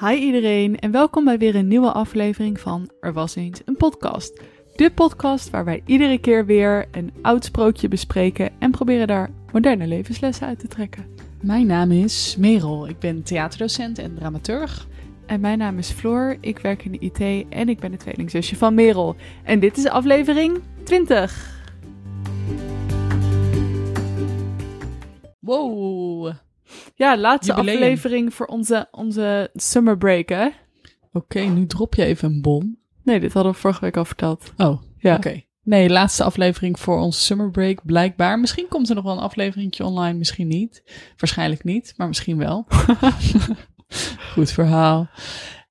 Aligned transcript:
Hi 0.00 0.14
iedereen 0.14 0.78
en 0.78 0.90
welkom 0.90 1.24
bij 1.24 1.38
weer 1.38 1.54
een 1.54 1.68
nieuwe 1.68 1.92
aflevering 1.92 2.60
van 2.60 2.90
Er 3.00 3.12
was 3.12 3.34
eens 3.34 3.60
een 3.64 3.76
podcast. 3.76 4.42
De 4.74 4.90
podcast 4.90 5.50
waar 5.50 5.64
wij 5.64 5.82
iedere 5.86 6.18
keer 6.18 6.46
weer 6.46 6.88
een 6.90 7.12
oud 7.22 7.44
sprookje 7.44 7.88
bespreken 7.88 8.50
en 8.58 8.70
proberen 8.70 9.06
daar 9.06 9.30
moderne 9.52 9.86
levenslessen 9.86 10.46
uit 10.46 10.58
te 10.58 10.68
trekken. 10.68 11.06
Mijn 11.42 11.66
naam 11.66 11.90
is 11.90 12.36
Merel. 12.38 12.88
Ik 12.88 12.98
ben 12.98 13.22
theaterdocent 13.22 13.98
en 13.98 14.14
dramaturg. 14.14 14.86
En 15.26 15.40
mijn 15.40 15.58
naam 15.58 15.78
is 15.78 15.90
Floor, 15.90 16.36
ik 16.40 16.58
werk 16.58 16.84
in 16.84 16.92
de 16.92 16.98
IT 16.98 17.48
en 17.48 17.68
ik 17.68 17.78
ben 17.78 17.90
de 17.90 17.96
tweelingzusje 17.96 18.56
van 18.56 18.74
Merel. 18.74 19.16
En 19.44 19.60
dit 19.60 19.76
is 19.76 19.86
aflevering 19.86 20.58
20. 20.84 21.64
Wow. 25.40 26.45
Ja, 26.98 27.18
laatste 27.18 27.52
Jubileum. 27.52 27.76
aflevering 27.76 28.34
voor 28.34 28.46
onze, 28.46 28.88
onze 28.90 29.50
summer 29.54 29.98
break 29.98 30.28
hè? 30.28 30.48
Oké, 31.12 31.40
nu 31.40 31.66
drop 31.66 31.94
je 31.94 32.04
even 32.04 32.32
een 32.32 32.42
bom. 32.42 32.78
Nee, 33.02 33.20
dit 33.20 33.32
hadden 33.32 33.52
we 33.52 33.58
vorige 33.58 33.80
week 33.80 33.96
al 33.96 34.04
verteld. 34.04 34.52
Oh, 34.56 34.82
Ja. 34.98 35.14
oké. 35.16 35.44
Nee, 35.62 35.88
laatste 35.90 36.24
aflevering 36.24 36.78
voor 36.80 36.98
ons 36.98 37.26
summer 37.26 37.50
break, 37.50 37.84
blijkbaar. 37.84 38.40
Misschien 38.40 38.68
komt 38.68 38.88
er 38.88 38.94
nog 38.94 39.04
wel 39.04 39.12
een 39.12 39.18
afleveringetje 39.22 39.84
online, 39.84 40.18
misschien 40.18 40.48
niet. 40.48 40.82
Waarschijnlijk 41.16 41.64
niet, 41.64 41.94
maar 41.96 42.06
misschien 42.06 42.38
wel. 42.38 42.66
Goed 44.32 44.50
verhaal. 44.50 45.08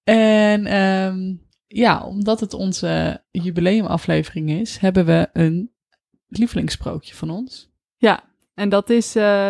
En 0.03 0.66
ehm, 0.66 1.35
ja, 1.67 2.03
omdat 2.03 2.39
het 2.39 2.53
onze 2.53 3.23
jubileumaflevering 3.31 4.49
is, 4.49 4.77
hebben 4.77 5.05
we 5.05 5.30
een 5.33 5.71
lievelingssprookje 6.27 7.16
van 7.16 7.30
ons. 7.30 7.71
Ja, 7.97 8.23
en 8.53 8.69
dat 8.69 8.89
is 8.89 9.16
eh, 9.16 9.49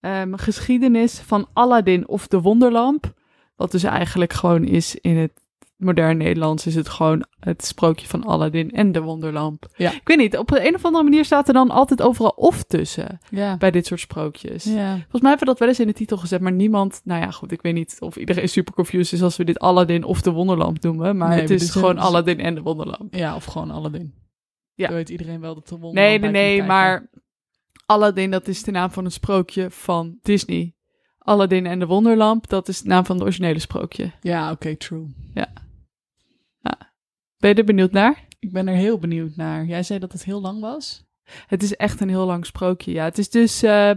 ehm, 0.00 0.34
geschiedenis 0.34 1.18
van 1.20 1.46
Aladdin 1.52 2.08
of 2.08 2.26
de 2.26 2.40
Wonderlamp. 2.40 3.12
Wat 3.56 3.70
dus 3.70 3.82
eigenlijk 3.82 4.32
gewoon 4.32 4.64
is 4.64 4.96
in 5.00 5.16
het 5.16 5.32
moderne 5.76 6.24
Nederlands 6.24 6.66
is 6.66 6.74
het 6.74 6.88
gewoon 6.88 7.24
het 7.40 7.64
sprookje 7.64 8.06
van 8.06 8.24
Aladdin 8.24 8.70
en 8.70 8.92
de 8.92 9.00
Wonderlamp. 9.00 9.66
Ja. 9.76 9.92
Ik 9.92 10.08
weet 10.08 10.16
niet, 10.16 10.36
op 10.38 10.50
een 10.50 10.74
of 10.74 10.84
andere 10.84 11.04
manier 11.04 11.24
staat 11.24 11.48
er 11.48 11.54
dan 11.54 11.70
altijd 11.70 12.02
overal 12.02 12.30
of 12.30 12.62
tussen 12.62 13.18
Ja. 13.30 13.56
bij 13.56 13.70
dit 13.70 13.86
soort 13.86 14.00
sprookjes. 14.00 14.64
ja. 14.64 14.90
Volgens 14.92 15.20
mij 15.20 15.28
hebben 15.30 15.38
we 15.38 15.44
dat 15.44 15.58
wel 15.58 15.68
eens 15.68 15.80
in 15.80 15.86
de 15.86 15.92
titel 15.92 16.16
gezet, 16.16 16.40
maar 16.40 16.52
niemand, 16.52 17.00
nou 17.04 17.20
ja 17.20 17.30
goed, 17.30 17.52
ik 17.52 17.62
weet 17.62 17.74
niet 17.74 17.96
of 18.00 18.16
iedereen 18.16 18.48
super 18.48 18.74
confused 18.74 19.12
is 19.12 19.22
als 19.22 19.36
we 19.36 19.44
dit 19.44 19.58
Aladdin 19.58 20.04
of 20.04 20.20
de 20.22 20.30
Wonderlamp 20.30 20.82
noemen, 20.82 21.16
maar 21.16 21.28
Nee, 21.28 21.40
het 21.40 21.50
is 21.50 21.70
gewoon 21.70 21.98
Aladdin 21.98 22.40
en 22.40 22.54
de 22.54 22.62
Wonderlamp. 22.62 23.14
Ja, 23.14 23.34
of 23.34 23.44
gewoon 23.44 23.70
Aladdin. 23.70 24.14
Ja. 24.74 24.86
Dan 24.86 24.96
weet 24.96 25.08
iedereen 25.10 25.40
wel 25.40 25.54
dat 25.54 25.68
de 25.68 25.78
wonder. 25.78 26.02
Nee, 26.02 26.18
nee, 26.18 26.30
nee, 26.30 26.62
maar 26.62 27.10
Aladdin, 27.90 28.30
dat 28.30 28.48
is 28.48 28.62
de 28.62 28.70
naam 28.70 28.90
van 28.90 29.04
een 29.04 29.12
sprookje 29.12 29.70
van 29.70 30.18
Disney. 30.22 30.74
Aladdin 31.18 31.66
en 31.66 31.78
de 31.78 31.86
Wonderlamp, 31.86 32.48
dat 32.48 32.68
is 32.68 32.82
de 32.82 32.88
naam 32.88 33.04
van 33.04 33.14
het 33.14 33.24
originele 33.24 33.58
sprookje. 33.58 34.12
Ja, 34.20 34.50
oké, 34.50 34.76
true. 34.76 35.06
Ben 37.38 37.50
je 37.50 37.54
er 37.54 37.64
benieuwd 37.64 37.92
naar? 37.92 38.26
Ik 38.38 38.52
ben 38.52 38.68
er 38.68 38.74
heel 38.74 38.98
benieuwd 38.98 39.36
naar. 39.36 39.64
Jij 39.64 39.82
zei 39.82 39.98
dat 39.98 40.12
het 40.12 40.24
heel 40.24 40.40
lang 40.40 40.60
was? 40.60 41.07
Het 41.46 41.62
is 41.62 41.76
echt 41.76 42.00
een 42.00 42.08
heel 42.08 42.26
lang 42.26 42.46
sprookje, 42.46 42.92
ja. 42.92 43.04
Het 43.04 43.18
is 43.18 43.30
dus, 43.30 43.62
eh, 43.62 43.90
eh, 43.90 43.96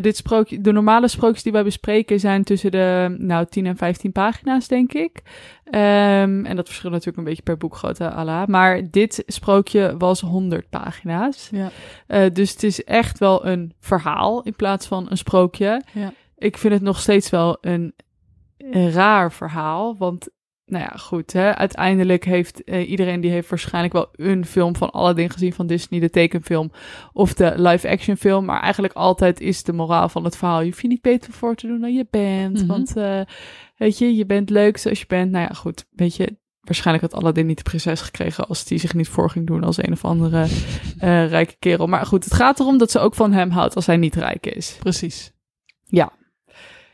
dit 0.00 0.16
sprookje, 0.16 0.60
de 0.60 0.72
normale 0.72 1.08
sprookjes 1.08 1.42
die 1.42 1.52
wij 1.52 1.64
bespreken 1.64 2.20
zijn 2.20 2.44
tussen 2.44 2.70
de, 2.70 3.16
nou, 3.18 3.46
10 3.46 3.66
en 3.66 3.76
15 3.76 4.12
pagina's, 4.12 4.68
denk 4.68 4.92
ik. 4.92 5.22
Ehm, 5.64 6.44
en 6.44 6.56
dat 6.56 6.66
verschilt 6.66 6.92
natuurlijk 6.92 7.18
een 7.18 7.24
beetje 7.24 7.42
per 7.42 7.56
boekgrootte, 7.56 8.10
ala. 8.10 8.44
Maar 8.46 8.90
dit 8.90 9.22
sprookje 9.26 9.94
was 9.98 10.20
100 10.20 10.68
pagina's. 10.70 11.48
Ja. 11.52 11.70
Eh, 12.06 12.24
dus 12.32 12.50
het 12.52 12.62
is 12.62 12.84
echt 12.84 13.18
wel 13.18 13.46
een 13.46 13.72
verhaal 13.80 14.42
in 14.42 14.56
plaats 14.56 14.86
van 14.86 15.06
een 15.10 15.16
sprookje. 15.16 15.82
Ja. 15.92 16.12
Ik 16.36 16.58
vind 16.58 16.72
het 16.72 16.82
nog 16.82 17.00
steeds 17.00 17.30
wel 17.30 17.58
een, 17.60 17.94
een 18.58 18.92
raar 18.92 19.32
verhaal. 19.32 19.96
Want, 19.98 20.28
nou 20.68 20.84
ja, 20.84 20.96
goed. 20.96 21.32
Hè, 21.32 21.54
uiteindelijk 21.54 22.24
heeft 22.24 22.64
eh, 22.64 22.90
iedereen 22.90 23.20
die 23.20 23.30
heeft 23.30 23.48
waarschijnlijk 23.48 23.92
wel 23.92 24.08
een 24.12 24.44
film 24.44 24.76
van 24.76 24.90
Aladdin 24.90 25.30
gezien 25.30 25.52
van 25.52 25.66
Disney, 25.66 26.00
de 26.00 26.10
tekenfilm 26.10 26.70
of 27.12 27.34
de 27.34 27.52
live-action 27.56 28.16
film. 28.16 28.44
Maar 28.44 28.60
eigenlijk 28.60 28.94
altijd 28.94 29.40
is 29.40 29.62
de 29.62 29.72
moraal 29.72 30.08
van 30.08 30.24
het 30.24 30.36
verhaal: 30.36 30.60
je 30.60 30.66
hoeft 30.66 30.82
je 30.82 30.88
niet 30.88 31.00
beter 31.00 31.32
voor 31.32 31.54
te 31.54 31.66
doen 31.66 31.80
dan 31.80 31.94
je 31.94 32.06
bent. 32.10 32.58
Mhm. 32.58 32.66
Want, 32.66 32.96
eh, 32.96 33.20
weet 33.76 33.98
je, 33.98 34.16
je 34.16 34.26
bent 34.26 34.50
leuk 34.50 34.76
zoals 34.76 35.00
je 35.00 35.06
bent. 35.08 35.30
Nou 35.30 35.44
ja, 35.48 35.54
goed. 35.54 35.86
Weet 35.90 36.16
je, 36.16 36.36
waarschijnlijk 36.60 37.12
had 37.12 37.22
Aladdin 37.22 37.46
niet 37.46 37.56
de 37.56 37.62
prinses 37.62 38.00
gekregen 38.00 38.48
als 38.48 38.64
die 38.64 38.78
zich 38.78 38.94
niet 38.94 39.08
voor 39.08 39.30
ging 39.30 39.46
doen 39.46 39.64
als 39.64 39.82
een 39.82 39.92
of 39.92 40.04
andere 40.04 40.42
eh, 40.98 41.28
rijke 41.28 41.56
kerel. 41.58 41.86
Maar 41.86 42.06
goed, 42.06 42.24
het 42.24 42.34
gaat 42.34 42.60
erom 42.60 42.78
dat 42.78 42.90
ze 42.90 42.98
ook 42.98 43.14
van 43.14 43.32
hem 43.32 43.50
houdt 43.50 43.76
als 43.76 43.86
hij 43.86 43.96
niet 43.96 44.14
rijk 44.14 44.46
is. 44.46 44.76
Precies. 44.78 45.32
Ja. 45.84 46.12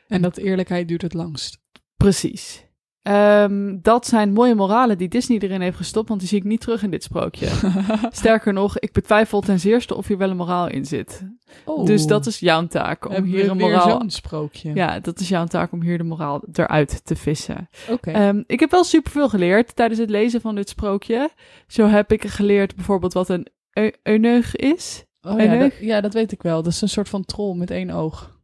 En 0.09 0.23
dat 0.23 0.37
eerlijkheid 0.37 0.89
duurt 0.89 1.03
het 1.03 1.15
langst. 1.15 1.62
Precies. 1.97 2.65
Ehm, 3.05 3.77
dat 3.83 4.07
zijn 4.07 4.33
mooie 4.33 4.55
moralen 4.55 4.99
die 4.99 5.09
Disney 5.09 5.39
erin 5.39 5.61
heeft 5.61 5.77
gestopt, 5.77 6.09
want 6.09 6.21
die 6.21 6.29
zie 6.29 6.39
ik 6.39 6.45
niet 6.45 6.61
terug 6.61 6.83
in 6.83 6.91
dit 6.91 7.03
sprookje. 7.03 7.49
Sterker 8.11 8.53
nog, 8.53 8.79
ik 8.79 8.93
betwijfel 8.93 9.41
ten 9.41 9.61
zeerste 9.61 9.95
of 9.95 10.07
hier 10.07 10.19
wel 10.19 10.31
een 10.31 10.37
moraal 10.37 10.69
in 10.69 10.85
zit. 10.85 11.23
Oh. 11.65 11.87
Dus 11.87 12.07
dat 12.07 12.27
is 12.27 12.39
jouw 12.39 12.67
taak 12.67 13.05
om 13.07 13.13
Hebben 13.13 13.31
hier 13.31 13.51
een 13.51 13.57
moraal. 13.57 13.91
zo'n 14.01 14.11
sprookje. 14.11 14.75
Ja, 14.75 15.01
dat 15.01 15.21
is 15.21 15.29
jouw 15.29 15.47
taak 15.47 15.73
om 15.73 15.83
hier 15.83 15.99
de 15.99 16.05
moraal 16.05 16.43
eruit 16.53 17.05
te 17.05 17.17
vissen. 17.17 17.69
Oké. 17.91 18.11
Ehm, 18.11 18.43
ik 18.47 18.61
heb 18.61 18.71
wel 18.71 18.85
superveel 18.85 19.29
geleerd 19.29 19.77
tijdens 19.77 20.01
het 20.01 20.11
lezen 20.11 20.41
van 20.41 20.55
dit 20.55 20.69
sprookje. 20.69 21.31
Zo 21.67 21.87
heb 21.87 22.13
ik 22.13 22.25
geleerd 22.27 22.75
bijvoorbeeld 22.75 23.13
wat 23.13 23.29
een 23.29 23.47
eu- 23.73 23.93
euneug 24.03 24.57
is. 24.57 25.05
oh, 25.23 25.41
ja, 25.41 25.59
dat, 25.59 25.73
ja, 25.81 26.01
dat 26.01 26.15
weet 26.15 26.33
ik 26.33 26.43
wel. 26.43 26.63
Dat 26.63 26.73
is 26.73 26.81
een 26.81 26.89
soort 26.89 27.09
van 27.09 27.25
troll 27.25 27.57
met 27.57 27.71
één 27.71 27.91
oog. 27.91 28.39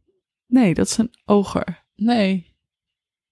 Nee, 0.47 0.73
dat 0.73 0.85
is 0.85 0.97
een 0.97 1.13
oger. 1.25 1.83
Nee. 1.95 2.55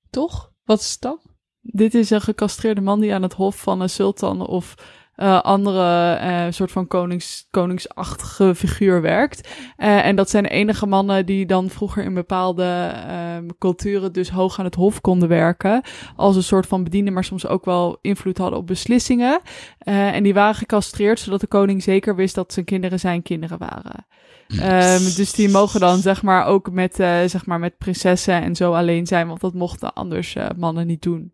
Toch? 0.09 0.51
Wat 0.69 0.79
is 0.79 0.99
dan? 0.99 1.19
Dit 1.61 1.93
is 1.93 2.09
een 2.09 2.21
gecastreerde 2.21 2.81
man 2.81 2.99
die 2.99 3.13
aan 3.13 3.21
het 3.21 3.33
hof 3.33 3.61
van 3.61 3.81
een 3.81 3.89
sultan 3.89 4.47
of 4.47 4.75
eh, 5.19 5.41
andere 5.41 6.13
eh, 6.13 6.45
soort 6.49 6.71
van 6.71 6.87
konings, 6.87 7.47
koningsachtige 7.51 8.55
figuur 8.55 9.01
werkt. 9.01 9.49
Eh, 9.77 10.05
en 10.05 10.15
dat 10.15 10.29
zijn 10.29 10.43
de 10.43 10.49
enige 10.49 10.85
mannen 10.85 11.25
die 11.25 11.45
dan 11.45 11.69
vroeger 11.69 12.03
in 12.03 12.13
bepaalde 12.13 12.91
ehm, 13.07 13.47
culturen 13.57 14.13
dus 14.13 14.29
hoog 14.29 14.59
aan 14.59 14.65
het 14.65 14.75
hof 14.75 15.01
konden 15.01 15.29
werken. 15.29 15.81
Als 16.15 16.35
een 16.35 16.43
soort 16.43 16.67
van 16.67 16.83
bediende, 16.83 17.11
maar 17.11 17.23
soms 17.23 17.47
ook 17.47 17.65
wel 17.65 17.97
invloed 18.01 18.37
hadden 18.37 18.59
op 18.59 18.67
beslissingen. 18.67 19.41
En 19.79 20.23
die 20.23 20.33
waren 20.33 20.55
gecastreerd, 20.55 21.19
zodat 21.19 21.41
de 21.41 21.47
koning 21.47 21.83
zeker 21.83 22.15
wist 22.15 22.35
dat 22.35 22.53
zijn 22.53 22.65
kinderen 22.65 22.99
zijn 22.99 23.21
kinderen 23.21 23.57
waren. 23.57 24.05
Ehm, 24.47 25.15
dus 25.15 25.31
die 25.31 25.49
mogen 25.49 25.79
dan 25.79 25.97
zeg 25.97 26.21
maar 26.21 26.45
ook 26.45 26.71
met, 26.71 26.95
zeg 27.25 27.45
maar 27.45 27.59
met 27.59 27.77
prinsessen 27.77 28.41
en 28.41 28.55
zo 28.55 28.73
alleen 28.73 29.07
zijn, 29.07 29.27
want 29.27 29.41
dat 29.41 29.53
mochten 29.53 29.93
anders 29.93 30.35
mannen 30.57 30.87
niet 30.87 31.01
doen. 31.01 31.33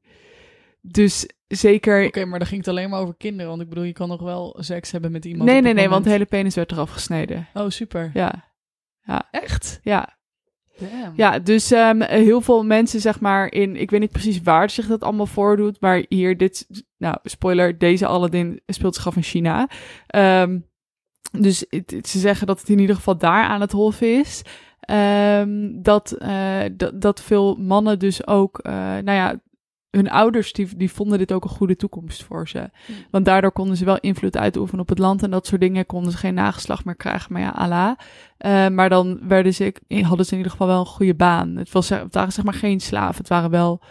Dus 0.81 1.27
zeker. 1.47 2.05
Oké, 2.05 2.25
maar 2.25 2.39
dan 2.39 2.47
ging 2.47 2.59
het 2.59 2.69
alleen 2.69 2.89
maar 2.89 2.99
over 3.01 3.15
kinderen. 3.17 3.49
Want 3.49 3.61
ik 3.61 3.69
bedoel, 3.69 3.83
je 3.83 3.93
kan 3.93 4.07
nog 4.07 4.21
wel 4.21 4.57
seks 4.59 4.91
hebben 4.91 5.11
met 5.11 5.25
iemand. 5.25 5.49
nee, 5.49 5.61
nee, 5.61 5.73
nee, 5.73 5.89
want 5.89 6.03
de 6.03 6.09
hele 6.09 6.25
penis 6.25 6.55
werd 6.55 6.71
eraf 6.71 6.89
gesneden. 6.89 7.47
Oh, 7.53 7.69
super. 7.69 8.11
Ja. 8.13 8.53
Ja, 9.01 9.27
Echt? 9.31 9.79
ja. 9.83 10.13
Damn. 10.79 11.13
Ja, 11.15 11.39
dus 11.39 11.71
ehm, 11.71 12.01
heel 12.01 12.41
veel 12.41 12.63
mensen, 12.63 12.99
zeg 13.01 13.19
maar, 13.19 13.51
in. 13.51 13.75
Ik 13.75 13.89
weet 13.91 13.99
niet 13.99 14.11
precies 14.11 14.41
waar 14.41 14.69
zich 14.69 14.87
dat 14.87 15.03
allemaal 15.03 15.25
voordoet. 15.25 15.81
Maar 15.81 16.05
hier, 16.09 16.37
dit. 16.37 16.67
Nou, 16.97 17.17
spoiler: 17.23 17.77
deze 17.77 18.05
Aladdin 18.05 18.61
speelt 18.67 18.95
zich 18.95 19.07
af 19.07 19.15
in 19.15 19.23
China. 19.23 19.69
Ehm, 20.07 20.59
dus 21.31 21.65
het- 21.69 21.91
het- 21.91 22.07
ze 22.07 22.19
zeggen 22.19 22.47
dat 22.47 22.59
het 22.59 22.69
in 22.69 22.79
ieder 22.79 22.95
geval 22.95 23.17
daar 23.17 23.43
aan 23.45 23.61
het 23.61 23.71
hof 23.71 24.01
is. 24.01 24.41
Ehm, 24.79 25.81
dat, 25.81 26.11
eh, 26.11 26.61
dat, 26.71 27.01
dat 27.01 27.21
veel 27.21 27.55
mannen 27.55 27.99
dus 27.99 28.27
ook. 28.27 28.59
eh, 28.59 28.73
nou 28.73 29.11
ja. 29.11 29.39
Hun 29.95 30.09
ouders 30.09 30.53
die, 30.53 30.75
die 30.75 30.91
vonden 30.91 31.17
dit 31.17 31.31
ook 31.31 31.43
een 31.43 31.49
goede 31.49 31.75
toekomst 31.75 32.23
voor 32.23 32.47
ze. 32.47 32.69
Want 33.11 33.25
daardoor 33.25 33.51
konden 33.51 33.77
ze 33.77 33.85
wel 33.85 33.99
invloed 33.99 34.37
uitoefenen 34.37 34.81
op 34.81 34.89
het 34.89 34.99
land 34.99 35.23
en 35.23 35.31
dat 35.31 35.47
soort 35.47 35.61
dingen. 35.61 35.85
Konden 35.85 36.11
ze 36.11 36.17
geen 36.17 36.33
nageslag 36.33 36.85
meer 36.85 36.95
krijgen. 36.95 37.33
Maar 37.33 37.41
ja, 37.41 37.49
Allah. 37.49 37.95
Eh, 38.37 38.67
maar 38.67 38.89
dan 38.89 39.27
werden 39.27 39.53
ze, 39.53 39.75
hadden 39.87 40.25
ze 40.25 40.31
in 40.31 40.37
ieder 40.37 40.51
geval 40.51 40.67
wel 40.67 40.79
een 40.79 40.85
goede 40.85 41.15
baan. 41.15 41.55
Het, 41.55 41.71
was, 41.71 41.89
het 41.89 42.13
waren 42.13 42.31
zeg 42.31 42.45
maar 42.45 42.53
geen 42.53 42.79
slaven. 42.79 43.17
Het 43.17 43.27
waren 43.27 43.49
wel, 43.49 43.81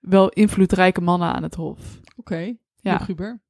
wel 0.00 0.28
invloedrijke 0.28 1.00
mannen 1.00 1.32
aan 1.32 1.42
het 1.42 1.54
hof. 1.54 2.00
Oké. 2.16 2.36
Ja. 2.36 2.56
Ja. 2.80 2.98
Guber. 2.98 3.44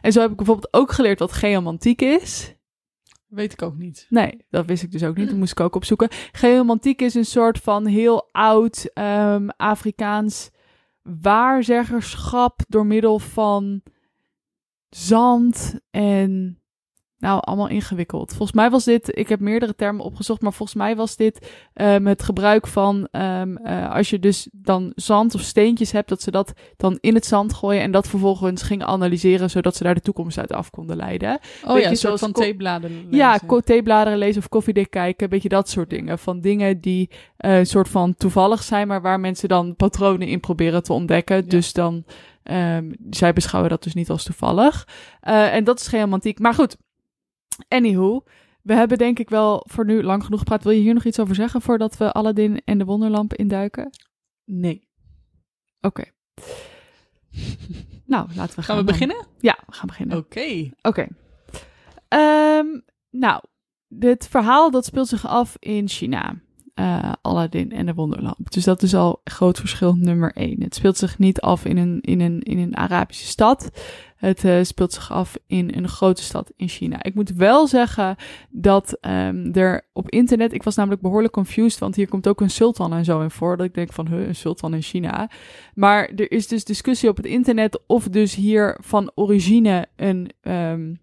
En 0.00 0.12
zo 0.12 0.20
heb 0.20 0.30
ik 0.30 0.36
bijvoorbeeld 0.36 0.74
ook 0.74 0.92
geleerd 0.92 1.18
wat 1.18 1.32
geomantiek 1.32 2.02
is. 2.02 2.54
Weet 3.28 3.52
ik 3.52 3.62
ook 3.62 3.76
niet. 3.76 4.06
Nee, 4.08 4.44
dat 4.50 4.66
wist 4.66 4.82
ik 4.82 4.92
dus 4.92 5.04
ook 5.04 5.16
niet. 5.16 5.28
Dat 5.28 5.36
moest 5.36 5.52
ik 5.52 5.60
ook 5.60 5.74
opzoeken. 5.74 6.08
Geomantiek 6.32 7.00
is 7.00 7.14
een 7.14 7.24
soort 7.24 7.58
van 7.58 7.86
heel 7.86 8.28
oud 8.32 8.90
ehm, 8.94 9.48
Afrikaans 9.56 10.50
waarzeggerschap 11.20 12.60
door 12.68 12.86
middel 12.86 13.18
van 13.18 13.82
zand 14.88 15.80
en 15.90 16.62
nou, 17.18 17.40
allemaal 17.44 17.68
ingewikkeld. 17.68 18.28
Volgens 18.28 18.52
mij 18.52 18.70
was 18.70 18.84
dit, 18.84 19.16
ik 19.16 19.28
heb 19.28 19.40
meerdere 19.40 19.74
termen 19.74 20.04
opgezocht, 20.04 20.40
maar 20.40 20.52
volgens 20.52 20.78
mij 20.78 20.96
was 20.96 21.16
dit 21.16 21.52
um, 21.74 22.06
het 22.06 22.22
gebruik 22.22 22.66
van, 22.66 23.08
um, 23.12 23.58
uh, 23.66 23.94
als 23.94 24.10
je 24.10 24.18
dus 24.18 24.48
dan 24.52 24.92
zand 24.94 25.34
of 25.34 25.40
steentjes 25.40 25.92
hebt, 25.92 26.08
dat 26.08 26.22
ze 26.22 26.30
dat 26.30 26.52
dan 26.76 26.98
in 27.00 27.14
het 27.14 27.26
zand 27.26 27.54
gooien 27.54 27.82
en 27.82 27.90
dat 27.90 28.08
vervolgens 28.08 28.62
gingen 28.62 28.86
analyseren, 28.86 29.50
zodat 29.50 29.76
ze 29.76 29.82
daar 29.82 29.94
de 29.94 30.00
toekomst 30.00 30.38
uit 30.38 30.52
af 30.52 30.70
konden 30.70 30.96
leiden. 30.96 31.38
Oh 31.64 31.72
Weet 31.72 31.82
ja, 31.82 31.90
een 31.90 31.96
soort 31.96 32.18
van 32.18 32.32
theebladeren 32.32 32.96
lezen. 32.96 33.16
Ja, 33.16 33.38
theebladeren 33.64 34.18
lezen 34.18 34.42
of 34.42 34.48
koffiedik 34.48 34.90
kijken, 34.90 35.24
een 35.24 35.30
beetje 35.30 35.48
dat 35.48 35.68
soort 35.68 35.90
dingen. 35.90 36.18
Van 36.18 36.40
dingen 36.40 36.80
die 36.80 37.10
eh, 37.36 37.58
een 37.58 37.66
soort 37.66 37.88
van 37.88 38.14
toevallig 38.14 38.62
zijn, 38.62 38.88
maar 38.88 39.02
waar 39.02 39.20
mensen 39.20 39.48
dan 39.48 39.76
patronen 39.76 40.28
in 40.28 40.40
proberen 40.40 40.82
te 40.82 40.92
ontdekken. 40.92 41.48
Dus 41.48 41.72
dan, 41.72 42.04
um, 42.42 42.94
zij 43.10 43.32
beschouwen 43.32 43.70
dat 43.70 43.82
dus 43.82 43.94
niet 43.94 44.10
als 44.10 44.24
toevallig. 44.24 44.88
Uh, 45.28 45.54
en 45.54 45.64
dat 45.64 45.80
is 45.80 45.86
geen 45.86 46.00
romantiek. 46.00 46.38
Maar 46.38 46.54
goed, 46.54 46.76
anywho. 47.68 48.22
We 48.62 48.74
hebben 48.74 48.98
denk 48.98 49.18
ik 49.18 49.28
wel 49.28 49.66
voor 49.68 49.84
nu 49.84 50.02
lang 50.02 50.24
genoeg 50.24 50.38
gepraat. 50.38 50.64
Wil 50.64 50.72
je 50.72 50.80
hier 50.80 50.94
nog 50.94 51.04
iets 51.04 51.20
over 51.20 51.34
zeggen 51.34 51.62
voordat 51.62 51.96
we 51.96 52.12
Aladdin 52.12 52.60
en 52.64 52.78
de 52.78 52.84
Wonderlamp 52.84 53.34
induiken? 53.34 53.90
Nee. 54.44 54.88
Oké. 55.80 56.04
nou, 58.06 58.28
laten 58.34 58.56
we 58.56 58.62
gaan. 58.62 58.64
Gaan 58.64 58.76
we 58.76 58.84
dan. 58.84 58.84
beginnen? 58.84 59.26
Ja, 59.38 59.58
we 59.66 59.72
gaan 59.72 59.86
beginnen. 59.86 60.16
Oké. 60.16 60.70
Oké. 60.82 61.06
Ehm, 62.08 62.66
nou, 63.10 63.42
dit 63.88 64.28
verhaal 64.28 64.70
dat 64.70 64.84
speelt 64.84 65.08
zich 65.08 65.26
af 65.26 65.56
in 65.58 65.88
China. 65.88 66.40
Uh, 66.74 67.12
Aladdin 67.22 67.72
en 67.72 67.86
de 67.86 67.94
Wonderlamp. 67.94 68.50
Dus 68.50 68.64
dat 68.64 68.82
is 68.82 68.94
al 68.94 69.20
groot 69.24 69.58
verschil 69.58 69.94
nummer 69.94 70.32
één. 70.32 70.62
Het 70.62 70.74
speelt 70.74 70.96
zich 70.96 71.18
niet 71.18 71.40
af 71.40 71.64
in 71.64 71.76
een, 71.76 72.00
in 72.00 72.20
een, 72.20 72.40
in 72.40 72.58
een 72.58 72.76
Arabische 72.76 73.26
stad. 73.26 73.70
Het 74.18 74.44
uh, 74.44 74.62
speelt 74.62 74.92
zich 74.92 75.12
af 75.12 75.36
in 75.46 75.74
een 75.74 75.88
grote 75.88 76.22
stad 76.22 76.52
in 76.56 76.68
China. 76.68 77.02
Ik 77.02 77.14
moet 77.14 77.30
wel 77.30 77.66
zeggen 77.66 78.16
dat 78.50 78.98
um, 79.00 79.52
er 79.52 79.88
op 79.92 80.10
internet... 80.10 80.52
Ik 80.52 80.62
was 80.62 80.76
namelijk 80.76 81.02
behoorlijk 81.02 81.32
confused, 81.32 81.80
want 81.80 81.94
hier 81.94 82.08
komt 82.08 82.28
ook 82.28 82.40
een 82.40 82.50
sultan 82.50 82.92
en 82.92 83.04
zo 83.04 83.20
in 83.20 83.30
voor. 83.30 83.56
Dat 83.56 83.66
ik 83.66 83.74
denk 83.74 83.92
van, 83.92 84.08
huh, 84.08 84.26
een 84.26 84.34
sultan 84.34 84.74
in 84.74 84.82
China. 84.82 85.30
Maar 85.74 86.08
er 86.16 86.30
is 86.30 86.48
dus 86.48 86.64
discussie 86.64 87.08
op 87.08 87.16
het 87.16 87.26
internet 87.26 87.80
of 87.86 88.08
dus 88.08 88.34
hier 88.34 88.78
van 88.80 89.10
origine 89.14 89.86
een 89.96 90.30
um, 90.42 91.00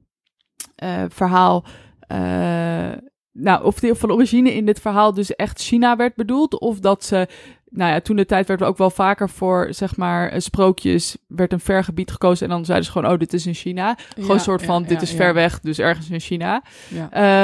uh, 0.83 1.03
verhaal... 1.07 1.65
Uh, 2.11 2.91
nou, 3.31 3.63
of 3.63 3.79
van 3.81 4.11
origine 4.11 4.53
in 4.53 4.65
dit 4.65 4.79
verhaal 4.79 5.13
dus 5.13 5.35
echt 5.35 5.61
China 5.61 5.95
werd 5.95 6.15
bedoeld, 6.15 6.59
of 6.59 6.79
dat 6.79 7.03
ze, 7.03 7.27
nou 7.75 7.91
ja, 7.91 7.99
toen 7.99 8.15
de 8.15 8.25
tijd 8.25 8.47
werd 8.47 8.61
er 8.61 8.67
ook 8.67 8.77
wel 8.77 8.89
vaker 8.89 9.29
voor, 9.29 9.67
zeg 9.69 9.97
maar, 9.97 10.41
sprookjes, 10.41 11.17
werd 11.27 11.53
een 11.53 11.59
ver 11.59 11.83
gebied 11.83 12.11
gekozen 12.11 12.45
en 12.45 12.51
dan 12.51 12.65
zeiden 12.65 12.85
ze 12.85 12.91
gewoon, 12.91 13.11
oh, 13.11 13.19
dit 13.19 13.33
is 13.33 13.45
in 13.45 13.53
China. 13.53 13.97
Gewoon 14.15 14.31
een 14.31 14.39
soort 14.39 14.65
van, 14.65 14.81
ja, 14.81 14.87
dit 14.87 14.97
ja, 14.97 15.03
is 15.03 15.13
ver 15.13 15.33
weg, 15.33 15.59
dus 15.59 15.79
ergens 15.79 16.09
in 16.09 16.19
China. 16.19 16.63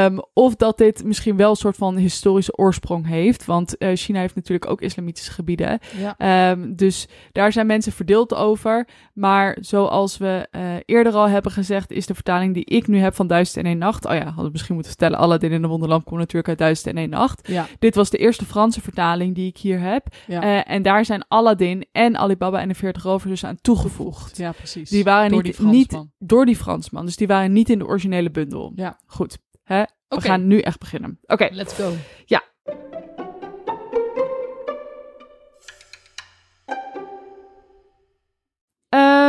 Um, 0.05 0.21
of 0.33 0.55
dat 0.55 0.77
dit 0.77 1.03
misschien 1.03 1.37
wel 1.37 1.49
een 1.49 1.55
soort 1.55 1.77
van 1.77 1.95
historische 1.95 2.57
oorsprong 2.57 3.07
heeft, 3.07 3.45
want 3.45 3.75
uh, 3.79 3.89
China 3.93 4.19
heeft 4.19 4.35
natuurlijk 4.35 4.69
ook 4.69 4.81
islamitische 4.81 5.31
gebieden. 5.31 5.79
Um, 6.17 6.75
dus 6.75 7.07
daar 7.31 7.51
zijn 7.51 7.67
mensen 7.67 7.91
verdeeld 7.91 8.35
over. 8.35 8.87
Maar 9.13 9.57
zoals 9.59 10.17
we 10.17 10.47
uh, 10.51 10.61
eerder 10.85 11.13
al 11.13 11.29
hebben 11.29 11.51
gezegd, 11.51 11.91
is 11.91 12.05
de 12.05 12.13
vertaling 12.13 12.53
die 12.53 12.65
ik 12.65 12.87
nu 12.87 12.97
heb 12.97 13.15
van 13.15 13.27
Duizend 13.27 13.57
en 13.57 13.65
één 13.65 13.77
Nacht. 13.77 14.05
Oh 14.05 14.13
ja, 14.13 14.23
hadden 14.23 14.45
we 14.45 14.51
misschien 14.51 14.73
moeten 14.73 14.91
vertellen. 14.91 15.19
Aladdin 15.19 15.51
in 15.51 15.61
de 15.61 15.67
Wonderlamp 15.67 16.05
komt 16.05 16.19
natuurlijk 16.19 16.47
uit 16.47 16.57
Duizend 16.57 16.87
en 16.87 16.97
één 16.97 17.09
Nacht. 17.09 17.49
Dit 17.79 17.95
was 17.95 18.09
de 18.09 18.17
eerste 18.17 18.45
Franse 18.45 18.81
vertaling 18.81 19.35
die 19.35 19.47
ik 19.47 19.57
hier 19.57 19.79
heb. 19.79 20.07
Ja. 20.27 20.43
Uh, 20.43 20.73
en 20.73 20.81
daar 20.81 21.05
zijn 21.05 21.27
Aladdin 21.27 21.85
en 21.91 22.17
Alibaba 22.17 22.59
en 22.59 22.67
de 22.67 22.75
40 22.75 23.03
rovers 23.03 23.29
dus 23.29 23.43
aan 23.43 23.57
toegevoegd. 23.61 24.37
Ja, 24.37 24.51
precies. 24.51 24.89
Die 24.89 25.03
waren 25.03 25.31
door 25.31 25.43
niet, 25.43 25.57
die 25.57 25.67
niet 25.67 26.05
door 26.17 26.45
die 26.45 26.55
Fransman. 26.55 27.05
Dus 27.05 27.15
die 27.15 27.27
waren 27.27 27.53
niet 27.53 27.69
in 27.69 27.79
de 27.79 27.85
originele 27.85 28.31
bundel. 28.31 28.71
Ja. 28.75 28.99
Goed. 29.05 29.37
Hè? 29.63 29.83
We 30.07 30.21
gaan 30.21 30.47
nu 30.47 30.59
echt 30.59 30.79
beginnen. 30.79 31.19
Oké. 31.21 31.33
Okay. 31.33 31.49
Let's 31.53 31.73
go. 31.73 31.91
Ja. 32.25 32.43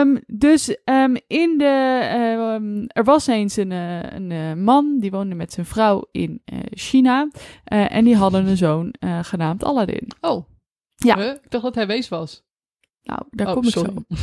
Um, 0.01 0.21
dus 0.27 0.77
um, 0.85 1.17
in 1.27 1.59
de, 1.59 2.55
um, 2.61 2.85
er 2.87 3.05
was 3.05 3.27
eens 3.27 3.57
een, 3.57 3.71
uh, 3.71 4.03
een 4.03 4.31
uh, 4.31 4.53
man 4.55 4.99
die 4.99 5.11
woonde 5.11 5.35
met 5.35 5.53
zijn 5.53 5.67
vrouw 5.67 6.05
in 6.11 6.43
uh, 6.53 6.59
China 6.71 7.29
uh, 7.73 7.95
en 7.95 8.05
die 8.05 8.17
hadden 8.17 8.47
een 8.47 8.57
zoon 8.57 8.95
genaamd 9.23 9.65
Aladdin. 9.65 10.09
Oh, 10.21 10.45
ja. 11.03 11.17
Huh? 11.17 11.29
Ik 11.29 11.51
dacht 11.51 11.65
dat 11.65 11.75
hij 11.75 11.87
wees 11.87 12.09
was. 12.09 12.43
Nou, 13.03 13.23
daar 13.31 13.47
oh, 13.47 13.53
kom 13.53 13.65
ik 13.65 13.71
sorry. 13.71 13.93
zo. 13.93 14.17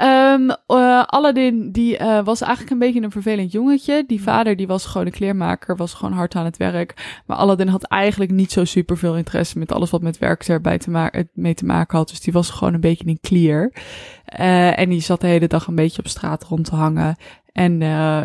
Um, 0.00 0.50
uh, 0.50 1.02
Aladdin, 1.06 1.72
die 1.72 1.98
uh, 1.98 2.24
was 2.24 2.40
eigenlijk 2.40 2.72
een 2.72 2.78
beetje 2.78 3.02
een 3.02 3.10
vervelend 3.10 3.52
jongetje. 3.52 4.04
Die 4.06 4.22
vader, 4.22 4.56
die 4.56 4.66
was 4.66 4.86
gewoon 4.86 5.06
een 5.06 5.12
kleermaker, 5.12 5.76
was 5.76 5.94
gewoon 5.94 6.12
hard 6.12 6.34
aan 6.34 6.44
het 6.44 6.56
werk. 6.56 7.20
Maar 7.26 7.36
Aladdin 7.36 7.68
had 7.68 7.82
eigenlijk 7.82 8.30
niet 8.30 8.52
zo 8.52 8.64
super 8.64 8.98
veel 8.98 9.16
interesse 9.16 9.58
met 9.58 9.72
alles 9.72 9.90
wat 9.90 10.02
met 10.02 10.18
werk 10.18 10.42
erbij 10.42 10.78
te 10.78 10.90
ma 10.90 11.12
mee 11.32 11.54
te 11.54 11.64
maken 11.64 11.98
had. 11.98 12.08
Dus 12.08 12.20
die 12.20 12.32
was 12.32 12.50
gewoon 12.50 12.74
een 12.74 12.80
beetje 12.80 13.06
een 13.06 13.20
klier. 13.20 13.72
Uh, 14.40 14.78
en 14.78 14.88
die 14.88 15.00
zat 15.00 15.20
de 15.20 15.26
hele 15.26 15.46
dag 15.46 15.66
een 15.66 15.74
beetje 15.74 16.02
op 16.02 16.08
straat 16.08 16.44
rond 16.44 16.64
te 16.64 16.74
hangen. 16.74 17.16
En 17.52 17.80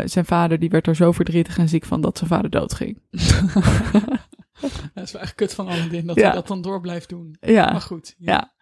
zijn 0.10 0.26
vader, 0.26 0.60
die 0.60 0.70
werd 0.70 0.88
er 0.88 0.96
zo 0.96 1.12
verdrietig 1.12 1.58
en 1.58 1.70
ziek 1.70 1.86
van 1.86 2.02
dat 2.02 2.18
zijn 2.18 2.30
vader 2.30 2.50
doodging. 2.50 3.00
dat 4.94 5.04
is 5.04 5.12
wel 5.12 5.22
echt 5.22 5.36
kut 5.36 5.54
van 5.54 5.68
Aladdin, 5.68 6.06
dat 6.08 6.16
Ja. 6.16 6.24
hij 6.26 6.34
dat 6.34 6.48
dan 6.48 6.62
door 6.62 6.82
blijft 6.82 7.10
doen. 7.10 7.38
Ja. 7.40 7.72
Maar 7.72 7.82
goed. 7.82 8.16
Ja. 8.18 8.54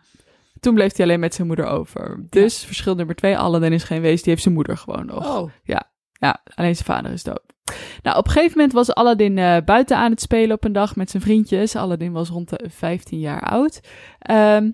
Toen 0.60 0.74
bleef 0.74 0.96
hij 0.96 1.06
alleen 1.06 1.20
met 1.20 1.34
zijn 1.34 1.48
moeder 1.48 1.66
over. 1.66 2.26
Dus 2.30 2.66
verschil 2.66 2.96
nummer 2.96 3.16
twee, 3.16 3.38
Aladdin 3.38 3.74
is 3.74 3.84
geen 3.84 4.02
wees, 4.02 4.22
die 4.22 4.30
heeft 4.32 4.42
zijn 4.44 4.54
moeder 4.54 4.78
gewoon 4.78 5.06
nog. 5.06 5.38
Oh, 5.38 5.52
Ja, 5.64 6.42
alleen 6.56 6.76
zijn 6.76 6.86
vader 6.88 7.12
is 7.12 7.24
dood. 7.24 7.42
Nou, 8.02 8.18
op 8.18 8.26
een 8.26 8.32
gegeven 8.32 8.58
moment 8.58 8.74
was 8.74 8.94
Aladdin 8.94 9.38
eh, 9.38 9.58
buiten 9.66 9.98
aan 9.98 10.12
het 10.12 10.22
spelen 10.22 10.56
op 10.56 10.64
een 10.64 10.72
dag 10.74 10.96
met 10.96 11.10
zijn 11.10 11.24
vriendjes. 11.24 11.76
Aladdin 11.76 12.12
was 12.12 12.30
rond 12.30 12.50
de 12.50 12.70
15 12.70 13.20
jaar 13.20 13.42
oud. 13.42 13.80
Ehm, 14.20 14.72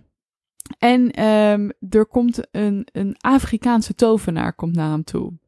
en 0.80 1.12
ehm, 1.12 1.70
er 1.90 2.06
komt 2.06 2.48
een, 2.52 2.88
een 2.92 3.16
Afrikaanse 3.20 3.96
tovenaar 3.96 4.54
komt 4.54 4.76
naar 4.76 4.90
hem 4.92 5.04
toe. 5.04 5.39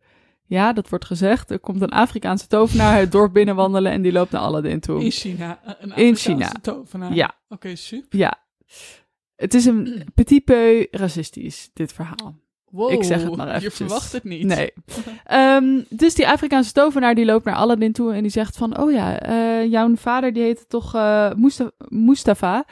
Ja, 0.52 0.74
dat 0.74 0.90
wordt 0.90 1.06
gezegd. 1.06 1.52
Er 1.52 1.60
komt 1.60 1.82
een 1.82 1.90
Afrikaanse 1.90 2.48
tovenaar 2.48 2.98
het 3.00 3.12
dorp 3.12 3.34
binnenwandelen 3.34 3.92
en 3.92 4.02
die 4.02 4.12
loopt 4.12 4.32
naar 4.32 4.42
Aladdin 4.42 4.80
toe. 4.80 5.04
in 5.04 5.12
China. 5.12 5.60
Een 5.66 5.76
In 5.80 5.92
Afrikaanse 5.92 6.30
China. 6.30 6.52
tovenaar. 6.62 7.14
Ja. 7.14 7.34
Oké, 7.50 7.76
super. 7.76 8.20
Ja. 8.20 8.34
Het 9.36 9.54
is 9.54 9.66
een 9.66 10.04
petit 10.16 10.46
peu 10.46 10.88
racistisch, 10.92 11.70
dit 11.74 11.94
verhaal. 11.94 12.36
Wow, 12.70 12.92
Ik 12.92 13.04
zeg 13.04 13.24
het 13.24 13.36
maar 13.36 13.48
Je 13.48 13.54
eventjes. 13.54 13.76
verwacht 13.76 14.12
het 14.12 14.24
niet. 14.24 14.44
Nee. 14.46 14.72
Ehm, 15.24 15.82
dus 15.90 16.14
die 16.16 16.28
Afrikaanse 16.28 16.72
tovenaar 16.72 17.16
die 17.16 17.26
loopt 17.26 17.46
naar 17.46 17.56
Aladdin 17.56 17.92
toe 17.92 18.14
en 18.14 18.22
die 18.22 18.32
zegt 18.32 18.58
van... 18.58 18.78
Oh 18.80 18.92
ja, 18.92 19.20
eh, 19.20 19.72
jouw 19.72 19.96
vader 19.96 20.34
die 20.34 20.44
heette 20.44 20.66
toch 20.68 20.94
Musta- 21.36 21.72
Mustafa? 21.88 22.66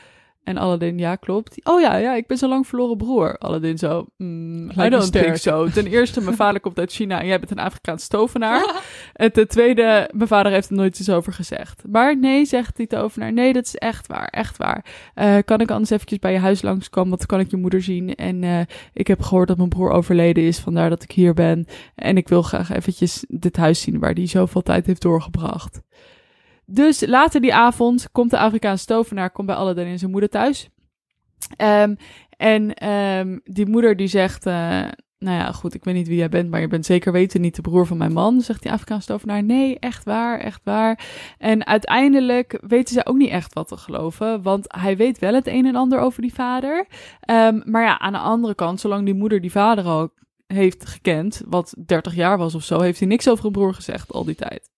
En 0.44 0.57
Aladdin, 0.57 0.97
ja, 0.97 1.15
klopt. 1.15 1.65
Oh 1.65 1.81
ja, 1.81 1.95
ja, 1.95 2.15
ik 2.15 2.27
ben 2.27 2.38
zijn 2.38 2.51
lang 2.51 2.68
verloren 2.68 2.97
broer. 2.97 3.38
Aladdin 3.38 3.77
zo, 3.77 4.06
mm, 4.18 4.69
I 4.69 4.89
don't 4.89 5.12
think 5.12 5.36
so. 5.36 5.69
Ten 5.69 5.88
eerste, 5.88 6.21
mijn 6.21 6.36
vader 6.36 6.62
komt 6.62 6.80
uit 6.80 6.91
China 6.91 7.19
en 7.19 7.27
jij 7.27 7.39
bent 7.39 7.51
een 7.51 7.59
Afrikaanse 7.59 8.07
tovenaar. 8.07 8.81
en 9.13 9.31
ten 9.31 9.47
tweede, 9.47 10.09
mijn 10.13 10.27
vader 10.27 10.51
heeft 10.51 10.69
er 10.69 10.75
nooit 10.75 11.00
iets 11.00 11.09
over 11.09 11.33
gezegd. 11.33 11.83
Maar 11.91 12.18
nee, 12.18 12.45
zegt 12.45 12.75
die 12.75 12.88
tovenaar, 12.88 13.33
nee, 13.33 13.53
dat 13.53 13.65
is 13.65 13.75
echt 13.75 14.07
waar, 14.07 14.27
echt 14.27 14.57
waar. 14.57 14.86
Eh, 15.13 15.38
kan 15.46 15.60
ik 15.60 15.72
anders 15.72 15.89
eventjes 15.89 16.19
bij 16.19 16.31
je 16.31 16.39
huis 16.39 16.62
langskomen, 16.62 17.10
want 17.10 17.19
dan 17.19 17.38
kan 17.38 17.46
ik 17.46 17.51
je 17.51 17.58
moeder 17.58 17.81
zien. 17.81 18.15
En 18.15 18.43
eh, 18.43 18.60
ik 18.93 19.08
heb 19.08 19.22
gehoord 19.22 19.48
dat 19.48 19.58
mijn 19.58 19.69
broer 19.69 19.91
overleden 19.91 20.43
is, 20.43 20.60
vandaar 20.60 20.89
dat 20.89 21.03
ik 21.03 21.12
hier 21.12 21.34
ben. 21.34 21.65
En 21.96 22.17
ik 22.17 22.27
wil 22.27 22.41
graag 22.41 22.72
eventjes 22.72 23.25
dit 23.27 23.58
huis 23.58 23.81
zien 23.81 24.00
waar 24.00 24.13
hij 24.13 24.27
zoveel 24.27 24.62
tijd 24.62 24.86
heeft 24.86 25.01
doorgebracht. 25.01 25.81
Dus 26.72 27.06
later 27.06 27.42
die 27.42 27.54
avond 27.54 28.12
komt 28.12 28.30
de 28.30 28.38
Afrikaanse 28.38 28.86
tovenaar 28.86 29.32
komt 29.32 29.48
bij 29.48 29.56
Aladdin 29.56 29.86
en 29.86 30.00
zijn 30.00 30.12
moeder 30.12 30.30
thuis. 30.30 30.70
Ehm, 31.56 31.96
en 32.38 32.74
ehm, 32.74 33.38
die 33.44 33.68
moeder 33.68 33.96
die 33.96 34.08
zegt, 34.08 34.46
eh, 34.46 34.54
nou 35.18 35.38
ja, 35.38 35.52
goed, 35.52 35.74
ik 35.74 35.84
weet 35.84 35.96
niet 35.96 36.08
wie 36.08 36.18
jij 36.18 36.30
bent, 36.30 36.50
maar 36.50 36.62
je 36.62 36.68
bent 36.68 36.86
zeker 36.86 37.12
weten 37.12 37.42
niet 37.42 37.56
de 37.56 37.62
broer 37.62 37.86
van 37.86 37.98
mijn 37.98 38.14
man. 38.14 38.42
Zegt 38.42 38.62
die 38.62 38.72
Afrikaanse 38.72 39.08
tovenaar, 39.08 39.44
nee, 39.44 39.80
echt 39.80 40.04
waar, 40.04 40.40
echt 40.40 40.62
waar. 40.64 41.00
En 41.38 41.66
uiteindelijk 41.66 42.60
weten 42.68 42.94
ze 42.94 43.06
ook 43.06 43.18
niet 43.18 43.30
echt 43.30 43.54
wat 43.54 43.68
te 43.68 43.78
geloven, 43.78 44.42
want 44.42 44.66
hij 44.68 44.98
weet 44.98 45.20
wel 45.20 45.34
het 45.34 45.48
een 45.48 45.66
en 45.66 45.76
ander 45.76 46.00
over 46.00 46.22
die 46.22 46.34
vader. 46.34 46.88
Ehm, 47.20 47.62
maar 47.64 47.84
ja, 47.84 48.00
aan 48.00 48.14
de 48.14 48.20
andere 48.20 48.56
kant, 48.56 48.80
zolang 48.80 49.06
die 49.06 49.14
moeder 49.14 49.42
die 49.42 49.52
vader 49.52 49.86
ook 49.88 50.12
heeft 50.53 50.86
gekend, 50.86 51.41
wat 51.48 51.75
30 51.86 52.15
jaar 52.15 52.38
was 52.38 52.56
of 52.56 52.63
zo, 52.63 52.79
heeft 52.79 53.00
hij 53.00 53.08
niks 53.08 53.29
over 53.29 53.46
een 53.46 53.51
broer 53.51 53.74
gezegd 53.74 54.12
al 54.12 54.25
die 54.25 54.36
tijd. 54.36 54.70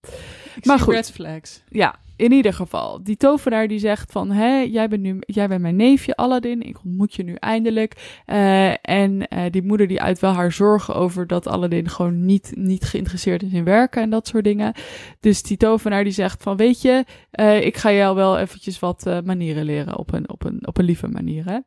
Ik 0.56 0.66
Maar 0.66 0.80
goed. 0.80 0.94
red 0.94 1.12
flags. 1.12 1.64
Ja, 1.70 2.00
in 2.16 2.32
ieder 2.32 2.54
geval. 2.54 3.04
Die 3.04 3.18
tovenaar 3.18 3.68
die 3.68 3.80
zegt 3.80 4.12
van, 4.12 4.32
hé, 4.32 4.60
jij 4.60 4.88
bent 4.88 5.02
nu, 5.02 5.18
jij 5.20 5.48
bent 5.48 5.62
mijn 5.62 5.76
neefje 5.76 6.16
Aladdin, 6.16 6.62
ik 6.62 6.78
ontmoet 6.84 7.16
je 7.16 7.24
nu 7.24 7.36
eindelijk. 7.36 8.22
Eh, 8.26 8.70
en 8.90 9.28
eh, 9.28 9.52
die 9.52 9.64
moeder 9.64 9.88
die 9.88 10.02
uit 10.02 10.20
wel 10.20 10.32
haar 10.32 10.52
zorgen 10.52 10.96
over 10.96 11.28
dat 11.28 11.48
Aladdin 11.48 11.90
gewoon 11.90 12.26
niet, 12.26 12.52
niet 12.56 12.84
geïnteresseerd 12.84 13.44
is 13.44 13.52
in 13.52 13.64
werken 13.64 14.02
en 14.02 14.10
dat 14.10 14.28
soort 14.28 14.44
dingen. 14.44 14.74
Dus 15.20 15.44
die 15.44 15.58
tovenaar 15.58 16.04
die 16.04 16.14
zegt 16.14 16.44
van, 16.44 16.58
weet 16.58 16.82
je, 16.82 17.06
eh, 17.32 17.66
ik 17.66 17.78
ga 17.78 17.92
jou 17.92 18.16
wel 18.16 18.38
eventjes 18.38 18.80
wat 18.80 19.06
manieren 19.26 19.66
leren 19.66 19.98
op 19.98 20.14
een, 20.14 20.30
op 20.30 20.44
een, 20.44 20.68
op 20.68 20.78
een 20.78 20.86
lieve 20.86 21.08
manier, 21.08 21.46
hè. 21.46 21.58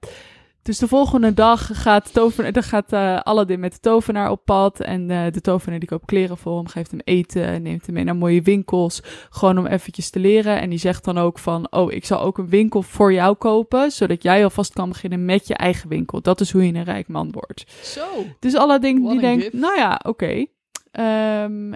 Dus 0.64 0.78
de 0.78 0.88
volgende 0.88 1.34
dag 1.34 1.82
gaat, 1.82 2.12
tovenaar, 2.12 2.52
dan 2.52 2.62
gaat 2.62 2.92
eh, 2.92 3.20
Aladdin 3.20 3.60
met 3.60 3.72
de 3.72 3.80
tovenaar 3.80 4.30
op 4.30 4.44
pad. 4.44 4.80
En 4.80 5.10
eh, 5.10 5.32
de 5.32 5.40
tovenaar 5.40 5.78
die 5.78 5.88
koopt 5.88 6.04
kleren 6.04 6.36
voor 6.36 6.56
hem, 6.56 6.66
geeft 6.66 6.90
hem 6.90 7.00
eten, 7.04 7.62
neemt 7.62 7.86
hem 7.86 7.94
mee 7.94 8.04
naar 8.04 8.16
mooie 8.16 8.42
winkels. 8.42 9.00
Gewoon 9.30 9.58
om 9.58 9.66
eventjes 9.66 10.10
te 10.10 10.18
leren. 10.18 10.60
En 10.60 10.70
die 10.70 10.78
zegt 10.78 11.04
dan 11.04 11.18
ook 11.18 11.38
van, 11.38 11.72
oh, 11.72 11.92
ik 11.92 12.04
zal 12.04 12.20
ook 12.20 12.38
een 12.38 12.48
winkel 12.48 12.82
voor 12.82 13.12
jou 13.12 13.34
kopen. 13.34 13.90
Zodat 13.90 14.22
jij 14.22 14.44
alvast 14.44 14.72
kan 14.72 14.88
beginnen 14.88 15.24
met 15.24 15.46
je 15.46 15.54
eigen 15.54 15.88
winkel. 15.88 16.20
Dat 16.20 16.40
is 16.40 16.52
hoe 16.52 16.66
je 16.66 16.74
een 16.74 16.84
rijk 16.84 17.08
man 17.08 17.32
wordt. 17.32 17.64
Zo. 17.82 18.06
Dus 18.38 18.54
Aladdin 18.54 19.00
What 19.00 19.12
die 19.12 19.20
denkt, 19.20 19.42
gift. 19.42 19.54
nou 19.54 19.76
ja, 19.76 20.00
oké. 20.06 20.46
Ehm, 20.90 21.72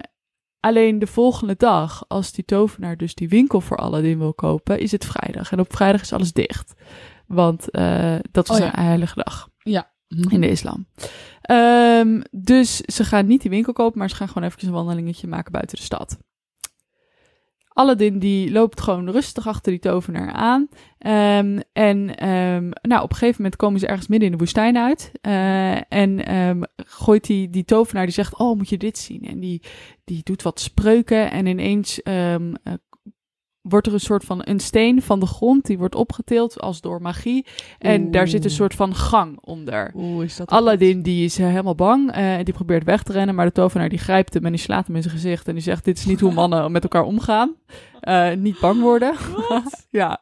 alleen 0.59 0.99
de 0.99 1.07
volgende 1.07 1.55
dag, 1.57 2.05
als 2.07 2.31
die 2.31 2.45
tovenaar 2.45 2.97
dus 2.97 3.15
die 3.15 3.29
winkel 3.29 3.61
voor 3.61 3.77
Aladdin 3.77 4.17
wil 4.17 4.33
kopen, 4.33 4.79
is 4.79 4.91
het 4.91 5.05
vrijdag. 5.05 5.51
En 5.51 5.59
op 5.59 5.75
vrijdag 5.75 6.01
is 6.01 6.13
alles 6.13 6.33
dicht. 6.33 6.73
Want 7.29 7.71
eh, 7.71 8.15
dat 8.31 8.49
is 8.49 8.55
Oh 8.55 8.61
ja. 8.61 8.77
een 8.77 8.83
heilige 8.85 9.15
dag 9.23 9.49
Ja. 9.57 9.91
in 10.29 10.41
de 10.41 10.49
islam. 10.49 10.87
Ehm, 11.41 12.21
dus 12.31 12.75
ze 12.77 13.03
gaan 13.03 13.25
niet 13.25 13.41
die 13.41 13.49
winkel 13.49 13.73
kopen, 13.73 13.99
maar 13.99 14.09
ze 14.09 14.15
gaan 14.15 14.27
gewoon 14.27 14.43
eventjes 14.43 14.69
een 14.69 14.75
wandelingetje 14.75 15.27
maken 15.27 15.51
buiten 15.51 15.77
de 15.77 15.83
stad. 15.83 16.17
Aladdin 17.67 18.19
die 18.19 18.51
loopt 18.51 18.81
gewoon 18.81 19.09
rustig 19.09 19.47
achter 19.47 19.71
die 19.71 19.81
tovenaar 19.81 20.31
aan. 20.31 20.67
Ehm, 20.97 21.59
en 21.73 22.15
ehm, 22.15 22.69
nou, 22.81 23.03
op 23.03 23.09
een 23.09 23.15
gegeven 23.17 23.35
moment 23.41 23.55
komen 23.55 23.79
ze 23.79 23.87
ergens 23.87 24.07
midden 24.07 24.27
in 24.27 24.33
de 24.33 24.43
woestijn 24.43 24.77
uit. 24.77 25.11
Eh, 25.21 25.93
en 25.93 26.69
gooit 26.75 27.25
die, 27.25 27.49
die 27.49 27.65
tovenaar, 27.65 28.05
die 28.05 28.13
zegt, 28.13 28.37
oh, 28.37 28.57
moet 28.57 28.69
je 28.69 28.77
dit 28.77 28.97
zien? 28.97 29.21
En 29.27 29.39
die, 29.39 29.61
die 30.03 30.23
doet 30.23 30.41
wat 30.41 30.59
spreuken 30.59 31.31
en 31.31 31.45
ineens 31.45 32.01
eh, 32.01 32.35
wordt 33.61 33.87
er 33.87 33.93
een 33.93 33.99
soort 33.99 34.23
van 34.23 34.41
een 34.43 34.59
steen 34.59 35.01
van 35.01 35.19
de 35.19 35.25
grond, 35.25 35.65
die 35.65 35.77
wordt 35.77 35.95
opgetild 35.95 36.59
als 36.59 36.81
door 36.81 37.01
magie. 37.01 37.45
En 37.79 38.11
daar 38.11 38.27
zit 38.27 38.43
een 38.43 38.49
soort 38.49 38.75
van 38.75 38.95
gang 38.95 39.37
onder. 39.41 39.91
Oeh, 39.95 40.23
is 40.23 40.35
dat 40.35 40.49
Aladdin 40.49 41.01
die 41.01 41.25
is 41.25 41.39
eh, 41.39 41.45
helemaal 41.47 41.75
bang 41.75 42.11
eh, 42.11 42.37
en 42.37 42.45
die 42.45 42.53
probeert 42.53 42.83
weg 42.83 43.03
te 43.03 43.11
rennen, 43.11 43.35
maar 43.35 43.45
de 43.45 43.51
tovenaar 43.51 43.89
die 43.89 43.99
grijpt 43.99 44.33
hem 44.33 44.45
en 44.45 44.51
die 44.51 44.61
slaat 44.61 44.87
hem 44.87 44.95
in 44.95 45.01
zijn 45.01 45.13
gezicht 45.13 45.47
en 45.47 45.53
die 45.53 45.63
zegt 45.63 45.85
dit 45.85 45.97
is 45.97 46.05
niet 46.05 46.19
hoe 46.19 46.33
mannen 46.41 46.71
met 46.71 46.83
elkaar 46.83 47.03
omgaan. 47.03 47.55
Eh, 47.99 48.33
niet 48.33 48.59
bang 48.59 48.81
worden. 48.81 49.13
ja. 49.89 50.21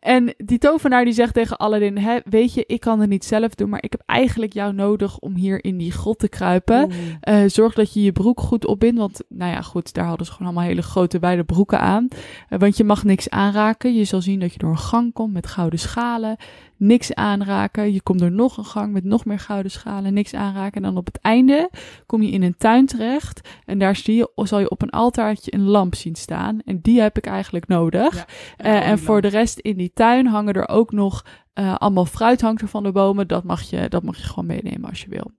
En 0.00 0.34
die 0.36 0.58
tovenaar 0.58 1.04
die 1.04 1.12
zegt 1.12 1.34
tegen 1.34 1.56
Aladdin, 1.56 1.98
Hè, 1.98 2.18
weet 2.24 2.54
je, 2.54 2.64
ik 2.66 2.80
kan 2.80 3.00
het 3.00 3.08
niet 3.08 3.24
zelf 3.24 3.54
doen, 3.54 3.68
maar 3.68 3.82
ik 3.82 3.92
heb 3.92 4.02
eigenlijk 4.06 4.52
jou 4.52 4.72
nodig 4.72 5.18
om 5.18 5.34
hier 5.34 5.64
in 5.64 5.76
die 5.76 5.92
grot 5.92 6.18
te 6.18 6.28
kruipen. 6.28 6.90
Eh, 7.20 7.42
zorg 7.46 7.74
dat 7.74 7.92
je 7.92 8.02
je 8.02 8.12
broek 8.12 8.40
goed 8.40 8.66
opbindt. 8.66 8.98
Want, 8.98 9.22
nou 9.28 9.52
ja, 9.52 9.60
goed, 9.60 9.94
daar 9.94 10.06
hadden 10.06 10.26
ze 10.26 10.32
gewoon 10.32 10.46
allemaal 10.48 10.68
hele 10.68 10.82
grote, 10.82 11.18
wijde 11.18 11.44
broeken 11.44 11.80
aan. 11.80 12.08
Eh, 12.48 12.58
want 12.58 12.76
je 12.76 12.84
mag 12.84 13.04
niks 13.04 13.30
aanraken. 13.30 13.94
Je 13.94 14.04
zal 14.04 14.20
zien 14.20 14.40
dat 14.40 14.52
je 14.52 14.58
door 14.58 14.70
een 14.70 14.78
gang 14.78 15.12
komt 15.12 15.32
met 15.32 15.46
gouden 15.46 15.78
schalen. 15.78 16.36
Niks 16.78 17.14
aanraken. 17.14 17.92
Je 17.92 18.02
komt 18.02 18.18
door 18.18 18.30
nog 18.30 18.56
een 18.56 18.64
gang 18.64 18.92
met 18.92 19.04
nog 19.04 19.24
meer 19.24 19.38
gouden 19.38 19.70
schalen. 19.70 20.14
Niks 20.14 20.34
aanraken. 20.34 20.72
En 20.72 20.82
dan 20.82 20.96
op 20.96 21.06
het 21.06 21.18
einde 21.20 21.70
kom 22.06 22.22
je 22.22 22.30
in 22.30 22.42
een 22.42 22.56
tuin 22.56 22.86
terecht. 22.86 23.48
En 23.64 23.78
daar 23.78 23.96
zie 23.96 24.16
je, 24.16 24.30
zal 24.34 24.58
je 24.58 24.70
op 24.70 24.82
een 24.82 24.90
altaartje 24.90 25.54
een 25.54 25.64
lamp 25.64 25.94
zien 25.94 26.14
staan. 26.14 26.60
En 26.64 26.80
die 26.80 27.00
heb 27.00 27.16
ik 27.16 27.26
eigenlijk 27.26 27.66
nodig. 27.66 28.14
Ja. 28.14 28.26
Eh, 28.56 28.88
en 28.88 28.98
voor 28.98 29.20
de 29.20 29.28
rest 29.28 29.58
in 29.58 29.76
die 29.76 29.90
tuin 29.94 30.26
hangen 30.26 30.54
er 30.54 30.68
ook 30.68 30.92
nog 30.92 31.24
eh, 31.52 31.74
allemaal 31.76 32.06
fruit 32.06 32.40
hangt 32.40 32.62
er 32.62 32.68
van 32.68 32.82
de 32.82 32.92
bomen. 32.92 33.28
Dat 33.28 33.44
mag, 33.44 33.62
je, 33.62 33.88
dat 33.88 34.02
mag 34.02 34.16
je 34.16 34.22
gewoon 34.22 34.46
meenemen 34.46 34.88
als 34.88 35.00
je 35.00 35.08
wil. 35.08 35.30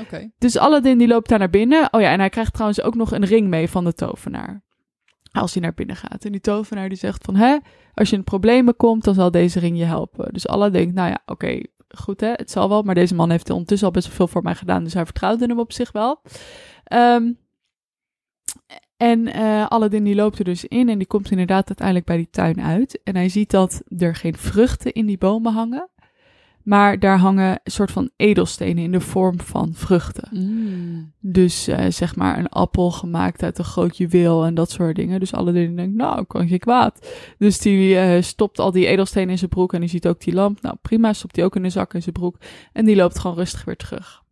Oké. 0.00 0.30
Dus 0.38 0.58
Aladdin 0.58 0.98
die 0.98 1.08
loopt 1.08 1.28
daar 1.28 1.38
naar 1.38 1.50
binnen. 1.50 1.92
Oh 1.92 2.00
ja, 2.00 2.12
en 2.12 2.18
hij 2.18 2.28
krijgt 2.28 2.52
trouwens 2.52 2.82
ook 2.82 2.94
nog 2.94 3.12
een 3.12 3.24
ring 3.24 3.48
mee 3.48 3.68
van 3.68 3.84
de 3.84 3.92
tovenaar. 3.92 4.62
Als 5.40 5.52
hij 5.52 5.62
naar 5.62 5.74
binnen 5.74 5.96
gaat. 5.96 6.24
En 6.24 6.32
die 6.32 6.40
tovenaar 6.40 6.88
die 6.88 6.98
zegt 6.98 7.24
van, 7.24 7.36
hè, 7.36 7.56
als 7.94 8.10
je 8.10 8.16
in 8.16 8.24
problemen 8.24 8.76
komt, 8.76 9.04
dan 9.04 9.14
zal 9.14 9.30
deze 9.30 9.58
ring 9.58 9.78
je 9.78 9.84
helpen. 9.84 10.32
Dus 10.32 10.48
Aladdin 10.48 10.80
denkt, 10.80 10.94
nou 10.94 11.08
ja, 11.08 11.18
oké, 11.26 11.60
goed 11.88 12.20
hè, 12.20 12.32
het 12.32 12.50
zal 12.50 12.68
wel. 12.68 12.82
Maar 12.82 12.94
deze 12.94 13.14
man 13.14 13.30
heeft 13.30 13.50
ondertussen 13.50 13.86
al 13.86 13.92
best 13.92 14.06
wel 14.06 14.16
veel 14.16 14.28
voor 14.28 14.42
mij 14.42 14.54
gedaan, 14.54 14.84
dus 14.84 14.94
hij 14.94 15.04
vertrouwde 15.04 15.46
hem 15.46 15.58
op 15.58 15.72
zich 15.72 15.92
wel. 15.92 16.20
Ehm, 16.84 17.32
en 18.96 19.26
eh 19.32 19.66
Aladdin 19.66 20.04
die 20.04 20.14
loopt 20.14 20.38
er 20.38 20.44
dus 20.44 20.64
in 20.64 20.88
en 20.88 20.98
die 20.98 21.06
komt 21.06 21.30
inderdaad 21.30 21.66
uiteindelijk 21.66 22.06
bij 22.06 22.16
die 22.16 22.30
tuin 22.30 22.60
uit. 22.60 23.02
En 23.02 23.16
hij 23.16 23.28
ziet 23.28 23.50
dat 23.50 23.82
er 23.98 24.14
geen 24.14 24.36
vruchten 24.36 24.92
in 24.92 25.06
die 25.06 25.18
bomen 25.18 25.52
hangen. 25.52 25.88
Maar 26.68 26.98
daar 26.98 27.18
hangen 27.18 27.60
een 27.64 27.72
soort 27.72 27.90
van 27.90 28.10
edelstenen 28.16 28.84
in 28.84 28.92
de 28.92 29.00
vorm 29.00 29.40
van 29.40 29.70
vruchten. 29.74 30.28
Mm. 30.32 31.12
Dus 31.20 31.68
eh, 31.68 31.90
zeg 31.90 32.16
maar 32.16 32.38
een 32.38 32.48
appel 32.48 32.90
gemaakt 32.90 33.42
uit 33.42 33.58
een 33.58 33.64
groot 33.64 33.96
juweel 33.96 34.44
en 34.44 34.54
dat 34.54 34.70
soort 34.70 34.96
dingen. 34.96 35.20
Dus 35.20 35.32
Aladdin 35.32 35.76
denkt, 35.76 35.96
nou, 35.96 36.24
kan 36.24 36.48
geen 36.48 36.58
kwaad. 36.58 37.08
Dus 37.38 37.58
die 37.58 37.98
eh, 37.98 38.22
stopt 38.22 38.58
al 38.58 38.72
die 38.72 38.86
edelstenen 38.86 39.30
in 39.30 39.38
zijn 39.38 39.50
broek 39.50 39.72
en 39.72 39.80
die 39.80 39.88
ziet 39.88 40.06
ook 40.06 40.20
die 40.20 40.34
lamp. 40.34 40.62
Nou, 40.62 40.76
prima, 40.82 41.12
stopt 41.12 41.34
die 41.34 41.44
ook 41.44 41.56
in 41.56 41.62
de 41.62 41.70
zak 41.70 41.94
in 41.94 42.02
zijn 42.02 42.14
broek. 42.14 42.36
En 42.72 42.84
die 42.84 42.96
loopt 42.96 43.18
gewoon 43.18 43.36
rustig 43.36 43.64
weer 43.64 43.76
terug. 43.76 44.22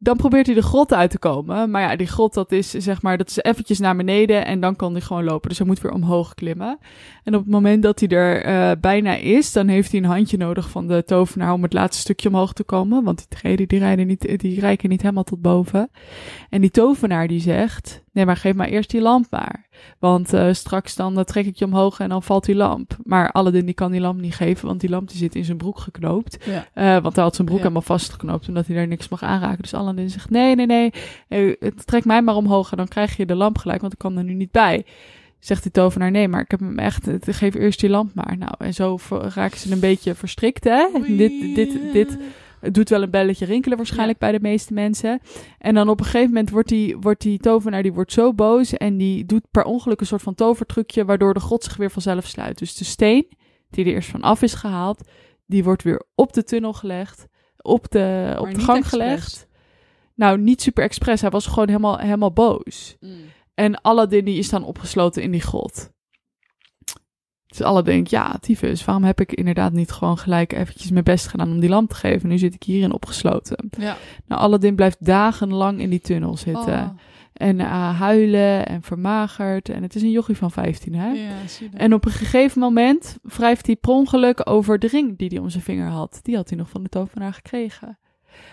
Dan 0.00 0.16
probeert 0.16 0.46
hij 0.46 0.54
de 0.54 0.62
grot 0.62 0.92
uit 0.92 1.10
te 1.10 1.18
komen. 1.18 1.70
Maar 1.70 1.82
ja, 1.82 1.96
die 1.96 2.06
grot, 2.06 2.34
dat 2.34 2.52
is 2.52 2.70
zeg 2.70 3.02
maar, 3.02 3.18
dat 3.18 3.28
is 3.28 3.42
eventjes 3.42 3.78
naar 3.78 3.96
beneden 3.96 4.46
en 4.46 4.60
dan 4.60 4.76
kan 4.76 4.92
hij 4.92 5.00
gewoon 5.00 5.24
lopen. 5.24 5.48
Dus 5.48 5.58
hij 5.58 5.66
moet 5.66 5.80
weer 5.80 5.92
omhoog 5.92 6.34
klimmen. 6.34 6.78
En 7.24 7.34
op 7.34 7.40
het 7.40 7.50
moment 7.50 7.82
dat 7.82 8.00
hij 8.00 8.08
er 8.08 8.42
eh, 8.42 8.80
bijna 8.80 9.14
is, 9.14 9.52
dan 9.52 9.68
heeft 9.68 9.90
hij 9.90 10.00
een 10.00 10.06
handje 10.06 10.36
nodig 10.36 10.70
van 10.70 10.86
de 10.86 11.04
tovenaar 11.04 11.52
om 11.52 11.62
het 11.62 11.72
laatste 11.72 12.00
stukje 12.00 12.28
omhoog 12.28 12.52
te 12.52 12.64
komen. 12.64 13.04
Want 13.04 13.18
die 13.18 13.38
treden, 13.38 13.68
die, 13.68 13.78
rijden 13.78 14.06
niet, 14.06 14.38
die 14.38 14.60
reiken 14.60 14.88
niet 14.88 15.02
helemaal 15.02 15.24
tot 15.24 15.42
boven. 15.42 15.90
En 16.50 16.60
die 16.60 16.70
tovenaar 16.70 17.28
die 17.28 17.40
zegt, 17.40 18.02
nee, 18.18 18.26
maar 18.26 18.36
geef 18.36 18.54
maar 18.54 18.68
eerst 18.68 18.90
die 18.90 19.00
lamp 19.00 19.26
maar. 19.30 19.66
Want 19.98 20.32
eh, 20.32 20.52
straks 20.52 20.94
dan 20.94 21.18
eh, 21.18 21.24
trek 21.24 21.46
ik 21.46 21.56
je 21.56 21.64
omhoog 21.64 21.98
en 22.00 22.08
dan 22.08 22.22
valt 22.22 22.44
die 22.44 22.54
lamp. 22.54 22.96
Maar 23.04 23.32
Aladdin 23.32 23.64
die 23.64 23.74
kan 23.74 23.90
die 23.90 24.00
lamp 24.00 24.20
niet 24.20 24.34
geven, 24.34 24.66
want 24.66 24.80
die 24.80 24.90
lamp 24.90 25.08
die 25.08 25.16
zit 25.16 25.34
in 25.34 25.44
zijn 25.44 25.56
broek 25.56 25.78
geknoopt. 25.78 26.38
Ja. 26.44 26.66
Eh, 26.74 27.02
want 27.02 27.14
hij 27.14 27.24
had 27.24 27.34
zijn 27.34 27.46
broek 27.46 27.58
Ja. 27.58 27.64
helemaal 27.64 27.86
vastgeknoopt, 27.86 28.48
omdat 28.48 28.66
hij 28.66 28.76
daar 28.76 28.86
niks 28.86 29.08
mag 29.08 29.22
aanraken. 29.22 29.62
Dus 29.62 29.74
Aladdin 29.74 30.10
zegt, 30.10 30.30
nee, 30.30 30.54
nee, 30.54 30.66
nee, 30.66 30.92
eh, 31.28 31.56
trek 31.84 32.04
mij 32.04 32.22
maar 32.22 32.34
omhoog 32.36 32.70
en 32.70 32.76
dan 32.76 32.88
krijg 32.88 33.16
je 33.16 33.26
de 33.26 33.34
lamp 33.34 33.58
gelijk, 33.58 33.80
want 33.80 33.92
ik 33.92 33.98
kan 33.98 34.16
er 34.16 34.24
nu 34.24 34.34
niet 34.34 34.50
bij. 34.52 34.84
Zegt 35.38 35.62
die 35.62 35.72
tovenaar, 35.72 36.10
nee, 36.10 36.28
maar 36.28 36.40
ik 36.40 36.50
heb 36.50 36.60
hem 36.60 36.78
echt, 36.78 37.08
geef 37.20 37.54
eerst 37.54 37.80
die 37.80 37.90
lamp 37.90 38.14
maar. 38.14 38.36
Nou, 38.38 38.52
en 38.58 38.74
zo 38.74 38.98
raken 39.34 39.58
ze 39.58 39.72
een 39.72 39.80
beetje 39.80 40.14
verstrikt, 40.14 40.64
hè. 40.64 40.86
Dit, 41.06 41.54
dit, 41.54 41.92
dit 41.92 42.18
het 42.60 42.74
doet 42.74 42.88
wel 42.88 43.02
een 43.02 43.10
belletje 43.10 43.44
rinkelen 43.44 43.76
waarschijnlijk 43.76 44.18
bij 44.18 44.32
de 44.32 44.40
meeste 44.40 44.72
mensen. 44.72 45.20
En 45.58 45.74
dan 45.74 45.88
op 45.88 45.98
een 45.98 46.04
gegeven 46.04 46.28
moment 46.28 46.50
wordt 46.50 46.68
die, 46.68 46.96
wordt 46.96 47.20
die 47.20 47.38
tovenaar 47.38 47.82
die 47.82 47.92
wordt 47.92 48.12
zo 48.12 48.34
boos 48.34 48.72
en 48.72 48.96
die 48.96 49.26
doet 49.26 49.50
per 49.50 49.64
ongeluk 49.64 50.00
een 50.00 50.06
soort 50.06 50.22
van 50.22 50.34
tovertrucje 50.34 51.04
waardoor 51.04 51.34
de 51.34 51.40
god 51.40 51.64
zich 51.64 51.76
weer 51.76 51.90
vanzelf 51.90 52.26
sluit. 52.26 52.58
Dus 52.58 52.76
de 52.76 52.84
steen 52.84 53.28
die 53.70 53.84
er 53.84 53.92
eerst 53.92 54.10
van 54.10 54.22
af 54.22 54.42
is 54.42 54.54
gehaald, 54.54 55.08
die 55.46 55.64
wordt 55.64 55.82
weer 55.82 56.02
op 56.14 56.32
de 56.32 56.44
tunnel 56.44 56.72
gelegd, 56.72 57.26
op 57.56 57.90
de, 57.90 58.36
op 58.38 58.54
de 58.54 58.60
gang 58.60 58.78
expres. 58.78 58.88
gelegd. 58.88 59.46
Nou, 60.14 60.38
niet 60.38 60.62
super 60.62 60.84
expres. 60.84 61.20
Hij 61.20 61.30
was 61.30 61.46
gewoon 61.46 61.68
helemaal, 61.68 61.98
helemaal 61.98 62.32
boos. 62.32 62.96
Mm. 63.00 63.16
En 63.54 63.80
Aladdin 63.80 64.24
die 64.24 64.38
is 64.38 64.48
dan 64.48 64.64
opgesloten 64.64 65.22
in 65.22 65.30
die 65.30 65.40
grot. 65.40 65.90
Dus 67.48 67.62
Aladdin 67.62 67.94
denkt, 67.94 68.10
ja, 68.10 68.36
tyfus, 68.40 68.84
waarom 68.84 69.04
heb 69.04 69.20
ik 69.20 69.32
inderdaad 69.32 69.72
niet 69.72 69.90
gewoon 69.90 70.18
gelijk 70.18 70.52
eventjes 70.52 70.90
mijn 70.90 71.04
best 71.04 71.26
gedaan 71.26 71.50
om 71.50 71.60
die 71.60 71.68
lamp 71.68 71.88
te 71.88 71.94
geven? 71.94 72.28
Nu 72.28 72.38
zit 72.38 72.54
ik 72.54 72.62
hierin 72.62 72.92
opgesloten. 72.92 73.68
Ja. 73.78 73.96
Nou, 74.26 74.40
Aladdin 74.40 74.74
blijft 74.74 75.04
dagenlang 75.04 75.80
in 75.80 75.90
die 75.90 76.00
tunnel 76.00 76.36
zitten. 76.36 76.74
Oh, 76.74 76.90
En 77.32 77.60
eh, 77.60 77.98
huilen 77.98 78.66
en 78.66 78.82
vermagerd. 78.82 79.68
En 79.68 79.82
het 79.82 79.94
is 79.94 80.02
een 80.02 80.10
jochie 80.10 80.36
van 80.36 80.50
15, 80.50 80.94
hè? 80.94 81.08
ja. 81.08 81.30
En 81.72 81.94
op 81.94 82.04
een 82.04 82.12
gegeven 82.12 82.60
moment 82.60 83.18
wrijft 83.22 83.66
hij 83.66 83.76
per 83.76 83.90
ongeluk 83.90 84.50
over 84.50 84.78
de 84.78 84.86
ring 84.86 85.18
die 85.18 85.28
hij 85.28 85.38
om 85.38 85.50
zijn 85.50 85.62
vinger 85.62 85.88
had. 85.88 86.20
Die 86.22 86.36
had 86.36 86.48
hij 86.48 86.58
nog 86.58 86.68
van 86.68 86.82
de 86.82 86.88
tovenaar 86.88 87.32
gekregen. 87.32 87.98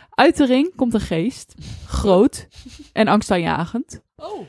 Uit 0.10 0.38
de 0.38 0.46
ring 0.46 0.76
komt 0.76 0.94
een 0.94 1.00
geest, 1.00 1.56
groot 1.86 2.48
en 2.94 3.08
angstaanjagend. 3.08 4.02
Oh. 4.16 4.42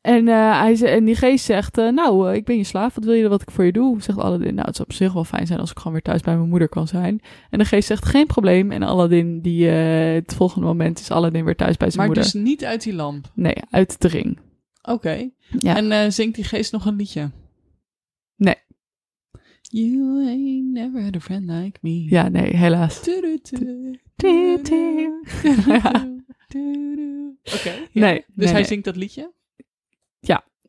En, 0.00 0.28
eh, 0.28 0.60
hij, 0.60 0.82
en 0.82 1.04
die 1.04 1.14
geest 1.16 1.44
zegt, 1.44 1.78
eh, 1.78 1.88
nou, 1.88 2.28
eh, 2.28 2.34
ik 2.34 2.44
ben 2.44 2.56
je 2.56 2.64
slaaf, 2.64 2.94
wat 2.94 3.04
wil 3.04 3.14
je 3.14 3.28
wat 3.28 3.42
ik 3.42 3.50
voor 3.50 3.64
je 3.64 3.72
doe? 3.72 4.02
Zegt 4.02 4.18
Aladdin, 4.18 4.54
nou, 4.54 4.66
het 4.66 4.76
zou 4.76 4.88
op 4.88 4.94
zich 4.94 5.12
wel 5.12 5.24
fijn 5.24 5.46
zijn 5.46 5.60
als 5.60 5.70
ik 5.70 5.76
gewoon 5.76 5.92
weer 5.92 6.02
thuis 6.02 6.20
bij 6.20 6.36
mijn 6.36 6.48
moeder 6.48 6.68
kan 6.68 6.86
zijn. 6.88 7.20
En 7.50 7.58
de 7.58 7.64
geest 7.64 7.86
zegt, 7.86 8.04
geen 8.04 8.26
probleem. 8.26 8.70
En 8.70 8.82
Aladdin, 8.82 9.40
die, 9.40 9.66
het 9.66 10.34
volgende 10.34 10.66
moment 10.66 11.00
is 11.00 11.10
Aladdin 11.10 11.44
weer 11.44 11.56
thuis 11.56 11.76
bij 11.76 11.90
zijn 11.90 12.06
Maar 12.06 12.14
moeder. 12.14 12.32
dus 12.32 12.42
niet 12.42 12.64
uit 12.64 12.82
die 12.82 12.94
lamp. 12.94 13.30
Nee, 13.34 13.56
uit 13.70 14.00
de 14.00 14.08
ring. 14.08 14.38
Oké. 14.82 15.30
Ja. 15.58 15.76
En 15.76 16.12
zingt 16.12 16.34
die 16.34 16.44
geest 16.44 16.72
nog 16.72 16.86
een 16.86 16.96
liedje? 16.96 17.30
Nee. 18.36 18.56
You 19.62 20.26
ain't 20.26 20.72
never 20.72 21.02
had 21.02 21.16
a 21.16 21.20
friend 21.20 21.50
like 21.50 21.78
me. 21.80 22.04
Ja, 22.10 22.28
nee, 22.28 22.56
helaas. 22.56 23.00
Oké. 27.54 27.70
ja. 27.92 28.00
Nee, 28.00 28.18
Dus 28.18 28.34
nee, 28.34 28.46
hij 28.46 28.52
nee. 28.52 28.64
zingt 28.64 28.84
dat 28.84 28.96
liedje? 28.96 29.32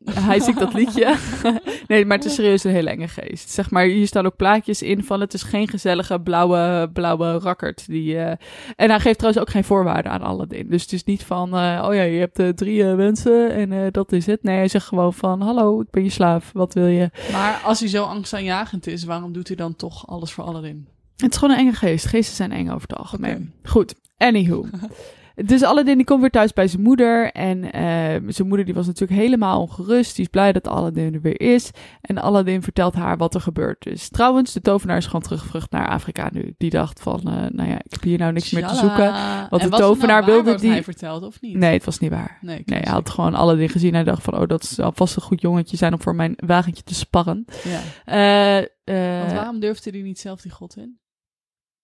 Hij 0.04 0.40
zingt 0.40 0.60
dat 0.60 0.74
liedje. 0.74 1.16
nee, 1.88 2.06
maar 2.06 2.16
het 2.16 2.26
is 2.26 2.34
serieus 2.34 2.64
een 2.64 2.70
hele 2.70 2.90
enge 2.90 3.08
geest. 3.08 3.50
Zeg 3.50 3.70
maar, 3.70 3.84
hier 3.84 4.06
staan 4.06 4.26
ook 4.26 4.36
plaatjes 4.36 4.82
in 4.82 5.04
van 5.04 5.20
het 5.20 5.34
is 5.34 5.42
geen 5.42 5.68
gezellige 5.68 6.20
blauwe, 6.20 6.90
blauwe 6.92 7.38
rakkert. 7.38 7.86
Die, 7.86 8.18
eh, 8.18 8.30
En 8.76 8.90
hij 8.90 9.00
geeft 9.00 9.18
trouwens 9.18 9.42
ook 9.42 9.50
geen 9.50 9.64
voorwaarden 9.64 10.12
aan 10.12 10.22
Aladdin. 10.22 10.70
Dus 10.70 10.82
het 10.82 10.92
is 10.92 11.04
niet 11.04 11.24
van, 11.24 11.56
eh, 11.56 11.84
oh 11.88 11.94
ja, 11.94 12.02
je 12.02 12.18
hebt 12.18 12.38
eh, 12.38 12.48
drie 12.48 12.84
wensen 12.84 13.50
en 13.50 13.92
dat 13.92 14.12
is 14.12 14.26
het. 14.26 14.42
Nee, 14.42 14.56
hij 14.56 14.68
zegt 14.68 14.86
gewoon 14.86 15.14
van, 15.14 15.40
hallo, 15.40 15.80
ik 15.80 15.90
ben 15.90 16.04
je 16.04 16.10
slaaf, 16.10 16.50
wat 16.52 16.74
wil 16.74 16.86
je? 16.86 17.10
Maar 17.32 17.60
als 17.64 17.80
hij 17.80 17.88
zo 17.88 18.04
angstaanjagend 18.04 18.86
is, 18.86 19.04
waarom 19.04 19.32
doet 19.32 19.48
hij 19.48 19.56
dan 19.56 19.76
toch 19.76 20.06
alles 20.06 20.32
voor 20.32 20.44
Aladdin? 20.44 20.88
Het 21.16 21.32
is 21.32 21.38
gewoon 21.38 21.54
een 21.54 21.60
enge 21.60 21.72
geest. 21.72 22.06
Geesten 22.06 22.36
zijn 22.36 22.52
eng 22.52 22.68
over 22.68 22.88
het 22.88 22.98
algemeen. 22.98 23.52
Goed, 23.62 23.94
anywho. 24.16 24.64
Dus 25.44 25.62
Aladdin 25.62 25.96
die 25.96 26.06
komt 26.06 26.20
weer 26.20 26.30
thuis 26.30 26.52
bij 26.52 26.68
zijn 26.68 26.82
moeder. 26.82 27.32
En 27.32 27.72
eh, 27.72 27.82
zijn 28.28 28.48
moeder 28.48 28.64
die 28.66 28.74
was 28.74 28.86
natuurlijk 28.86 29.20
helemaal 29.20 29.60
ongerust. 29.60 30.14
Die 30.16 30.24
is 30.24 30.30
blij 30.30 30.52
dat 30.52 30.68
Aladdin 30.68 31.14
er 31.14 31.20
weer 31.20 31.40
is. 31.40 31.70
En 32.00 32.18
Aladdin 32.18 32.62
vertelt 32.62 32.94
haar 32.94 33.16
wat 33.16 33.34
er 33.34 33.40
gebeurd 33.40 33.86
is. 33.86 34.08
Trouwens, 34.08 34.52
de 34.52 34.60
tovenaar 34.60 34.96
is 34.96 35.06
gewoon 35.06 35.20
teruggevlucht 35.22 35.70
naar 35.70 35.88
Afrika 35.88 36.28
nu. 36.32 36.54
Die 36.58 36.70
dacht 36.70 37.00
van, 37.02 37.20
eh, 37.24 37.32
nou 37.50 37.68
ja, 37.68 37.74
ik 37.82 37.90
heb 37.90 38.02
hier 38.02 38.18
nou 38.18 38.32
niks 38.32 38.50
meer 38.50 38.66
te 38.66 38.74
zoeken. 38.74 39.12
Want 39.50 39.62
En 39.62 39.70
de 39.70 39.76
tovenaar 39.76 40.22
nou 40.22 40.34
waar 40.34 40.44
wilde 40.44 40.60
die- 40.60 40.70
hij 40.70 40.82
vertelde 40.82 41.26
of 41.26 41.40
niet? 41.40 41.56
Nee, 41.56 41.72
het 41.72 41.84
was 41.84 41.98
niet 41.98 42.10
waar. 42.10 42.38
Nee, 42.40 42.62
hij 42.66 42.92
had 42.92 43.10
gewoon 43.10 43.34
Aladdin 43.34 43.68
gezien. 43.68 43.94
Hij 43.94 44.04
dacht 44.04 44.22
van, 44.22 44.38
oh, 44.38 44.46
dat 44.46 44.64
zal 44.64 44.92
vast 44.94 45.16
een 45.16 45.22
goed 45.22 45.40
jongetje 45.40 45.76
zijn 45.76 45.92
om 45.92 46.00
voor 46.00 46.14
mijn 46.14 46.34
wagentje 46.46 46.82
te 46.82 46.94
sparren. 46.94 47.44
Ja. 47.64 47.80
Eh, 48.04 48.58
eh, 48.58 49.20
Want 49.20 49.32
waarom 49.32 49.60
durfde 49.60 49.90
hij 49.90 50.00
niet 50.00 50.18
zelf 50.18 50.40
die 50.40 50.50
god 50.52 50.76
in? 50.76 50.98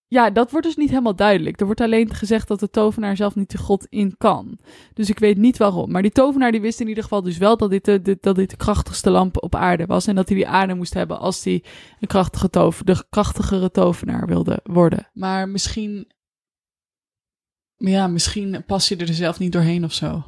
Ja, 0.09 0.31
dat 0.31 0.51
wordt 0.51 0.67
dus 0.67 0.77
niet 0.77 0.91
helemaal 0.91 1.17
duidelijk. 1.17 1.61
Er 1.61 1.67
wordt 1.67 1.81
alleen 1.81 2.15
gezegd 2.15 2.49
dat 2.49 2.61
de 2.61 2.71
tovenaar 2.71 3.17
zelf 3.17 3.35
niet 3.35 3.51
de 3.51 3.59
god 3.59 3.87
in 3.89 4.15
kan. 4.19 4.59
Dus 4.93 5.09
ik 5.09 5.19
weet 5.19 5.37
niet 5.37 5.57
waarom. 5.57 5.91
Maar 5.91 6.03
die 6.03 6.11
tovenaar 6.11 6.53
die 6.53 6.61
wist 6.61 6.81
in 6.81 6.89
ieder 6.89 7.03
geval 7.03 7.23
dus 7.23 7.39
wel 7.39 7.57
dat 7.57 7.71
dit 7.71 7.85
de, 7.85 8.19
dat 8.21 8.37
dit 8.37 8.51
de 8.51 8.57
krachtigste 8.57 9.11
lamp 9.11 9.43
op 9.43 9.55
aarde 9.55 9.87
was. 9.87 10.07
En 10.07 10.15
dat 10.15 10.29
hij 10.29 10.37
die 10.37 10.49
aarde 10.49 10.75
moest 10.75 10.95
hebben 10.95 11.19
als 11.19 11.45
hij 11.45 11.65
een 12.01 12.09
krachtige 12.09 12.51
tover, 12.51 12.85
de 12.85 13.05
krachtigere 13.11 13.71
tovenaar 13.71 14.27
wilde 14.27 14.61
worden. 14.63 15.11
Maar 15.13 15.49
misschien... 15.49 16.15
Ja, 17.77 18.07
misschien 18.07 18.65
pas 18.67 18.89
je 18.89 18.97
er 18.97 19.15
zelf 19.15 19.39
niet 19.39 19.53
doorheen 19.53 19.85
of 19.85 19.93
zo. 19.93 20.25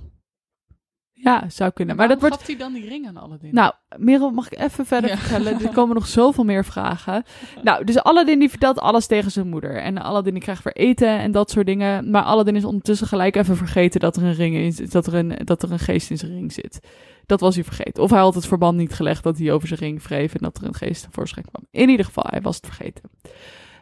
Ja, 1.23 1.45
zou 1.49 1.71
kunnen. 1.71 1.97
Maar 1.97 2.09
dat 2.09 2.21
wordt... 2.21 2.37
gaf 2.37 2.47
hij 2.47 2.57
dan 2.57 2.73
die 2.73 2.89
ring 2.89 3.07
aan 3.09 3.17
Aladdin? 3.17 3.55
Nou, 3.55 3.73
Merel, 3.97 4.31
mag 4.31 4.49
ik 4.51 4.59
even 4.59 4.87
verder 4.87 5.11
Ja. 5.11 5.17
vertellen? 5.17 5.61
Er 5.63 5.73
komen 5.73 5.95
nog 5.95 6.07
zoveel 6.07 6.45
meer 6.45 6.65
vragen. 6.65 7.23
Nou, 7.63 7.85
dus 7.85 7.99
Aladdin 8.03 8.39
die 8.39 8.49
vertelt 8.51 8.79
alles 8.79 9.07
tegen 9.07 9.31
zijn 9.31 9.49
moeder. 9.49 9.77
En 9.77 9.99
Aladdin 10.03 10.33
die 10.35 10.43
krijgt 10.43 10.65
weer 10.65 10.77
eten 10.77 11.09
en 11.19 11.33
dat 11.33 11.51
soort 11.51 11.67
dingen. 11.67 12.11
Maar 12.11 12.23
Aladdin 12.23 12.57
is 12.57 12.65
ondertussen 12.65 13.07
gelijk 13.07 13.37
even 13.37 13.57
vergeten 13.57 14.01
dat 14.01 14.17
er 14.17 14.23
een 14.23 14.35
ring 14.35 14.57
in 14.57 14.73
zit. 14.73 14.93
Dat 14.93 15.07
er 15.07 15.15
een, 15.15 15.33
dat 15.45 15.63
er 15.63 15.73
een 15.73 15.79
geest 15.79 16.11
in 16.11 16.19
zijn 16.19 16.33
ring 16.33 16.53
zit. 16.53 16.81
Dat 17.27 17.41
was 17.41 17.55
hij 17.55 17.65
vergeten. 17.65 18.03
Of 18.03 18.11
hij 18.11 18.21
had 18.21 18.35
het 18.35 18.47
verband 18.47 18.77
niet 18.77 18.93
gelegd 18.95 19.23
dat 19.23 19.39
hij 19.39 19.53
over 19.53 19.69
zijn 19.69 19.81
ring 19.81 20.03
wreef 20.03 20.35
en 20.35 20.41
dat 20.43 20.57
er 20.59 20.65
een 20.65 20.75
geest 20.75 21.03
tevoorschijn 21.03 21.47
kwam. 21.51 21.67
In 21.71 21.89
ieder 21.89 22.05
geval, 22.07 22.25
hij 22.29 22.41
was 22.41 22.57
het 22.57 22.67
vergeten. 22.67 23.03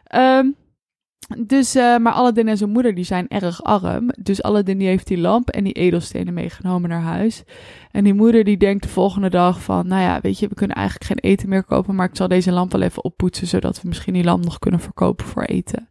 Ehm, 0.03 0.47
dus, 1.37 1.75
eh, 1.75 1.97
maar 1.97 2.13
Aladdin 2.13 2.47
en 2.47 2.57
zijn 2.57 2.69
moeder 2.69 2.95
die 2.95 3.03
zijn 3.03 3.27
erg 3.27 3.63
arm. 3.63 4.09
Dus 4.19 4.43
Aladdin 4.43 4.77
die 4.77 4.87
heeft 4.87 5.07
die 5.07 5.17
lamp 5.17 5.49
en 5.49 5.63
die 5.63 5.73
edelstenen 5.73 6.33
meegenomen 6.33 6.89
naar 6.89 7.01
huis. 7.01 7.43
En 7.91 8.03
die 8.03 8.13
moeder 8.13 8.43
die 8.43 8.57
denkt 8.57 8.83
de 8.83 8.89
volgende 8.89 9.29
dag 9.29 9.61
van, 9.61 9.87
nou 9.87 10.01
ja, 10.01 10.19
weet 10.21 10.39
je, 10.39 10.47
we 10.47 10.55
kunnen 10.55 10.75
eigenlijk 10.75 11.05
geen 11.05 11.31
eten 11.31 11.49
meer 11.49 11.63
kopen, 11.63 11.95
maar 11.95 12.09
ik 12.09 12.15
zal 12.15 12.27
deze 12.27 12.51
lamp 12.51 12.71
wel 12.71 12.81
even 12.81 13.03
oppoetsen, 13.03 13.47
zodat 13.47 13.81
we 13.81 13.87
misschien 13.87 14.13
die 14.13 14.23
lamp 14.23 14.43
nog 14.43 14.59
kunnen 14.59 14.79
verkopen 14.79 15.25
voor 15.25 15.43
eten. 15.43 15.89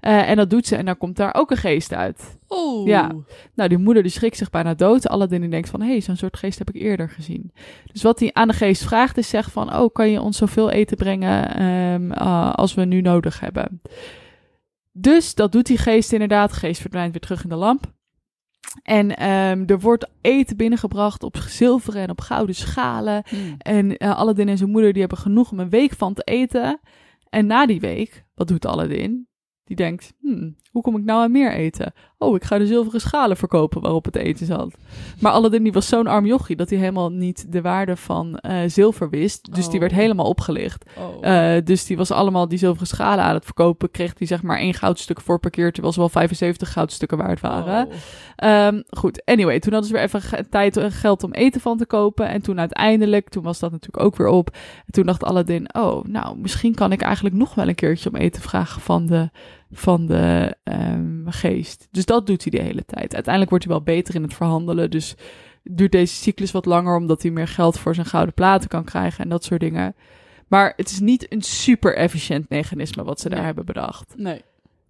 Eh, 0.00 0.30
en 0.30 0.36
dat 0.36 0.50
doet 0.50 0.66
ze 0.66 0.76
en 0.76 0.84
dan 0.84 0.98
komt 0.98 1.16
daar 1.16 1.34
ook 1.34 1.50
een 1.50 1.56
geest 1.56 1.94
uit. 1.94 2.38
Oeh. 2.48 2.86
Ja. 2.86 3.12
Nou, 3.54 3.68
die 3.68 3.78
moeder 3.78 4.02
die 4.02 4.12
schrikt 4.12 4.36
zich 4.36 4.50
bijna 4.50 4.74
dood. 4.74 5.08
Aladdin 5.08 5.40
die 5.40 5.50
denkt 5.50 5.68
van, 5.68 5.80
hé, 5.80 5.90
hey, 5.90 6.00
zo'n 6.00 6.16
soort 6.16 6.36
geest 6.36 6.58
heb 6.58 6.68
ik 6.68 6.82
eerder 6.82 7.08
gezien. 7.08 7.52
Dus 7.92 8.02
wat 8.02 8.20
hij 8.20 8.30
aan 8.32 8.48
de 8.48 8.54
geest 8.54 8.84
vraagt 8.84 9.18
is 9.18 9.28
zeg 9.28 9.50
van, 9.50 9.74
oh, 9.74 9.92
kan 9.92 10.10
je 10.10 10.20
ons 10.20 10.36
zoveel 10.36 10.70
eten 10.70 10.96
brengen 10.96 11.54
ehm, 11.54 12.12
ah, 12.12 12.54
als 12.54 12.74
we 12.74 12.84
nu 12.84 13.00
nodig 13.00 13.40
hebben. 13.40 13.80
Dus 15.00 15.34
dat 15.34 15.52
doet 15.52 15.66
die 15.66 15.78
geest 15.78 16.12
inderdaad. 16.12 16.50
De 16.50 16.56
geest 16.56 16.80
verdwijnt 16.80 17.12
weer 17.12 17.20
terug 17.20 17.42
in 17.42 17.48
de 17.48 17.54
lamp. 17.54 17.92
En 18.82 19.16
ehm, 19.16 19.62
er 19.66 19.80
wordt 19.80 20.08
eten 20.20 20.56
binnengebracht 20.56 21.22
op 21.22 21.36
zilveren 21.36 22.02
en 22.02 22.10
op 22.10 22.20
gouden 22.20 22.54
schalen. 22.54 23.22
Hmm. 23.28 23.54
En 23.58 23.96
eh, 23.96 24.18
Aladdin 24.18 24.48
en 24.48 24.56
zijn 24.56 24.70
moeder 24.70 24.92
die 24.92 25.00
hebben 25.00 25.18
genoeg 25.18 25.50
om 25.52 25.60
een 25.60 25.68
week 25.68 25.92
van 25.92 26.14
te 26.14 26.22
eten. 26.22 26.80
En 27.28 27.46
na 27.46 27.66
die 27.66 27.80
week, 27.80 28.24
wat 28.34 28.48
doet 28.48 28.66
Aladdin? 28.66 29.28
Die 29.64 29.76
denkt, 29.76 30.12
hmm, 30.20 30.56
hoe 30.78 30.92
kom 30.92 31.00
ik 31.00 31.04
nou 31.06 31.22
aan 31.22 31.32
meer 31.32 31.52
eten? 31.52 31.92
Oh, 32.18 32.36
ik 32.36 32.44
ga 32.44 32.58
de 32.58 32.66
zilveren 32.66 33.00
schalen 33.00 33.36
verkopen 33.36 33.80
waarop 33.82 34.04
het 34.04 34.16
eten 34.16 34.46
zat. 34.46 34.74
Maar 35.20 35.32
Aladdin 35.32 35.62
die 35.62 35.72
was 35.72 35.88
zo'n 35.88 36.06
arm 36.06 36.26
jochie 36.26 36.56
dat 36.56 36.70
hij 36.70 36.78
helemaal 36.78 37.10
niet 37.10 37.52
de 37.52 37.60
waarde 37.60 37.96
van 37.96 38.38
eh, 38.38 38.56
zilver 38.66 39.10
wist. 39.10 39.54
Dus 39.54 39.64
die 39.64 39.74
Oh. 39.74 39.80
werd 39.80 39.92
helemaal 39.92 40.26
opgelicht. 40.26 40.84
Oh. 40.96 41.26
Eh, 41.56 41.64
dus 41.64 41.84
die 41.86 41.96
was 41.96 42.10
allemaal 42.10 42.48
die 42.48 42.58
zilveren 42.58 42.86
schalen 42.86 43.24
aan 43.24 43.34
het 43.34 43.44
verkopen. 43.44 43.90
Kreeg 43.90 44.14
hij 44.18 44.26
zeg 44.26 44.42
maar 44.42 44.58
één 44.58 44.74
goudstuk 44.74 45.20
voor 45.20 45.40
per 45.40 45.50
keer, 45.50 45.72
terwijl 45.72 45.92
ze 45.92 45.98
wel 46.00 46.08
75 46.08 46.72
goudstukken 46.72 47.18
waard 47.18 47.40
waren. 47.40 47.86
Oh. 47.86 47.92
Ehm, 48.36 48.82
goed, 48.90 49.22
anyway, 49.24 49.60
toen 49.60 49.72
hadden 49.72 49.90
ze 49.90 49.96
weer 49.96 50.04
even 50.04 50.50
tijd 50.50 50.76
en 50.76 50.92
geld 50.92 51.22
om 51.24 51.32
eten 51.32 51.60
van 51.60 51.76
te 51.76 51.86
kopen. 51.86 52.28
En 52.28 52.42
toen 52.42 52.58
uiteindelijk, 52.58 53.28
toen 53.28 53.42
was 53.42 53.58
dat 53.58 53.70
natuurlijk 53.70 54.04
ook 54.04 54.16
weer 54.16 54.28
op. 54.28 54.50
En 54.86 54.92
toen 54.92 55.06
dacht 55.06 55.24
Aladdin, 55.24 55.74
oh, 55.74 56.04
nou, 56.04 56.38
misschien 56.38 56.74
kan 56.74 56.92
ik 56.92 57.00
eigenlijk 57.02 57.34
nog 57.34 57.54
wel 57.54 57.68
een 57.68 57.74
keertje 57.74 58.08
om 58.10 58.16
eten 58.16 58.42
vragen 58.42 58.80
van 58.80 59.06
de, 59.06 59.30
van 59.70 60.06
de 60.06 60.56
ehm, 60.64 61.26
geest. 61.26 61.88
Dus 61.90 62.04
dat 62.04 62.26
doet 62.26 62.42
hij 62.42 62.50
de 62.58 62.66
hele 62.66 62.84
tijd. 62.84 63.14
Uiteindelijk 63.14 63.50
wordt 63.50 63.64
hij 63.64 63.74
wel 63.74 63.82
beter 63.82 64.14
in 64.14 64.22
het 64.22 64.34
verhandelen. 64.34 64.90
Dus 64.90 65.14
duurt 65.62 65.92
deze 65.92 66.14
cyclus 66.14 66.50
wat 66.50 66.66
langer, 66.66 66.96
omdat 66.96 67.22
hij 67.22 67.30
meer 67.30 67.48
geld 67.48 67.78
voor 67.78 67.94
zijn 67.94 68.06
gouden 68.06 68.34
platen 68.34 68.68
kan 68.68 68.84
krijgen 68.84 69.24
en 69.24 69.30
dat 69.30 69.44
soort 69.44 69.60
dingen. 69.60 69.94
Maar 70.48 70.72
het 70.76 70.90
is 70.90 71.00
niet 71.00 71.32
een 71.32 71.42
super 71.42 71.96
efficiënt 71.96 72.48
mechanisme 72.48 73.04
wat 73.04 73.20
ze 73.20 73.28
daar 73.28 73.36
Nee. 73.38 73.46
hebben 73.46 73.64
bedacht. 73.66 74.14
Nee. 74.16 74.42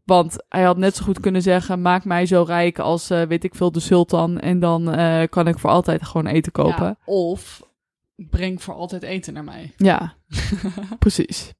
Want 0.05 0.37
hij 0.49 0.63
had 0.63 0.77
net 0.77 0.97
zo 0.97 1.05
goed 1.05 1.21
kunnen 1.21 1.43
zeggen: 1.43 1.83
maak 1.83 2.05
mij 2.05 2.27
zo 2.27 2.43
rijk 2.47 2.79
als, 2.79 3.11
eh, 3.11 3.23
weet 3.23 3.45
ik 3.45 3.55
veel, 3.55 3.73
de 3.73 3.81
sultan. 3.81 4.39
En 4.39 4.59
dan 4.61 4.93
eh, 4.93 5.23
kan 5.31 5.47
ik 5.49 5.59
voor 5.59 5.71
altijd 5.71 6.05
gewoon 6.05 6.27
eten 6.27 6.53
kopen. 6.53 6.85
Ja, 6.85 6.97
of 7.05 7.63
breng 8.17 8.63
voor 8.63 8.75
altijd 8.75 9.03
eten 9.03 9.33
naar 9.35 9.45
mij. 9.45 9.73
Ja, 9.77 10.15
precies. 10.99 11.53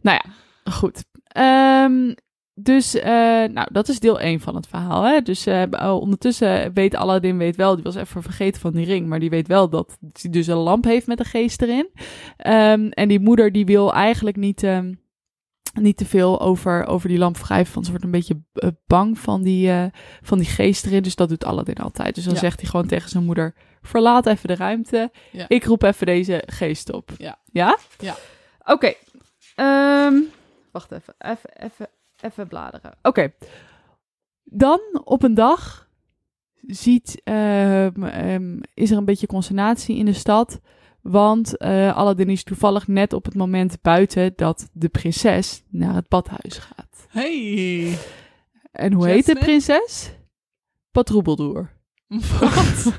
Nou 0.00 0.20
ja, 0.24 0.30
goed. 0.72 1.04
Ehm, 1.24 2.14
dus, 2.60 2.94
eh, 2.94 3.12
nou, 3.44 3.68
dat 3.72 3.88
is 3.88 4.00
deel 4.00 4.20
1 4.20 4.40
van 4.40 4.54
het 4.54 4.66
verhaal. 4.66 5.02
Hè? 5.02 5.20
Dus 5.20 5.46
eh, 5.46 5.62
oh, 5.70 6.00
ondertussen 6.00 6.72
weet 6.72 6.94
Aladdin 6.94 7.38
weet 7.38 7.56
wel, 7.56 7.74
die 7.74 7.84
was 7.84 7.94
even 7.94 8.22
vergeten 8.22 8.60
van 8.60 8.72
die 8.72 8.84
ring, 8.86 9.06
maar 9.06 9.18
die 9.20 9.30
weet 9.30 9.48
wel 9.48 9.68
dat 9.68 9.96
hij 10.20 10.30
dus 10.30 10.46
een 10.46 10.56
lamp 10.56 10.84
heeft 10.84 11.06
met 11.06 11.18
een 11.18 11.24
geest 11.24 11.62
erin. 11.62 11.90
Ehm, 12.36 12.86
en 12.88 13.08
die 13.08 13.20
moeder 13.20 13.52
die 13.52 13.64
wil 13.66 13.92
eigenlijk 13.94 14.36
niet, 14.36 14.62
ehm, 14.62 14.94
niet 15.80 15.96
te 15.96 16.04
veel 16.06 16.40
over, 16.40 16.86
over 16.86 17.08
die 17.08 17.18
lamp 17.18 17.36
wrijven, 17.36 17.72
want 17.74 17.84
ze 17.84 17.90
wordt 17.90 18.06
een 18.06 18.12
beetje 18.12 18.40
eh, 18.52 18.68
bang 18.86 19.18
van 19.18 19.42
die, 19.42 19.70
van 20.22 20.38
die 20.38 20.46
geest 20.48 20.86
erin. 20.86 21.02
Dus 21.02 21.14
dat 21.14 21.28
doet 21.28 21.44
Aladdin 21.44 21.76
altijd. 21.76 22.14
Dus 22.14 22.24
dan 22.24 22.34
Ja. 22.34 22.38
zegt 22.40 22.60
hij 22.60 22.70
gewoon 22.70 22.86
tegen 22.86 23.08
zijn 23.10 23.24
moeder, 23.24 23.54
verlaat 23.82 24.26
even 24.26 24.48
de 24.48 24.54
ruimte. 24.56 25.10
Ja. 25.32 25.44
Ik 25.48 25.64
roep 25.64 25.82
even 25.82 26.06
deze 26.06 26.42
geest 26.46 26.92
op. 26.92 27.10
Ja. 27.18 27.38
Ja? 27.52 27.78
Ja. 27.98 28.14
Oké. 28.64 28.92
Ehm, 29.54 30.14
wacht 30.72 30.92
even. 30.92 31.14
Even, 31.18 31.50
even, 31.62 31.88
even 32.22 32.48
bladeren. 32.48 32.92
Oké. 33.02 33.32
Dan 34.44 34.80
op 35.04 35.22
een 35.22 35.34
dag 35.34 35.88
ziet, 36.66 37.20
ehm, 37.24 38.02
ehm, 38.04 38.60
is 38.74 38.90
er 38.90 38.96
een 38.96 39.04
beetje 39.04 39.26
consternatie 39.26 39.96
in 39.96 40.04
de 40.04 40.12
stad. 40.12 40.60
Want 41.02 41.56
eh 41.56 41.96
Aladdin 41.96 42.28
is 42.30 42.44
toevallig 42.44 42.86
net 42.86 43.12
op 43.12 43.24
het 43.24 43.34
moment 43.34 43.82
buiten 43.82 44.32
dat 44.36 44.68
de 44.72 44.88
prinses 44.88 45.64
naar 45.68 45.94
het 45.94 46.08
badhuis 46.08 46.58
gaat. 46.58 47.06
Hey. 47.08 47.98
En 48.72 48.92
hoe 48.92 49.06
heet 49.06 49.26
de 49.26 49.34
prinses? 49.38 50.12
Patroebeldoer. 50.90 51.70
Wat? 52.40 52.92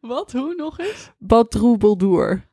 Wat? 0.00 0.32
Hoe 0.32 0.54
nog 0.54 0.78
eens? 0.78 1.10
Patroebeldoer. 1.26 2.50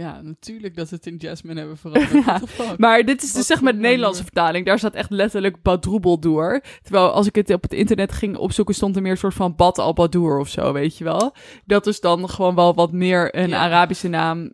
Ja, 0.00 0.20
natuurlijk 0.22 0.76
dat 0.76 0.88
ze 0.88 0.94
het 0.94 1.06
in 1.06 1.16
Jasmine 1.16 1.58
hebben 1.58 1.76
veranderd. 1.84 2.24
Ja? 2.56 2.74
Maar 2.76 3.04
dit 3.04 3.22
is 3.22 3.32
dus 3.32 3.46
zeg 3.46 3.60
maar 3.60 3.72
de. 3.72 3.78
Nederlandse 3.78 4.22
vertaling. 4.22 4.66
Daar 4.66 4.78
staat 4.78 4.94
echt 4.94 5.10
letterlijk 5.10 5.62
Badroebeldoer. 5.62 6.62
Terwijl 6.82 7.10
als 7.10 7.26
ik 7.26 7.34
het 7.34 7.52
op 7.52 7.62
het 7.62 7.72
internet 7.72 8.12
ging 8.12 8.36
opzoeken, 8.36 8.74
stond 8.74 8.96
er 8.96 9.02
meer 9.02 9.10
een 9.10 9.16
soort 9.16 9.34
van 9.34 9.54
Bad 9.56 9.78
al 9.78 9.92
Badoer 9.92 10.38
of 10.38 10.48
zo, 10.48 10.72
weet 10.72 10.98
je 10.98 11.04
wel. 11.04 11.34
Dat 11.64 11.86
is 11.86 12.00
dan 12.00 12.28
gewoon 12.28 12.54
wel 12.54 12.74
wat 12.74 12.92
meer 12.92 13.36
een 13.36 13.48
Ja. 13.48 13.58
Arabische 13.58 14.08
naam. 14.08 14.52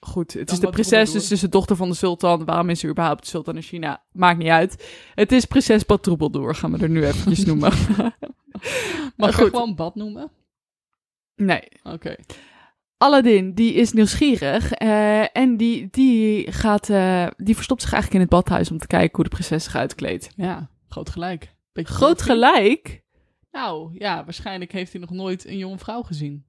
Goed, 0.00 0.32
het 0.32 0.46
Dan 0.46 0.56
is 0.56 0.62
de 0.62 0.70
prinses, 0.70 1.12
dus 1.12 1.22
het 1.22 1.32
is 1.32 1.40
de 1.40 1.48
dochter 1.48 1.76
van 1.76 1.88
de 1.88 1.94
sultan. 1.94 2.44
Waarom 2.44 2.70
is 2.70 2.80
ze 2.80 2.88
überhaupt 2.88 3.22
de 3.22 3.28
sultan 3.28 3.56
in 3.56 3.62
China? 3.62 4.02
Maakt 4.12 4.38
niet 4.38 4.48
uit. 4.48 4.88
Het 5.14 5.32
is 5.32 5.44
prinses 5.44 5.86
Badroebeldoer, 5.86 6.54
gaan 6.54 6.72
we 6.72 6.78
er 6.78 6.88
nu 6.88 7.06
eventjes 7.06 7.44
noemen. 7.50 7.72
Mag 9.16 9.40
ik 9.40 9.46
gewoon 9.46 9.74
bad 9.74 9.94
noemen? 9.94 10.30
Nee, 11.36 11.62
Oké. 11.82 12.14
Aladdin, 12.98 13.54
die 13.54 13.72
is 13.74 13.92
nieuwsgierig 13.92 14.72
eh, 14.72 15.36
en 15.36 15.56
die, 15.56 15.88
die, 15.90 16.52
gaat, 16.52 16.88
eh, 16.90 17.26
die 17.36 17.54
verstopt 17.54 17.82
zich 17.82 17.92
eigenlijk 17.92 18.22
in 18.22 18.28
het 18.30 18.36
badhuis 18.44 18.70
om 18.70 18.78
te 18.78 18.86
kijken 18.86 19.14
hoe 19.14 19.24
de 19.24 19.30
prinses 19.30 19.64
zich 19.64 19.76
uitkleedt. 19.76 20.30
Ja, 20.36 20.68
groot 20.88 21.10
gelijk. 21.10 21.54
Beetje 21.72 21.94
Groot 21.94 22.16
pervy. 22.16 22.30
gelijk? 22.30 23.02
Nou, 23.50 23.90
ja, 23.98 24.24
waarschijnlijk 24.24 24.72
heeft 24.72 24.92
hij 24.92 25.00
nog 25.00 25.10
nooit 25.10 25.46
een 25.46 25.58
jonge 25.58 25.78
vrouw 25.78 26.02
gezien. 26.02 26.46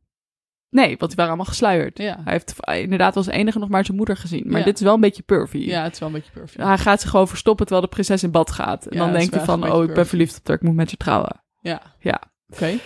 Nee, 0.69 0.87
want 0.87 0.99
die 0.99 1.15
waren 1.15 1.27
allemaal 1.27 1.45
gesluierd. 1.45 1.97
Ja. 1.97 2.19
Hij 2.23 2.33
heeft 2.33 2.55
inderdaad 2.81 3.15
als 3.15 3.27
enige 3.27 3.59
nog 3.59 3.69
maar 3.69 3.85
zijn 3.85 3.97
moeder 3.97 4.17
gezien. 4.17 4.43
Maar 4.47 4.59
Ja. 4.59 4.65
dit 4.65 4.75
is 4.75 4.81
wel 4.81 4.93
een 4.93 4.99
beetje 5.01 5.23
pervy. 5.23 5.57
Ja, 5.57 5.83
het 5.83 5.93
is 5.93 5.99
wel 5.99 6.07
een 6.07 6.13
beetje 6.13 6.31
perfect. 6.31 6.63
Hij 6.63 6.77
gaat 6.77 7.01
zich 7.01 7.09
gewoon 7.09 7.27
verstoppen 7.27 7.65
terwijl 7.65 7.87
de 7.87 7.93
prinses 7.93 8.23
in 8.23 8.31
bad 8.31 8.51
gaat. 8.51 8.85
En 8.85 8.97
Ja, 8.97 9.03
dan 9.03 9.13
denkt 9.13 9.33
hij 9.35 9.43
van, 9.43 9.71
oh, 9.71 9.83
ik 9.83 9.93
ben 9.93 10.07
verliefd 10.07 10.37
op 10.37 10.47
haar, 10.47 10.55
ik 10.55 10.61
moet 10.61 10.75
met 10.75 10.91
je 10.91 10.97
trouwen. 10.97 11.43
Ja. 11.61 11.81
Ja. 11.99 12.21
Oké. 12.49 12.77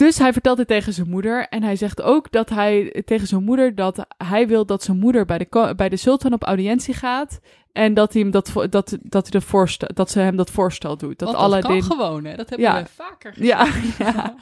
Dus 0.00 0.18
hij 0.18 0.32
vertelt 0.32 0.56
dit 0.56 0.66
tegen 0.66 0.92
zijn 0.92 1.08
moeder. 1.08 1.46
En 1.48 1.62
hij 1.62 1.76
zegt 1.76 2.02
ook 2.02 2.30
dat 2.30 2.48
hij 2.48 3.02
tegen 3.04 3.26
zijn 3.26 3.44
moeder 3.44 3.74
dat 3.74 4.06
hij 4.16 4.48
wil 4.48 4.66
dat 4.66 4.82
zijn 4.82 4.98
moeder 4.98 5.24
bij 5.24 5.38
de, 5.38 5.72
bij 5.76 5.88
de 5.88 5.96
sultan 5.96 6.32
op 6.32 6.42
audiëntie 6.42 6.94
gaat. 6.94 7.40
En 7.72 7.94
dat, 7.94 8.12
hij 8.12 8.22
hem 8.22 8.30
dat, 8.30 8.52
dat, 8.70 8.98
dat, 9.02 9.22
hij 9.22 9.40
de 9.40 9.40
voorstel, 9.40 9.88
dat 9.94 10.10
ze 10.10 10.18
hem 10.18 10.36
dat 10.36 10.50
voorstel 10.50 10.96
doet. 10.96 11.18
Dat 11.18 11.32
Want 11.32 11.52
dat 11.52 11.62
kan 11.62 11.82
gewoon, 11.82 12.24
hè? 12.24 12.36
Dat 12.36 12.48
hebben 12.48 12.66
Ja. 12.66 12.82
we 12.82 12.88
vaker 12.88 13.32
gezien. 13.32 13.46
Ja, 13.46 13.66
ja. 14.14 14.34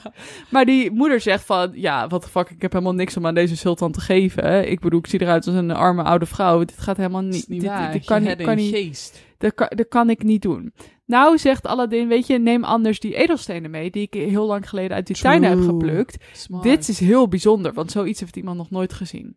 Maar 0.51 0.65
die 0.65 0.91
moeder 0.91 1.21
zegt 1.21 1.45
van, 1.45 1.71
ja, 1.75 2.07
wat 2.07 2.23
de 2.23 2.29
fuck, 2.29 2.51
ik 2.51 2.63
heb 2.63 2.73
helemaal 2.73 2.95
niks 2.95 3.17
om 3.17 3.27
aan 3.27 3.35
deze 3.35 3.57
sultan 3.57 3.93
te 3.93 4.01
geven. 4.01 4.71
Ik 4.71 4.81
bedoel, 4.81 4.99
ik 4.99 5.07
zie 5.07 5.21
eruit 5.21 5.47
als 5.47 5.57
een 5.57 5.71
arme 5.71 6.03
oude 6.03 6.27
vrouw. 6.27 6.59
Dit 6.59 6.79
gaat 6.79 6.97
helemaal 6.97 7.23
niet. 7.23 7.35
is 7.35 7.47
niet 7.47 7.61
dit, 7.61 7.71
waar. 7.71 7.93
dit 7.93 8.01
Je 8.01 8.09
kan, 8.09 8.37
kan 8.37 8.57
niet, 8.57 8.75
geest. 8.75 9.25
dat, 9.39 9.55
kan, 9.55 9.71
dat 9.77 9.89
kan 9.89 10.11
ik 10.11 10.23
niet 10.23 10.43
doen. 10.43 10.73
Nou, 11.09 11.39
zegt 11.39 11.67
Aladdin, 11.67 12.09
weet 12.09 12.27
je, 12.27 12.39
neem 12.39 12.65
anders 12.65 13.01
die 13.01 13.15
edelstenen 13.15 13.71
mee, 13.71 13.91
die 13.91 14.03
ik 14.03 14.15
heel 14.15 14.47
lang 14.47 14.69
geleden 14.69 14.97
uit 14.97 15.07
die 15.07 15.17
tuinen 15.17 15.51
heb 15.51 15.61
geplukt. 15.61 16.25
Smart. 16.33 16.63
Dit 16.63 16.89
is 16.89 17.01
heel 17.01 17.29
bijzonder, 17.29 17.73
want 17.73 17.91
zoiets 17.91 18.21
heeft 18.21 18.37
iemand 18.37 18.57
nog 18.57 18.71
nooit 18.71 18.93
gezien. 18.93 19.37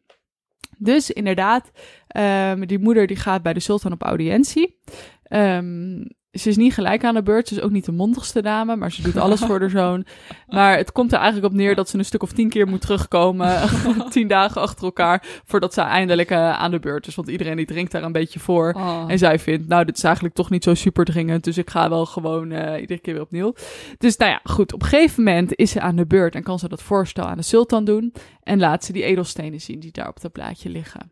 Dus 0.77 1.12
inderdaad, 1.12 1.71
ehm, 2.07 2.65
die 2.65 2.79
moeder 2.79 3.07
die 3.07 3.17
gaat 3.17 3.41
bij 3.41 3.53
de 3.53 3.60
sultan 3.60 3.91
op 3.91 4.01
audiëntie. 4.01 4.79
Ehm, 5.23 6.03
ze 6.32 6.50
is 6.50 6.58
niet 6.58 6.74
gelijk 6.74 7.04
aan 7.04 7.13
de 7.13 7.24
beurt, 7.24 7.48
ze 7.48 7.56
is 7.56 7.62
ook 7.62 7.72
niet 7.72 7.86
de 7.86 7.91
mondigste 7.91 8.41
dame, 8.41 8.76
maar 8.76 8.91
ze 8.91 9.02
doet 9.02 9.17
alles 9.17 9.39
voor 9.39 9.60
haar 9.60 9.70
zoon. 9.70 10.06
Maar 10.48 10.78
het 10.78 10.91
komt 10.91 11.12
er 11.12 11.17
eigenlijk 11.17 11.54
op 11.54 11.60
neer 11.60 11.76
dat 11.76 11.89
ze 11.89 11.98
een 11.98 12.06
stuk 12.06 12.24
of 12.24 12.32
tien 12.32 12.50
keer 12.50 12.67
moet 12.67 12.82
terugkomen, 12.82 13.70
tien 14.10 14.28
dagen 14.28 14.62
achter 14.62 14.84
elkaar, 14.84 15.24
voordat 15.46 15.74
ze 15.74 15.82
eindelijk 15.82 16.30
eh, 16.30 16.60
aan 16.60 16.72
de 16.72 16.80
beurt 16.80 17.08
is. 17.08 17.15
Want 17.15 17.28
iedereen 17.28 17.56
die 17.56 17.65
drinkt 17.65 17.91
daar 17.91 18.04
een 18.04 18.12
beetje 18.12 18.39
voor. 18.39 18.74
Oh. 18.78 19.04
En 19.08 19.17
zij 19.17 19.39
vindt, 19.39 19.67
nou, 19.67 19.86
dit 19.86 19.98
is 19.98 20.04
eigenlijk 20.04 20.36
toch 20.36 20.50
niet 20.50 20.63
zo 20.63 20.74
super 20.74 21.06
dringend. 21.06 21.44
Dus 21.44 21.58
ik 21.58 21.70
ga 21.70 21.89
wel 21.89 22.06
gewoon 22.06 22.52
eh, 22.52 22.82
iedere 22.82 23.00
keer 23.00 23.13
weer 23.13 23.24
opnieuw. 23.24 23.54
Dus 23.98 24.17
nou 24.17 24.32
ja, 24.32 24.39
goed. 24.44 24.74
Op 24.74 24.82
een 24.82 24.88
gegeven 24.88 25.24
moment 25.24 25.56
is 25.56 25.72
ze 25.72 25.82
aan 25.82 25.96
de 25.96 26.06
beurt 26.06 26.36
en 26.36 26.44
kan 26.44 26.60
ze 26.60 26.67
dat 26.67 26.82
voorstel 26.82 27.26
aan 27.26 27.38
de 27.38 27.44
sultan 27.44 27.86
doen. 27.86 28.13
En 28.44 28.60
laat 28.60 28.86
ze 28.86 28.94
die 28.94 29.04
edelstenen 29.04 29.62
zien 29.62 29.80
die 29.80 29.91
daar 29.91 30.08
op 30.08 30.22
dat 30.22 30.32
plaatje 30.32 30.70
liggen. 30.70 31.12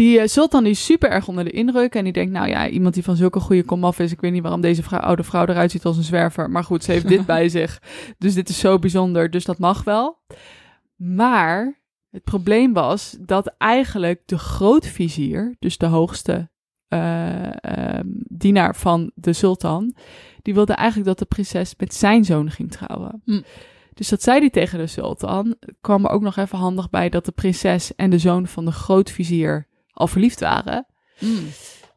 Die 0.00 0.20
eh, 0.20 0.26
sultan 0.26 0.62
die 0.62 0.72
is 0.72 0.84
super 0.84 1.10
erg 1.10 1.28
onder 1.28 1.44
de 1.44 1.50
indruk. 1.50 1.94
En 1.94 2.04
die 2.04 2.12
denkt, 2.12 2.32
nou 2.32 2.48
ja, 2.48 2.68
iemand 2.68 2.94
die 2.94 3.02
van 3.04 3.16
zulke 3.16 3.40
goede 3.40 3.64
komaf 3.64 3.98
is. 3.98 4.12
Ik 4.12 4.20
weet 4.20 4.32
niet 4.32 4.42
waarom 4.42 4.60
deze 4.60 4.82
vrouw, 4.82 5.00
oude 5.00 5.22
vrouw 5.22 5.46
eruit 5.46 5.70
ziet 5.70 5.84
als 5.84 5.96
een 5.96 6.02
zwerver. 6.02 6.50
Maar 6.50 6.64
goed, 6.64 6.84
ze 6.84 6.92
heeft 6.92 7.08
dit 7.08 7.26
bij 7.36 7.48
zich. 7.48 7.82
Dus 8.18 8.34
dit 8.34 8.48
is 8.48 8.58
zo 8.58 8.78
bijzonder. 8.78 9.30
Dus 9.30 9.44
dat 9.44 9.58
mag 9.58 9.84
wel. 9.84 10.18
Maar 10.96 11.80
het 12.10 12.24
probleem 12.24 12.72
was 12.72 13.16
dat 13.20 13.54
eigenlijk 13.58 14.22
de 14.26 14.38
grootvizier, 14.38 15.56
dus 15.58 15.78
de 15.78 15.86
hoogste 15.86 16.50
eh, 16.88 17.64
ehm, 17.64 18.06
dienaar 18.28 18.76
van 18.76 19.10
de 19.14 19.32
sultan, 19.32 19.94
die 20.42 20.54
wilde 20.54 20.72
eigenlijk 20.72 21.08
dat 21.08 21.18
de 21.18 21.34
prinses 21.34 21.74
met 21.76 21.94
zijn 21.94 22.24
zoon 22.24 22.50
ging 22.50 22.70
trouwen. 22.70 23.22
Hm. 23.24 23.42
Dus 23.94 24.08
dat 24.08 24.22
zei 24.22 24.38
hij 24.38 24.50
tegen 24.50 24.78
de 24.78 24.86
sultan. 24.86 25.54
kwam 25.80 26.04
er 26.04 26.10
ook 26.10 26.22
nog 26.22 26.36
even 26.36 26.58
handig 26.58 26.90
bij 26.90 27.08
dat 27.08 27.24
de 27.24 27.32
prinses 27.32 27.94
en 27.94 28.10
de 28.10 28.18
zoon 28.18 28.46
van 28.46 28.64
de 28.64 28.72
grootvizier 28.72 29.68
al 30.00 30.06
verliefd 30.06 30.40
waren. 30.40 30.86
Mm. 31.18 31.46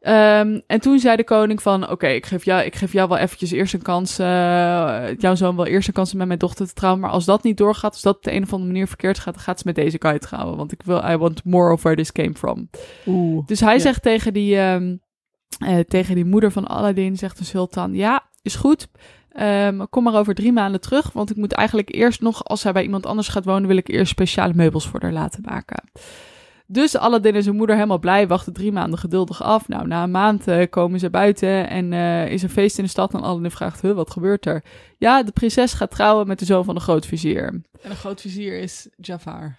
Ehm, 0.00 0.60
en 0.66 0.80
toen 0.80 0.98
zei 0.98 1.16
de 1.16 1.24
koning 1.24 1.62
van, 1.62 1.90
oké, 1.90 2.06
ik, 2.06 2.26
geef 2.26 2.44
jou, 2.44 2.64
ik 2.64 2.74
geef 2.74 2.92
jou 2.92 3.08
wel 3.08 3.18
eventjes 3.18 3.50
eerst 3.50 3.74
een 3.74 3.82
kans, 3.82 4.18
eh, 4.18 5.16
jouw 5.18 5.34
zoon 5.34 5.56
wel 5.56 5.66
eerst 5.66 5.88
een 5.88 5.94
kans 5.94 6.12
om 6.12 6.18
met 6.18 6.26
mijn 6.26 6.38
dochter 6.38 6.66
te 6.66 6.74
trouwen, 6.74 7.00
maar 7.00 7.10
als 7.10 7.24
dat 7.24 7.42
niet 7.42 7.56
doorgaat, 7.56 7.92
als 7.92 8.02
dat 8.02 8.16
op 8.16 8.22
de 8.22 8.32
een 8.32 8.42
of 8.42 8.52
andere 8.52 8.70
manier 8.72 8.86
verkeerd 8.86 9.18
gaat, 9.18 9.34
dan 9.34 9.42
gaat 9.42 9.58
ze 9.58 9.66
met 9.66 9.74
deze 9.74 9.96
guy 10.00 10.18
trouwen, 10.18 10.56
want 10.56 10.72
ik 10.72 10.82
wil, 10.82 11.10
I 11.10 11.16
want 11.16 11.44
more 11.44 11.72
of 11.72 11.82
where 11.82 11.96
this 11.96 12.12
came 12.12 12.34
from. 12.34 12.68
Oeh. 13.06 13.46
Dus 13.46 13.60
hij 13.60 13.78
zegt 13.78 14.02
tegen 14.02 14.32
die, 14.32 14.58
ehm, 14.58 14.96
eh, 15.58 15.78
tegen 15.78 16.14
die 16.14 16.24
moeder 16.24 16.52
van 16.52 16.66
Aladdin, 16.66 17.16
zegt 17.16 17.38
de 17.38 17.44
sultan, 17.44 17.94
ja, 17.94 18.22
is 18.42 18.54
goed, 18.54 18.88
Ehm, 19.34 19.84
kom 19.90 20.02
maar 20.02 20.14
over 20.14 20.34
drie 20.34 20.52
maanden 20.52 20.80
terug, 20.80 21.12
want 21.12 21.30
ik 21.30 21.36
moet 21.36 21.52
eigenlijk 21.52 21.94
eerst 21.94 22.20
nog, 22.20 22.44
als 22.44 22.62
hij 22.62 22.72
bij 22.72 22.82
iemand 22.82 23.06
anders 23.06 23.28
gaat 23.28 23.44
wonen, 23.44 23.68
wil 23.68 23.76
ik 23.76 23.88
eerst 23.88 24.10
speciale 24.10 24.54
meubels 24.54 24.88
voor 24.88 25.02
haar 25.02 25.12
laten 25.12 25.42
maken. 25.44 25.90
Dus 26.66 26.96
Aladdin 26.96 27.34
en 27.34 27.42
zijn 27.42 27.56
moeder 27.56 27.74
helemaal 27.74 27.98
blij, 27.98 28.26
wachten 28.26 28.52
drie 28.52 28.72
maanden 28.72 28.98
geduldig 28.98 29.42
af. 29.42 29.68
Nou, 29.68 29.86
na 29.86 30.02
een 30.02 30.10
maand 30.10 30.48
eh, 30.48 30.70
komen 30.70 30.98
ze 30.98 31.10
buiten 31.10 31.68
en 31.68 31.92
eh, 31.92 32.30
is 32.30 32.42
een 32.42 32.48
feest 32.48 32.78
in 32.78 32.84
de 32.84 32.90
stad. 32.90 33.14
En 33.14 33.22
Aladdin 33.22 33.50
vraagt, 33.50 33.82
huh, 33.82 33.94
wat 33.94 34.10
gebeurt 34.10 34.46
er? 34.46 34.64
Ja, 34.98 35.22
de 35.22 35.32
prinses 35.32 35.72
gaat 35.72 35.90
trouwen 35.90 36.26
met 36.26 36.38
de 36.38 36.44
zoon 36.44 36.64
van 36.64 36.74
de 36.74 36.80
grootvizier. 36.80 37.46
En 37.82 37.90
de 37.90 37.94
grootvizier 37.94 38.58
is 38.58 38.88
Jafar. 38.96 39.56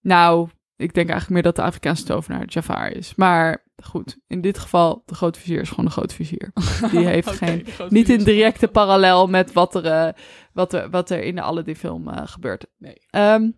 Nou, 0.00 0.48
ik 0.76 0.94
denk 0.94 1.08
eigenlijk 1.08 1.30
meer 1.30 1.42
dat 1.42 1.56
de 1.56 1.62
Afrikaanse 1.62 2.04
tovenaar 2.04 2.44
Jafar 2.46 2.90
is. 2.90 3.14
Maar 3.14 3.64
goed, 3.82 4.16
in 4.26 4.40
dit 4.40 4.58
geval, 4.58 5.02
de 5.06 5.14
grootvizier 5.14 5.60
is 5.60 5.68
gewoon 5.68 5.84
de 5.84 5.90
grootvizier. 5.90 6.52
Die 6.90 7.06
heeft 7.14 7.28
geen, 7.28 7.66
niet 7.88 8.08
in 8.08 8.24
directe 8.24 8.68
parallel 8.68 9.26
met 9.26 9.52
wat 9.52 9.74
er, 9.74 9.86
eh, 9.86 10.12
wat 10.52 10.72
er, 10.72 10.90
wat 10.90 11.10
er 11.10 11.22
in 11.22 11.34
de 11.34 11.42
Aladdin-film 11.42 12.08
eh, 12.08 12.22
gebeurt. 12.24 12.66
Nee. 12.78 12.96
Ehm, 13.10 13.50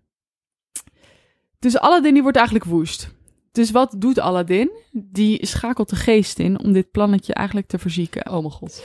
dus 1.63 1.79
Aladdin 1.79 2.13
die 2.13 2.23
wordt 2.23 2.37
eigenlijk 2.37 2.67
woest. 2.69 3.15
Dus 3.53 3.71
wat 3.71 3.95
doet 3.99 4.19
Aladdin? 4.19 4.71
Die 4.91 5.47
schakelt 5.47 5.89
de 5.89 5.97
geest 5.97 6.39
in 6.39 6.61
om 6.61 6.73
dit 6.73 6.91
plannetje 6.91 7.35
eigenlijk 7.35 7.67
te 7.67 7.79
verzieken. 7.79 8.27
Oh 8.27 8.39
mijn 8.39 8.51
god. 8.51 8.83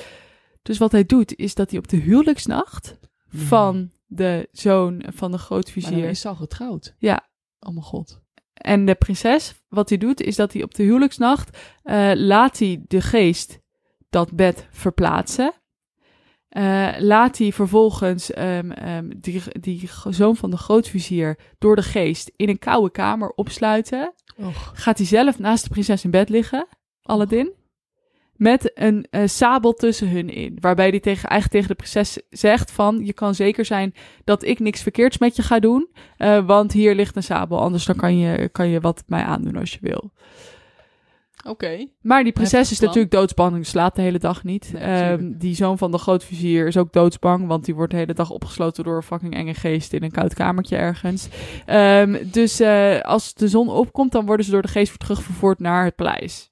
Dus 0.61 0.77
wat 0.77 0.91
hij 0.91 1.05
doet, 1.05 1.35
is 1.35 1.55
dat 1.55 1.69
hij 1.69 1.79
op 1.79 1.87
de 1.87 1.97
huwelijksnacht 1.97 2.97
Hmm. 3.29 3.39
van 3.39 3.91
de 4.05 4.49
zoon 4.51 5.03
van 5.15 5.31
de 5.31 5.37
grootvizier 5.37 5.99
hij 5.99 6.09
is 6.09 6.25
al 6.25 6.35
getrouwd. 6.35 6.95
Ja. 6.97 7.27
Oh 7.59 7.69
mijn 7.71 7.85
god. 7.85 8.21
en 8.53 8.85
de 8.85 8.95
prinses, 8.95 9.61
wat 9.67 9.89
hij 9.89 9.97
doet, 9.97 10.21
is 10.21 10.35
dat 10.35 10.53
hij 10.53 10.63
op 10.63 10.73
de 10.75 10.83
huwelijksnacht 10.83 11.57
eh, 11.83 12.11
laat 12.15 12.59
hij 12.59 12.83
de 12.87 13.01
geest 13.01 13.59
dat 14.09 14.31
bed 14.31 14.67
verplaatsen. 14.71 15.53
Eh, 16.57 16.89
laat 16.99 17.37
hij 17.37 17.51
vervolgens 17.51 18.31
ehm, 18.31 18.71
ehm, 18.71 19.09
die, 19.17 19.41
die 19.59 19.89
zoon 20.09 20.35
van 20.35 20.49
de 20.49 20.57
grootvizier 20.57 21.37
door 21.57 21.75
de 21.75 21.81
geest 21.81 22.31
in 22.35 22.49
een 22.49 22.59
koude 22.59 22.91
kamer 22.91 23.29
opsluiten. 23.29 24.13
Och. 24.37 24.71
Gaat 24.75 24.97
hij 24.97 25.07
zelf 25.07 25.39
naast 25.39 25.63
de 25.63 25.69
prinses 25.69 26.03
in 26.03 26.11
bed 26.11 26.29
liggen, 26.29 26.67
Aladdin, 27.01 27.53
met 28.35 28.71
een 28.73 29.07
eh, 29.09 29.21
sabel 29.25 29.73
tussen 29.73 30.09
hun 30.09 30.29
in. 30.29 30.57
Waarbij 30.59 30.89
hij 30.89 30.99
tegen, 30.99 31.29
eigenlijk 31.29 31.51
tegen 31.51 31.67
de 31.67 31.83
prinses 31.83 32.21
zegt 32.29 32.71
van, 32.71 33.05
je 33.05 33.13
kan 33.13 33.35
zeker 33.35 33.65
zijn 33.65 33.93
dat 34.23 34.43
ik 34.43 34.59
niks 34.59 34.81
verkeerds 34.81 35.17
met 35.17 35.35
je 35.35 35.41
ga 35.41 35.59
doen, 35.59 35.89
eh, 36.17 36.45
want 36.45 36.71
hier 36.71 36.95
ligt 36.95 37.15
een 37.15 37.23
sabel, 37.23 37.59
anders 37.59 37.85
dan 37.85 37.95
kan 37.95 38.17
je, 38.17 38.49
kan 38.49 38.69
je 38.69 38.79
wat 38.79 39.03
mij 39.07 39.23
aandoen 39.23 39.57
als 39.57 39.71
je 39.71 39.79
wil. 39.81 40.11
Oké. 41.45 41.85
Maar 42.01 42.23
die 42.23 42.31
prinses 42.31 42.71
is 42.71 42.79
natuurlijk 42.79 43.11
doodsbang 43.11 43.55
en 43.55 43.65
slaapt 43.65 43.95
de 43.95 44.01
hele 44.01 44.19
dag 44.19 44.43
niet. 44.43 44.69
Nee, 44.73 44.81
Ehm, 44.81 45.31
die 45.37 45.55
zoon 45.55 45.77
van 45.77 45.91
de 45.91 45.97
grootvizier 45.97 46.67
is 46.67 46.77
ook 46.77 46.93
doodsbang, 46.93 47.47
want 47.47 47.65
die 47.65 47.75
wordt 47.75 47.91
de 47.91 47.97
hele 47.97 48.13
dag 48.13 48.29
opgesloten 48.29 48.83
door 48.83 48.95
een 48.95 49.03
fucking 49.03 49.33
enge 49.33 49.53
geest 49.53 49.93
in 49.93 50.03
een 50.03 50.11
koud 50.11 50.33
kamertje 50.33 50.75
ergens. 50.75 51.27
Ehm, 51.65 52.23
dus 52.31 52.59
eh, 52.59 52.99
als 53.01 53.33
de 53.33 53.47
zon 53.47 53.69
opkomt, 53.69 54.11
dan 54.11 54.25
worden 54.25 54.45
ze 54.45 54.51
door 54.51 54.61
de 54.61 54.67
geest 54.67 54.99
terugvervoerd 54.99 55.59
naar 55.59 55.83
het 55.85 55.95
paleis. 55.95 56.51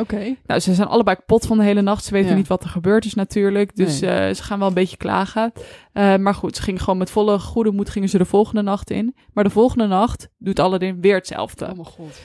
Oké. 0.00 0.36
Nou, 0.46 0.60
ze 0.60 0.74
zijn 0.74 0.88
allebei 0.88 1.16
kapot 1.16 1.46
van 1.46 1.58
de 1.58 1.64
hele 1.64 1.80
nacht. 1.82 2.04
Ze 2.04 2.12
weten 2.12 2.30
Ja. 2.30 2.36
niet 2.36 2.46
wat 2.48 2.62
er 2.62 2.68
gebeurd 2.68 3.04
is 3.04 3.14
natuurlijk. 3.14 3.76
Dus 3.76 4.00
Nee. 4.00 4.10
eh, 4.10 4.34
ze 4.34 4.42
gaan 4.42 4.58
wel 4.58 4.68
een 4.68 4.74
beetje 4.74 4.96
klagen. 4.96 5.52
Eh, 5.92 6.16
maar 6.16 6.34
goed, 6.34 6.56
ze 6.56 6.62
gingen 6.62 6.80
gewoon 6.80 6.98
met 6.98 7.10
volle 7.10 7.38
goede 7.38 7.70
moed 7.70 7.90
gingen 7.90 8.08
ze 8.08 8.18
de 8.18 8.24
volgende 8.24 8.62
nacht 8.62 8.90
in. 8.90 9.14
Maar 9.32 9.44
de 9.44 9.50
volgende 9.50 9.86
nacht 9.86 10.28
doet 10.38 10.58
Aladdin 10.58 11.00
weer 11.00 11.14
hetzelfde. 11.14 11.64
Oh 11.64 11.72
mijn 11.72 11.84
god. 11.84 12.20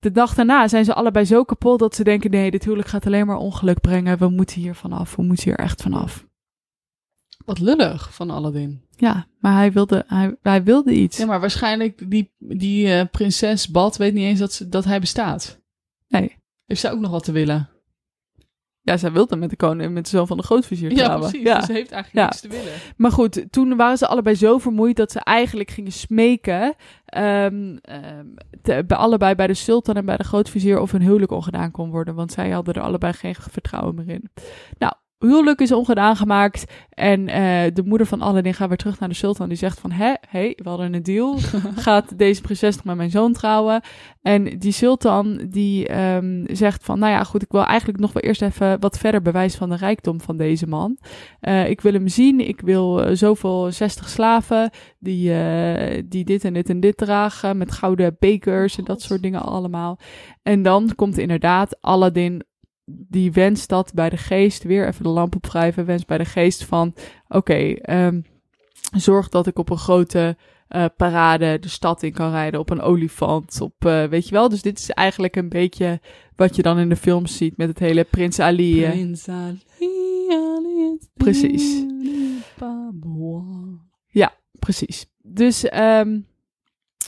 De 0.00 0.10
dag 0.10 0.34
daarna 0.34 0.68
zijn 0.68 0.84
ze 0.84 0.94
allebei 0.94 1.24
zo 1.24 1.44
kapot 1.44 1.78
dat 1.78 1.94
ze 1.94 2.04
denken... 2.04 2.30
nee, 2.30 2.50
dit 2.50 2.64
huwelijk 2.64 2.88
gaat 2.88 3.06
alleen 3.06 3.26
maar 3.26 3.36
ongeluk 3.36 3.80
brengen. 3.80 4.18
We 4.18 4.28
moeten 4.28 4.60
hier 4.60 4.74
vanaf. 4.74 5.16
We 5.16 5.22
moeten 5.22 5.44
hier 5.44 5.58
echt 5.58 5.82
vanaf. 5.82 6.26
Wat 7.44 7.58
lullig 7.58 8.14
van 8.14 8.30
Aladdin. 8.30 8.82
Ja, 8.96 9.26
maar 9.38 9.54
hij 9.54 9.72
wilde, 9.72 10.04
hij, 10.06 10.36
hij 10.42 10.64
wilde 10.64 10.92
iets. 10.92 11.18
Ja, 11.18 11.26
maar 11.26 11.40
waarschijnlijk 11.40 12.10
die, 12.10 12.32
die 12.38 12.92
eh, 12.92 13.06
prinses 13.10 13.68
Bad 13.68 13.96
weet 13.96 14.14
niet 14.14 14.24
eens 14.24 14.38
dat, 14.38 14.52
ze, 14.52 14.68
dat 14.68 14.84
hij 14.84 15.00
bestaat. 15.00 15.60
Nee. 16.08 16.36
Heeft 16.66 16.80
zij 16.80 16.92
ook 16.92 17.00
nog 17.00 17.10
wat 17.10 17.24
te 17.24 17.32
willen? 17.32 17.68
Ja, 18.90 18.96
zij 18.96 19.12
wilde 19.12 19.36
met 19.36 19.50
de 19.50 19.56
koning, 19.56 19.92
met 19.92 20.04
de 20.04 20.10
zoon 20.10 20.26
van 20.26 20.36
de 20.36 20.42
grootvizier 20.42 20.90
Ja, 20.90 20.96
trouwen. 21.04 21.28
precies. 21.30 21.46
Ja. 21.46 21.56
Dus 21.56 21.66
ze 21.66 21.72
heeft 21.72 21.90
eigenlijk 21.90 22.26
niks 22.26 22.40
te 22.40 22.48
willen. 22.48 22.72
Maar 22.96 23.12
goed, 23.12 23.46
toen 23.50 23.76
waren 23.76 23.98
ze 23.98 24.06
allebei 24.06 24.36
zo 24.36 24.58
vermoeid 24.58 24.96
dat 24.96 25.12
ze 25.12 25.20
eigenlijk 25.20 25.70
gingen 25.70 25.92
smeken. 25.92 26.74
ehm, 27.04 27.76
ehm, 27.82 28.26
te- 28.62 28.84
bij 28.86 28.96
allebei 28.96 29.34
bij 29.34 29.46
de 29.46 29.54
sultan 29.54 29.94
en 29.94 30.04
bij 30.04 30.16
de 30.16 30.24
grootvizier 30.24 30.80
of 30.80 30.90
hun 30.92 31.02
huwelijk 31.02 31.32
ongedaan 31.32 31.70
kon 31.70 31.90
worden. 31.90 32.14
Want 32.14 32.32
zij 32.32 32.50
hadden 32.50 32.74
er 32.74 32.80
allebei 32.82 33.12
geen 33.12 33.34
vertrouwen 33.50 33.94
meer 33.94 34.08
in. 34.08 34.30
Nou, 34.78 34.92
huwelijk 35.20 35.60
is 35.60 35.72
ongedaan 35.72 36.16
gemaakt. 36.16 36.64
En 36.90 37.28
eh, 37.28 37.74
de 37.74 37.82
moeder 37.84 38.06
van 38.06 38.20
Aladdin 38.20 38.54
gaat 38.54 38.68
weer 38.68 38.76
terug 38.76 38.98
naar 38.98 39.08
de 39.08 39.14
sultan. 39.14 39.48
Die 39.48 39.58
zegt 39.58 39.80
van, 39.80 39.90
hè, 39.90 40.14
hey, 40.28 40.52
we 40.62 40.68
hadden 40.68 40.94
een 40.94 41.02
deal. 41.02 41.38
Gaat 41.86 42.18
deze 42.18 42.40
prinses 42.40 42.76
nog 42.76 42.84
met 42.84 42.96
mijn 42.96 43.10
zoon 43.10 43.32
trouwen? 43.32 43.80
En 44.22 44.58
die 44.58 44.72
sultan 44.72 45.46
die 45.50 45.88
ehm, 45.88 46.44
zegt 46.54 46.84
van, 46.84 46.98
nou 46.98 47.12
ja, 47.12 47.24
goed, 47.24 47.42
ik 47.42 47.52
wil 47.52 47.64
eigenlijk 47.64 47.98
nog 47.98 48.12
wel 48.12 48.22
eerst 48.22 48.42
even 48.42 48.80
wat 48.80 48.98
verder 48.98 49.22
bewijs 49.22 49.54
van 49.54 49.68
de 49.68 49.76
rijkdom 49.76 50.20
van 50.20 50.36
deze 50.36 50.66
man. 50.66 50.98
Eh, 51.40 51.68
ik 51.70 51.80
wil 51.80 51.92
hem 51.92 52.08
zien. 52.08 52.48
Ik 52.48 52.60
wil 52.60 53.02
eh, 53.02 53.16
zoveel 53.16 53.72
60 53.72 54.08
slaven 54.08 54.70
die, 54.98 55.32
die 56.08 56.24
dit 56.24 56.44
en 56.44 56.52
dit 56.52 56.68
en 56.68 56.80
dit 56.80 56.96
dragen. 56.96 57.58
Met 57.58 57.72
gouden 57.72 58.16
bekers 58.18 58.78
en 58.78 58.84
dat 58.84 58.96
God. 58.96 59.04
soort 59.04 59.22
dingen 59.22 59.42
allemaal. 59.42 59.98
En 60.42 60.62
dan 60.62 60.92
komt 60.94 61.18
inderdaad 61.18 61.76
Aladdin 61.80 62.42
die 63.08 63.32
wenst 63.32 63.68
dat 63.68 63.92
bij 63.94 64.10
de 64.10 64.16
geest, 64.16 64.62
weer 64.62 64.86
even 64.88 65.02
de 65.02 65.08
lamp 65.08 65.34
opwrijven, 65.34 65.84
wenst 65.84 66.06
bij 66.06 66.18
de 66.18 66.24
geest 66.24 66.64
van, 66.64 66.94
oké, 67.28 67.72
ehm, 67.72 68.20
zorg 68.96 69.28
dat 69.28 69.46
ik 69.46 69.58
op 69.58 69.70
een 69.70 69.78
grote 69.78 70.36
eh, 70.68 70.84
parade 70.96 71.58
de 71.58 71.68
stad 71.68 72.02
in 72.02 72.12
kan 72.12 72.30
rijden, 72.30 72.60
op 72.60 72.70
een 72.70 72.80
olifant, 72.80 73.60
op, 73.60 73.84
eh, 73.84 74.04
weet 74.04 74.28
je 74.28 74.34
wel. 74.34 74.48
Dus 74.48 74.62
dit 74.62 74.78
is 74.78 74.90
eigenlijk 74.90 75.36
een 75.36 75.48
beetje 75.48 76.00
wat 76.36 76.56
je 76.56 76.62
dan 76.62 76.78
in 76.78 76.88
de 76.88 76.96
films 76.96 77.36
ziet 77.36 77.56
met 77.56 77.68
het 77.68 77.78
hele 77.78 78.04
Prins 78.04 78.38
Ali. 78.40 78.84
eh, 78.84 78.90
Prins 78.90 79.28
Ali, 79.28 79.60
Ali 80.30 80.96
is 81.00 81.08
Precies. 81.14 81.84
Baboa. 82.58 83.78
Precies. 84.58 85.06
Dus 85.22 85.64
ehm, 85.64 86.20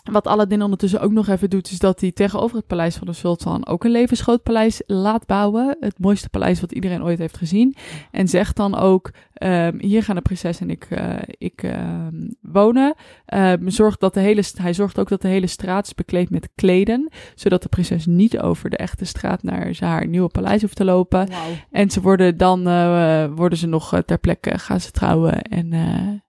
wat 0.03 0.27
Aladdin 0.27 0.63
ondertussen 0.63 1.01
ook 1.01 1.13
nog 1.13 1.29
even 1.29 1.51
doet, 1.51 1.71
is 1.71 1.79
dat 1.79 2.01
hij 2.01 2.13
tegenover 2.13 2.57
het 2.57 2.67
paleis 2.67 2.97
van 2.97 3.07
de 3.07 3.13
sultan 3.13 3.67
ook 3.67 3.85
een 3.85 3.91
levensgroot 3.91 4.43
paleis 4.43 4.83
laat 4.87 5.27
bouwen. 5.27 5.77
Het 5.81 5.99
mooiste 5.99 6.29
paleis 6.29 6.61
wat 6.61 6.73
iedereen 6.73 7.03
ooit 7.03 7.19
heeft 7.19 7.37
gezien. 7.37 7.77
En 8.11 8.29
zegt 8.29 8.57
dan 8.57 8.75
ook, 8.75 9.11
ehm, 9.33 9.79
hier 9.79 10.03
gaan 10.03 10.17
de 10.17 10.23
prinses 10.23 10.61
en 10.61 10.71
ik, 10.71 10.85
eh, 10.85 11.17
ik 11.39 11.63
ehm, 11.63 12.29
wonen. 12.41 12.95
Ehm, 13.27 13.69
zorgt 13.69 14.01
dat 14.01 14.15
de 14.15 14.21
hele, 14.21 14.43
hij 14.57 14.75
zorgt 14.75 14.99
ook 14.99 15.09
dat 15.09 15.23
de 15.23 15.29
hele 15.29 15.47
straat 15.47 15.87
is 15.87 15.95
bekleed 15.95 16.31
met 16.31 16.49
kleden, 16.55 17.11
zodat 17.35 17.63
de 17.63 17.69
prinses 17.69 18.07
niet 18.07 18.39
over 18.39 18.71
de 18.71 18.77
echte 18.77 19.05
straat 19.05 19.43
naar 19.43 19.77
haar 19.79 20.07
nieuwe 20.07 20.29
paleis 20.29 20.61
hoeft 20.61 20.77
te 20.77 20.85
lopen. 20.85 21.29
En 21.71 21.91
ze 21.91 22.01
worden 22.01 22.37
dan 22.37 22.67
eh, 22.67 23.27
worden 23.35 23.59
ze 23.59 23.67
nog 23.67 23.93
eh, 23.93 24.01
ter 24.01 24.19
plekke, 24.19 24.59
gaan 24.59 24.81
ze 24.81 24.91
trouwen 24.91 25.43
en... 25.43 26.22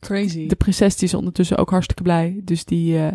Crazy. 0.00 0.46
de 0.46 0.56
prinses 0.56 0.96
die 0.96 1.08
is 1.08 1.14
ondertussen 1.14 1.56
ook 1.56 1.70
hartstikke 1.70 2.02
blij. 2.02 2.40
Dus 2.44 2.64
die, 2.64 2.98
eh, 2.98 3.12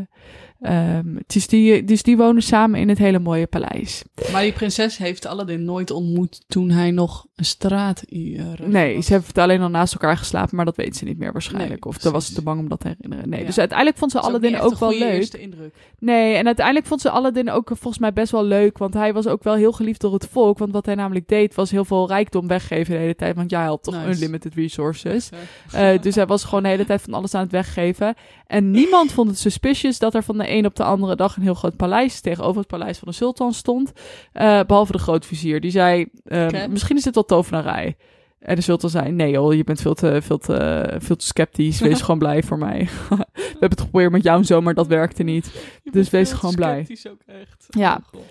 dus 1.27 1.47
die, 1.47 1.83
dus 1.83 2.03
die 2.03 2.17
wonen 2.17 2.41
samen 2.43 2.79
in 2.79 2.89
het 2.89 2.97
hele 2.97 3.19
mooie 3.19 3.47
paleis. 3.47 4.03
Maar 4.31 4.41
die 4.41 4.51
prinses 4.51 4.97
heeft 4.97 5.25
Aladdin 5.25 5.63
nooit 5.65 5.91
ontmoet 5.91 6.43
toen 6.47 6.69
hij 6.69 6.91
nog 6.91 7.25
een 7.35 7.45
straat... 7.45 8.01
eh, 8.01 8.41
Nee, 8.65 9.01
ze 9.01 9.11
hebben 9.11 9.27
het 9.27 9.37
alleen 9.37 9.61
al 9.61 9.69
naast 9.69 9.93
elkaar 9.93 10.17
geslapen, 10.17 10.55
maar 10.55 10.65
dat 10.65 10.75
weet 10.75 10.95
ze 10.97 11.03
niet 11.05 11.17
meer 11.17 11.31
waarschijnlijk. 11.31 11.83
Nee, 11.83 11.93
of 11.93 11.97
daar 11.97 12.11
was 12.11 12.25
ze 12.27 12.33
te 12.33 12.41
bang 12.41 12.59
om 12.59 12.69
dat 12.69 12.79
te 12.79 12.87
herinneren. 12.87 13.29
Nee, 13.29 13.39
Ja. 13.39 13.45
dus 13.45 13.57
uiteindelijk 13.57 13.97
vond 13.97 14.11
ze 14.11 14.19
Aladdin 14.19 14.59
ook, 14.59 14.77
wel 14.77 14.89
leuk. 14.97 15.13
Eerste 15.13 15.39
indruk. 15.41 15.75
Nee, 15.99 16.35
en 16.35 16.45
uiteindelijk 16.45 16.85
vond 16.85 17.01
ze 17.01 17.09
Aladdin 17.09 17.51
ook 17.51 17.67
volgens 17.67 17.97
mij 17.97 18.13
best 18.13 18.31
wel 18.31 18.43
leuk. 18.45 18.77
Want 18.77 18.93
hij 18.93 19.13
was 19.13 19.27
ook 19.27 19.43
wel 19.43 19.55
heel 19.55 19.71
geliefd 19.71 20.01
door 20.01 20.13
het 20.13 20.27
volk. 20.31 20.57
Want 20.57 20.71
wat 20.71 20.85
hij 20.85 20.95
namelijk 20.95 21.27
deed, 21.27 21.55
was 21.55 21.71
heel 21.71 21.85
veel 21.85 22.07
rijkdom 22.07 22.47
weggeven 22.47 22.93
de 22.93 22.99
hele 22.99 23.15
tijd. 23.15 23.35
Want 23.35 23.49
jij 23.51 23.63
had 23.65 23.83
toch 23.83 23.93
Nice. 23.95 24.07
unlimited 24.09 24.53
resources. 24.53 25.29
Eh, 25.71 26.01
dus 26.01 26.15
hij 26.15 26.25
was 26.25 26.43
gewoon 26.43 26.63
de 26.63 26.69
hele 26.69 26.85
tijd 26.85 27.01
van 27.01 27.13
alles 27.13 27.33
aan 27.33 27.41
het 27.43 27.51
weggeven. 27.51 28.13
En 28.47 28.71
niemand 28.71 29.11
vond 29.11 29.29
het 29.29 29.39
suspicious 29.39 29.99
dat 29.99 30.13
er 30.15 30.23
van 30.23 30.37
de 30.37 30.47
een 30.53 30.65
op 30.65 30.75
de 30.75 30.83
andere 30.83 31.15
dag 31.15 31.35
een 31.35 31.43
heel 31.43 31.53
groot 31.53 31.75
paleis 31.75 32.19
tegenover 32.21 32.57
het 32.57 32.67
paleis 32.67 32.97
van 32.97 33.07
de 33.07 33.13
sultan 33.13 33.53
stond. 33.53 33.91
Eh, 34.31 34.59
behalve 34.67 34.91
de 34.91 34.97
grootvizier. 34.97 35.61
Die 35.61 35.71
zei, 35.71 36.05
eh, 36.23 36.43
Oké. 36.43 36.67
misschien 36.67 36.97
is 36.97 37.03
dit 37.03 37.15
wel 37.15 37.25
tovenarij. 37.25 37.95
En 38.39 38.55
de 38.55 38.61
sultan 38.61 38.89
zei, 38.89 39.11
nee 39.11 39.31
joh, 39.31 39.53
je 39.53 39.63
bent 39.63 39.81
veel 39.81 39.93
te, 39.93 40.21
veel 40.21 40.37
te, 40.37 40.87
veel 40.99 41.15
te 41.15 41.25
sceptisch. 41.25 41.79
Wees 41.79 42.01
gewoon 42.05 42.19
blij 42.19 42.43
voor 42.43 42.57
mij. 42.57 42.87
We 43.09 43.15
hebben 43.49 43.69
het 43.69 43.81
geprobeerd 43.81 44.11
met 44.11 44.23
jou 44.23 44.43
zo, 44.43 44.61
maar 44.61 44.73
dat 44.73 44.87
werkte 44.87 45.23
niet. 45.23 45.51
Je 45.83 45.91
Dus 45.91 46.09
wees 46.09 46.31
gewoon 46.33 46.55
blij. 46.55 46.83
sceptisch 46.83 47.07
ook 47.11 47.21
echt. 47.25 47.65
Ja. 47.69 48.01
Oh. 48.11 48.21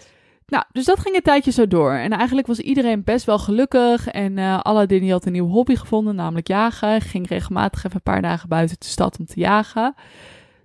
Nou, 0.47 0.65
dus 0.73 0.85
dat 0.85 1.01
ging 1.01 1.17
een 1.17 1.23
tijdje 1.23 1.51
zo 1.51 1.67
door. 1.69 1.93
En 1.93 2.11
eigenlijk 2.11 2.47
was 2.47 2.59
iedereen 2.59 3.05
best 3.05 3.25
wel 3.27 3.39
gelukkig. 3.39 4.09
En 4.09 4.39
eh 4.39 4.61
Aladdin 4.61 5.01
die 5.01 5.11
had 5.13 5.27
een 5.27 5.33
nieuwe 5.33 5.51
hobby 5.51 5.75
gevonden, 5.77 6.15
namelijk 6.15 6.47
jagen. 6.47 7.01
Ging 7.01 7.29
regelmatig 7.29 7.79
even 7.85 7.97
een 7.97 8.13
paar 8.13 8.23
dagen 8.23 8.49
buiten 8.49 8.77
de 8.79 8.87
stad 8.87 9.19
om 9.19 9.27
te 9.27 9.41
jagen. 9.41 9.95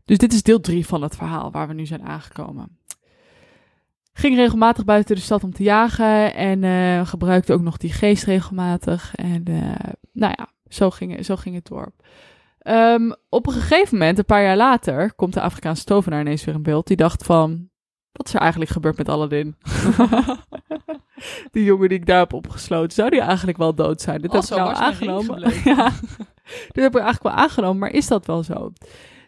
Dus 0.07 0.17
dit 0.17 0.33
is 0.33 0.43
deel 0.43 0.59
3 0.59 0.85
van 0.85 1.01
het 1.01 1.15
verhaal 1.15 1.51
waar 1.51 1.67
we 1.67 1.73
nu 1.73 1.85
zijn 1.85 2.03
aangekomen. 2.03 2.77
Ging 4.13 4.35
regelmatig 4.35 4.85
buiten 4.85 5.15
de 5.15 5.21
stad 5.21 5.43
om 5.43 5.53
te 5.53 5.63
jagen. 5.63 6.33
En 6.33 6.63
eh, 6.63 7.07
gebruikte 7.07 7.53
ook 7.53 7.61
nog 7.61 7.77
die 7.77 7.91
geest 7.91 8.23
regelmatig. 8.23 9.15
En 9.15 9.43
eh, 9.45 9.91
nou 10.11 10.33
ja, 10.37 10.47
zo 10.67 10.89
ging, 10.89 11.25
zo 11.25 11.35
ging 11.35 11.55
het 11.55 11.65
door. 11.65 11.93
Ehm, 12.59 13.11
op 13.29 13.47
een 13.47 13.53
gegeven 13.53 13.97
moment, 13.97 14.17
een 14.17 14.25
paar 14.25 14.43
jaar 14.43 14.57
later, 14.57 15.13
komt 15.13 15.33
de 15.33 15.41
Afrikaanse 15.41 15.83
tovenaar 15.83 16.21
ineens 16.21 16.45
weer 16.45 16.55
in 16.55 16.63
beeld. 16.63 16.87
Die 16.87 16.97
dacht 16.97 17.23
van, 17.23 17.69
wat 18.11 18.27
is 18.27 18.33
er 18.33 18.39
eigenlijk 18.39 18.71
gebeurd 18.71 18.97
met 18.97 19.09
Aladdin? 19.09 19.55
die 21.51 21.63
jongen 21.63 21.89
die 21.89 21.97
ik 21.97 22.05
daar 22.05 22.19
heb 22.19 22.33
opgesloten, 22.33 22.91
zou 22.91 23.09
die 23.09 23.21
eigenlijk 23.21 23.57
wel 23.57 23.75
dood 23.75 24.01
zijn? 24.01 24.21
Dit 24.21 24.33
Oh, 24.33 24.41
heb 24.41 24.43
ik 24.43 24.57
nou 24.57 24.75
aangenomen. 24.75 25.53
ja, 25.75 25.91
dit 26.71 26.83
heb 26.83 26.95
ik 26.95 27.01
eigenlijk 27.01 27.23
wel 27.23 27.43
aangenomen, 27.43 27.77
maar 27.77 27.91
is 27.91 28.07
dat 28.07 28.25
wel 28.25 28.43
zo? 28.43 28.71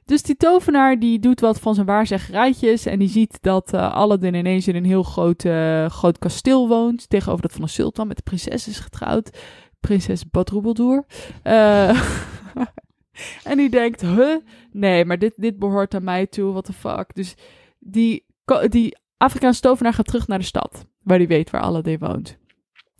Dus 0.09 0.21
die 0.21 0.37
tovenaar 0.37 0.99
die 0.99 1.19
doet 1.19 1.39
wat 1.39 1.59
van 1.59 1.73
zijn 1.73 1.85
waarzeggerijtjes 1.85 2.85
en 2.85 2.99
die 2.99 3.09
ziet 3.09 3.37
dat 3.41 3.73
eh, 3.73 3.93
Aladdin 3.93 4.33
ineens 4.33 4.67
in 4.67 4.75
een 4.75 4.85
heel 4.85 5.03
groot, 5.03 5.45
eh, 5.45 5.85
groot 5.85 6.17
kasteel 6.17 6.67
woont, 6.67 7.09
tegenover 7.09 7.41
dat 7.41 7.51
van 7.51 7.61
een 7.61 7.69
sultan 7.69 8.07
met 8.07 8.17
de 8.17 8.23
prinses 8.23 8.67
is 8.67 8.79
getrouwd. 8.79 9.37
Prinses 9.79 10.29
Badroebeldoer. 10.29 11.05
Eh 11.43 11.89
en 13.51 13.57
die 13.57 13.69
denkt, 13.69 14.01
huh? 14.01 14.35
Nee, 14.71 15.05
maar 15.05 15.19
dit, 15.19 15.33
dit 15.35 15.59
behoort 15.59 15.93
aan 15.93 16.03
mij 16.03 16.27
toe, 16.27 16.51
what 16.51 16.65
the 16.65 16.73
fuck. 16.73 17.15
Dus 17.15 17.35
die, 17.79 18.25
die 18.69 18.97
Afrikaanse 19.17 19.61
tovenaar 19.61 19.93
gaat 19.93 20.07
terug 20.07 20.27
naar 20.27 20.39
de 20.39 20.45
stad, 20.45 20.85
waar 21.03 21.17
hij 21.17 21.27
weet 21.27 21.49
waar 21.49 21.61
Aladdin 21.61 21.99
woont. 21.99 22.37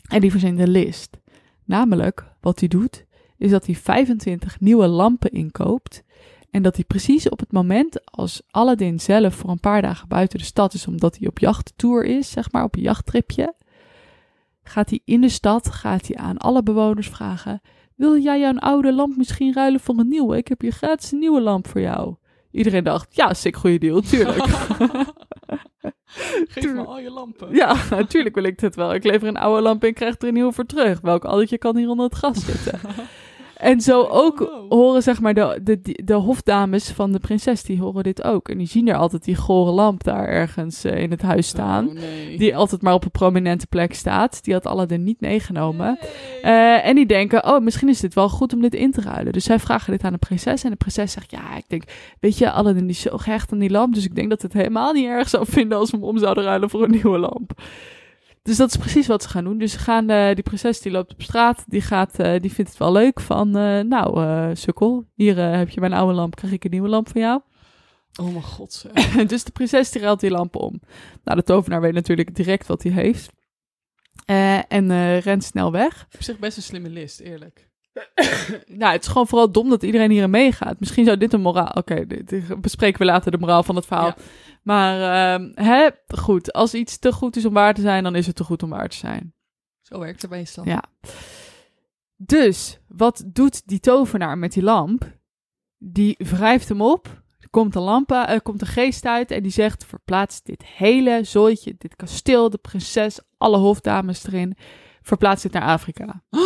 En 0.08 0.20
die 0.20 0.30
verzint 0.30 0.58
een 0.58 0.70
list. 0.70 1.20
Namelijk, 1.64 2.32
wat 2.40 2.58
hij 2.60 2.68
doet, 2.68 3.06
is 3.36 3.50
dat 3.50 3.66
hij 3.66 3.74
25 3.74 4.60
nieuwe 4.60 4.86
lampen 4.86 5.30
inkoopt. 5.30 6.02
En 6.50 6.62
dat 6.62 6.74
hij 6.74 6.84
precies 6.84 7.28
op 7.28 7.40
het 7.40 7.52
moment 7.52 8.10
als 8.12 8.42
Aladdin 8.50 9.00
zelf 9.00 9.34
voor 9.34 9.50
een 9.50 9.60
paar 9.60 9.82
dagen 9.82 10.08
buiten 10.08 10.38
de 10.38 10.44
stad 10.44 10.74
is, 10.74 10.86
omdat 10.86 11.16
hij 11.18 11.28
op 11.28 11.38
jachttour 11.38 12.04
is, 12.04 12.30
zeg 12.30 12.52
maar, 12.52 12.64
op 12.64 12.76
een 12.76 12.82
jachttripje, 12.82 13.54
gaat 14.62 14.90
hij 14.90 15.00
in 15.04 15.20
de 15.20 15.28
stad, 15.28 15.70
gaat 15.70 16.06
hij 16.06 16.16
aan 16.16 16.38
alle 16.38 16.62
bewoners 16.62 17.08
vragen, 17.08 17.60
wil 17.96 18.18
jij 18.18 18.40
jouw 18.40 18.58
oude 18.58 18.92
lamp 18.92 19.16
misschien 19.16 19.54
ruilen 19.54 19.80
voor 19.80 19.98
een 19.98 20.08
nieuwe? 20.08 20.36
Ik 20.36 20.48
heb 20.48 20.60
hier 20.60 20.72
gratis 20.72 21.12
een 21.12 21.18
nieuwe 21.18 21.40
lamp 21.40 21.68
voor 21.68 21.80
jou. 21.80 22.14
Iedereen 22.50 22.84
dacht, 22.84 23.16
ja, 23.16 23.34
sick 23.34 23.56
goede 23.56 23.78
deal, 23.78 24.00
tuurlijk. 24.00 24.44
Geef 26.48 26.72
me 26.72 26.84
al 26.84 26.98
je 26.98 27.10
lampen. 27.10 27.54
ja, 27.54 27.76
natuurlijk 27.90 28.34
wil 28.34 28.44
ik 28.44 28.58
dit 28.58 28.74
wel. 28.74 28.94
Ik 28.94 29.04
lever 29.04 29.28
een 29.28 29.36
oude 29.36 29.62
lamp 29.62 29.84
en 29.84 29.94
krijg 29.94 30.14
er 30.18 30.28
een 30.28 30.34
nieuwe 30.34 30.52
voor 30.52 30.66
terug. 30.66 31.00
Welk 31.00 31.24
addertje 31.24 31.58
kan 31.58 31.76
hier 31.76 31.88
onder 31.88 32.04
het 32.04 32.14
gras 32.14 32.44
zitten? 32.44 32.80
En 33.60 33.80
zo 33.80 34.02
ook 34.02 34.40
Oh, 34.40 34.52
no. 34.54 34.76
horen 34.76 35.02
zeg 35.02 35.20
maar 35.20 35.34
de, 35.34 35.60
de, 35.62 36.00
de, 36.04 36.14
hofdames 36.14 36.90
van 36.90 37.12
de 37.12 37.18
prinses, 37.18 37.62
die 37.62 37.80
horen 37.80 38.02
dit 38.02 38.22
ook. 38.22 38.48
En 38.48 38.58
die 38.58 38.66
zien 38.66 38.88
er 38.88 38.96
altijd 38.96 39.24
die 39.24 39.36
gore 39.36 39.70
lamp 39.70 40.04
daar 40.04 40.28
ergens 40.28 40.84
eh, 40.84 41.02
in 41.02 41.10
het 41.10 41.22
huis 41.22 41.48
staan. 41.48 41.88
Oh, 41.88 41.94
nee. 41.94 42.38
Die 42.38 42.56
altijd 42.56 42.82
maar 42.82 42.94
op 42.94 43.04
een 43.04 43.10
prominente 43.10 43.66
plek 43.66 43.94
staat. 43.94 44.44
Die 44.44 44.54
had 44.54 44.66
Aladdin 44.66 45.02
niet 45.02 45.20
meegenomen. 45.20 45.98
Nee. 46.00 46.40
Eh, 46.42 46.86
en 46.86 46.94
die 46.94 47.06
denken, 47.06 47.44
oh, 47.44 47.60
misschien 47.60 47.88
is 47.88 48.00
dit 48.00 48.14
wel 48.14 48.28
goed 48.28 48.52
om 48.52 48.60
dit 48.60 48.74
in 48.74 48.90
te 48.90 49.00
ruilen. 49.00 49.32
Dus 49.32 49.44
zij 49.44 49.58
vragen 49.58 49.92
dit 49.92 50.02
aan 50.02 50.12
de 50.12 50.18
prinses. 50.18 50.64
En 50.64 50.70
de 50.70 50.76
prinses 50.76 51.12
zegt, 51.12 51.30
ja, 51.30 51.56
ik 51.56 51.68
denk, 51.68 51.82
weet 52.20 52.38
je, 52.38 52.50
Aladdin 52.50 52.86
die 52.86 52.90
is 52.90 53.00
zo 53.00 53.16
gehecht 53.16 53.52
aan 53.52 53.58
die 53.58 53.70
lamp. 53.70 53.94
Dus 53.94 54.04
ik 54.04 54.14
denk 54.14 54.30
dat 54.30 54.42
het 54.42 54.52
helemaal 54.52 54.92
niet 54.92 55.06
erg 55.06 55.28
zou 55.28 55.46
vinden 55.48 55.78
als 55.78 55.90
we 55.90 55.96
hem 55.96 56.06
om 56.06 56.18
zouden 56.18 56.44
ruilen 56.44 56.70
voor 56.70 56.82
een 56.82 56.90
nieuwe 56.90 57.18
lamp. 57.18 57.52
Dus 58.42 58.56
dat 58.56 58.68
is 58.68 58.76
precies 58.76 59.06
wat 59.06 59.22
ze 59.22 59.28
gaan 59.28 59.44
doen. 59.44 59.58
Dus 59.58 59.72
ze 59.72 59.78
gaan, 59.78 60.10
eh, 60.10 60.34
die 60.34 60.42
prinses 60.42 60.80
die 60.80 60.92
loopt 60.92 61.12
op 61.12 61.22
straat, 61.22 61.64
die, 61.66 61.80
gaat, 61.80 62.18
eh, 62.18 62.40
die 62.40 62.52
vindt 62.52 62.70
het 62.70 62.78
wel 62.80 62.92
leuk 62.92 63.20
van, 63.20 63.56
eh, 63.56 63.80
nou, 63.80 64.56
sukkel, 64.56 65.06
hier 65.14 65.36
heb 65.36 65.68
je 65.68 65.80
mijn 65.80 65.92
oude 65.92 66.14
lamp, 66.14 66.36
krijg 66.36 66.52
ik 66.52 66.64
een 66.64 66.70
nieuwe 66.70 66.88
lamp 66.88 67.08
van 67.08 67.20
jou. 67.20 67.40
Oh 68.20 68.26
mijn 68.26 68.42
god. 68.42 68.86
dus 69.26 69.44
de 69.44 69.50
prinses 69.50 69.90
die 69.90 70.02
ruilt 70.02 70.20
die 70.20 70.30
lamp 70.30 70.56
om. 70.56 70.80
Nou, 71.24 71.38
de 71.38 71.44
tovenaar 71.44 71.80
weet 71.80 71.92
natuurlijk 71.92 72.34
direct 72.34 72.66
wat 72.66 72.82
hij 72.82 72.92
heeft. 72.92 73.30
En 74.68 75.18
rent 75.20 75.44
snel 75.44 75.72
weg. 75.72 76.06
Op 76.14 76.22
zich 76.22 76.38
best 76.38 76.56
een 76.56 76.62
slimme 76.62 76.88
list, 76.88 77.20
eerlijk. 77.20 77.70
Nou, 78.80 78.92
het 78.92 79.02
is 79.02 79.08
gewoon 79.08 79.26
vooral 79.26 79.52
dom 79.52 79.68
dat 79.68 79.82
iedereen 79.82 80.10
hierin 80.10 80.30
meegaat. 80.30 80.80
Misschien 80.80 81.04
zou 81.04 81.16
dit 81.16 81.32
een 81.32 81.40
moraal... 81.40 81.70
Oké, 81.74 82.06
bespreken 82.60 82.98
we 82.98 83.04
later 83.04 83.30
de 83.30 83.38
moraal 83.38 83.62
van 83.62 83.76
het 83.76 83.86
verhaal. 83.86 84.06
Ja. 84.06 84.16
Maar 84.62 85.00
ehm, 85.34 85.50
hè, 85.54 85.88
goed, 86.06 86.52
als 86.52 86.74
iets 86.74 86.98
te 86.98 87.12
goed 87.12 87.36
is 87.36 87.44
om 87.44 87.52
waar 87.52 87.74
te 87.74 87.80
zijn, 87.80 88.02
dan 88.02 88.14
is 88.14 88.26
het 88.26 88.36
te 88.36 88.44
goed 88.44 88.62
om 88.62 88.70
waar 88.70 88.88
te 88.88 88.96
zijn. 88.96 89.34
Zo 89.80 89.98
werkt 89.98 90.22
het 90.22 90.30
meestal. 90.30 90.64
Ja. 90.66 90.82
Dus, 92.16 92.78
wat 92.88 93.22
doet 93.26 93.68
die 93.68 93.80
tovenaar 93.80 94.38
met 94.38 94.52
die 94.52 94.62
lamp? 94.62 95.18
Die 95.78 96.16
wrijft 96.18 96.68
hem 96.68 96.82
op. 96.82 97.22
Er 97.38 97.50
komt 97.50 97.74
een 97.74 97.82
lamp, 97.82 98.10
er 98.10 98.42
komt 98.42 98.60
een 98.60 98.66
geest 98.66 99.04
uit 99.06 99.30
en 99.30 99.42
die 99.42 99.52
zegt: 99.52 99.84
verplaats 99.84 100.42
dit 100.42 100.64
hele 100.66 101.24
zooitje, 101.24 101.74
dit 101.78 101.96
kasteel, 101.96 102.50
de 102.50 102.58
prinses, 102.58 103.20
alle 103.38 103.56
hofdames 103.56 104.26
erin. 104.26 104.56
Verplaats 105.02 105.42
dit 105.42 105.52
naar 105.52 105.62
Afrika. 105.62 106.22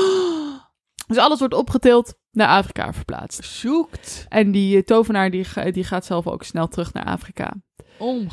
Dus 1.06 1.16
alles 1.18 1.38
wordt 1.38 1.54
opgetild, 1.54 2.18
naar 2.30 2.48
Afrika 2.48 2.92
verplaatst. 2.92 3.44
Zoekt. 3.44 4.26
En 4.28 4.50
die 4.52 4.76
eh, 4.76 4.82
tovenaar 4.82 5.30
die, 5.30 5.44
ga- 5.44 5.70
die 5.70 5.84
gaat 5.84 6.04
zelf 6.04 6.26
ook 6.26 6.42
snel 6.42 6.68
terug 6.68 6.92
naar 6.92 7.04
Afrika. 7.04 7.52
Om. 7.98 8.28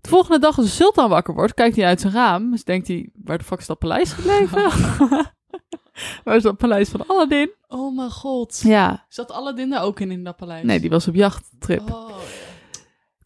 De 0.00 0.08
volgende 0.08 0.38
dag 0.38 0.56
als 0.56 0.66
de 0.66 0.72
sultan 0.72 1.08
wakker 1.08 1.34
wordt, 1.34 1.54
kijkt 1.54 1.76
hij 1.76 1.84
uit 1.86 2.00
zijn 2.00 2.12
raam. 2.12 2.50
Dus 2.50 2.64
denkt 2.64 2.88
hij, 2.88 3.10
waar 3.24 3.38
de 3.38 3.44
fuck 3.44 3.58
is 3.58 3.66
dat 3.66 3.78
paleis 3.78 4.12
gebleven? 4.12 4.62
waar 6.24 6.36
is 6.36 6.42
dat 6.42 6.56
paleis 6.56 6.88
van 6.88 7.06
Aladdin? 7.06 7.50
Oh 7.68 7.96
mijn 7.96 8.10
god. 8.10 8.60
Ja, 8.64 9.04
Zat 9.08 9.30
Aladdin 9.32 9.70
daar 9.70 9.82
ook 9.82 10.00
in, 10.00 10.10
in 10.10 10.24
dat 10.24 10.36
paleis? 10.36 10.64
nee, 10.64 10.80
die 10.80 10.90
was 10.90 11.08
op 11.08 11.14
jachttrip. 11.14 11.92
Oh, 11.92 12.08
ja. 12.08 12.14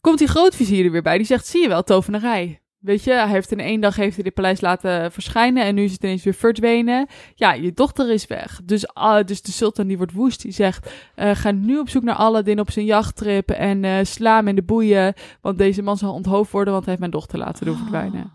Komt 0.01 0.17
die 0.17 0.27
grootvizier 0.27 0.85
er 0.85 0.91
weer 0.91 1.01
bij, 1.01 1.17
die 1.17 1.25
zegt, 1.25 1.47
zie 1.47 1.61
je 1.61 1.67
wel, 1.67 1.83
tovenarij. 1.83 2.61
Weet 2.79 3.03
je, 3.03 3.11
hij 3.11 3.27
heeft 3.27 3.51
in 3.51 3.59
één 3.59 3.81
dag 3.81 3.95
heeft 3.95 4.15
hij 4.15 4.23
dit 4.23 4.33
paleis 4.33 4.61
laten 4.61 5.11
verschijnen 5.11 5.63
en 5.63 5.75
nu 5.75 5.83
is 5.83 5.91
het 5.91 6.03
ineens 6.03 6.23
weer 6.23 6.33
verdwenen. 6.33 7.07
Ja, 7.35 7.53
je 7.53 7.73
dochter 7.73 8.11
is 8.11 8.27
weg. 8.27 8.61
Dus, 8.63 8.87
ah, 8.87 9.25
dus 9.25 9.41
de 9.41 9.51
sultan 9.51 9.87
die 9.87 9.97
wordt 9.97 10.13
woest, 10.13 10.41
die 10.41 10.51
zegt, 10.51 10.93
eh, 11.15 11.35
ga 11.35 11.51
nu 11.51 11.79
op 11.79 11.89
zoek 11.89 12.03
naar 12.03 12.15
Aladdin 12.15 12.59
op 12.59 12.71
zijn 12.71 12.85
jachttrip 12.85 13.49
en 13.49 13.83
eh, 13.83 14.03
sla 14.03 14.35
hem 14.35 14.47
in 14.47 14.55
de 14.55 14.63
boeien, 14.63 15.13
want 15.41 15.57
deze 15.57 15.81
man 15.81 15.97
zal 15.97 16.13
onthoofd 16.13 16.51
worden, 16.51 16.73
want 16.73 16.85
hij 16.85 16.93
heeft 16.93 17.09
mijn 17.09 17.21
dochter 17.21 17.39
laten 17.39 17.65
doen 17.65 17.77
verdwijnen. 17.77 18.31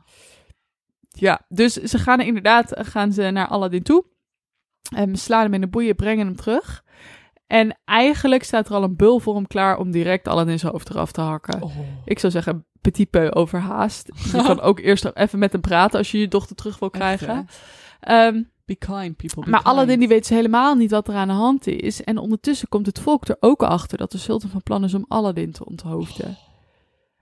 Ja, 1.09 1.41
dus 1.49 1.73
ze 1.73 1.99
gaan 1.99 2.21
inderdaad 2.21 2.73
gaan 2.77 3.13
ze 3.13 3.23
naar 3.23 3.49
Aladdin 3.49 3.83
toe. 3.83 4.05
En 4.95 5.17
slaan 5.17 5.43
hem 5.43 5.55
in 5.55 5.61
de 5.61 5.69
boeien, 5.69 5.97
brengen 5.97 6.27
hem 6.27 6.37
terug. 6.37 6.85
En 7.47 7.79
eigenlijk 7.85 8.45
staat 8.45 8.69
er 8.69 8.75
al 8.75 8.83
een 8.83 8.97
bul 8.97 9.19
voor 9.19 9.35
hem 9.35 9.47
klaar 9.47 9.79
om 9.79 9.91
direct 9.91 10.29
Aladdin 10.29 10.59
zijn 10.59 10.73
hoofd 10.73 10.91
eraf 10.91 11.13
te 11.13 11.21
hakken. 11.21 11.63
Oh. 11.63 11.77
Ik 12.05 12.19
zou 12.19 12.33
zeggen, 12.33 12.65
petit 12.81 13.11
peu 13.11 13.33
overhaast. 13.33 14.11
Je 14.33 14.43
kan 14.47 14.61
ook 14.61 14.79
eerst 14.79 15.11
even 15.15 15.39
met 15.39 15.53
hem 15.53 15.61
praten 15.61 15.99
als 15.99 16.11
je 16.11 16.19
je 16.19 16.29
dochter 16.29 16.57
terug 16.57 16.79
wil 16.79 16.91
krijgen. 16.91 17.47
Ehm, 18.01 18.43
Be 18.65 18.75
kind, 18.75 19.17
people. 19.17 19.45
Be 19.45 19.51
maar 19.51 19.63
kind. 19.63 19.75
Aladdin 19.75 19.99
die 19.99 20.09
weet 20.09 20.29
dus 20.29 20.37
helemaal 20.37 20.75
niet 20.75 20.91
wat 20.91 21.09
er 21.09 21.15
aan 21.15 21.29
de 21.29 21.35
hand 21.35 21.67
is. 21.67 22.03
En 22.03 22.19
ondertussen 22.19 22.69
komt 22.69 22.87
het 22.87 23.01
volk 23.01 23.29
er 23.29 23.37
ook 23.41 23.63
achter 23.63 23.99
dat 23.99 24.13
de 24.13 24.19
sultan 24.19 24.51
van 24.51 24.63
plan 24.63 24.85
is 24.85 24.95
om 24.95 25.05
Aladdin 25.09 25.53
te 25.53 25.65
onthoofden. 25.65 26.37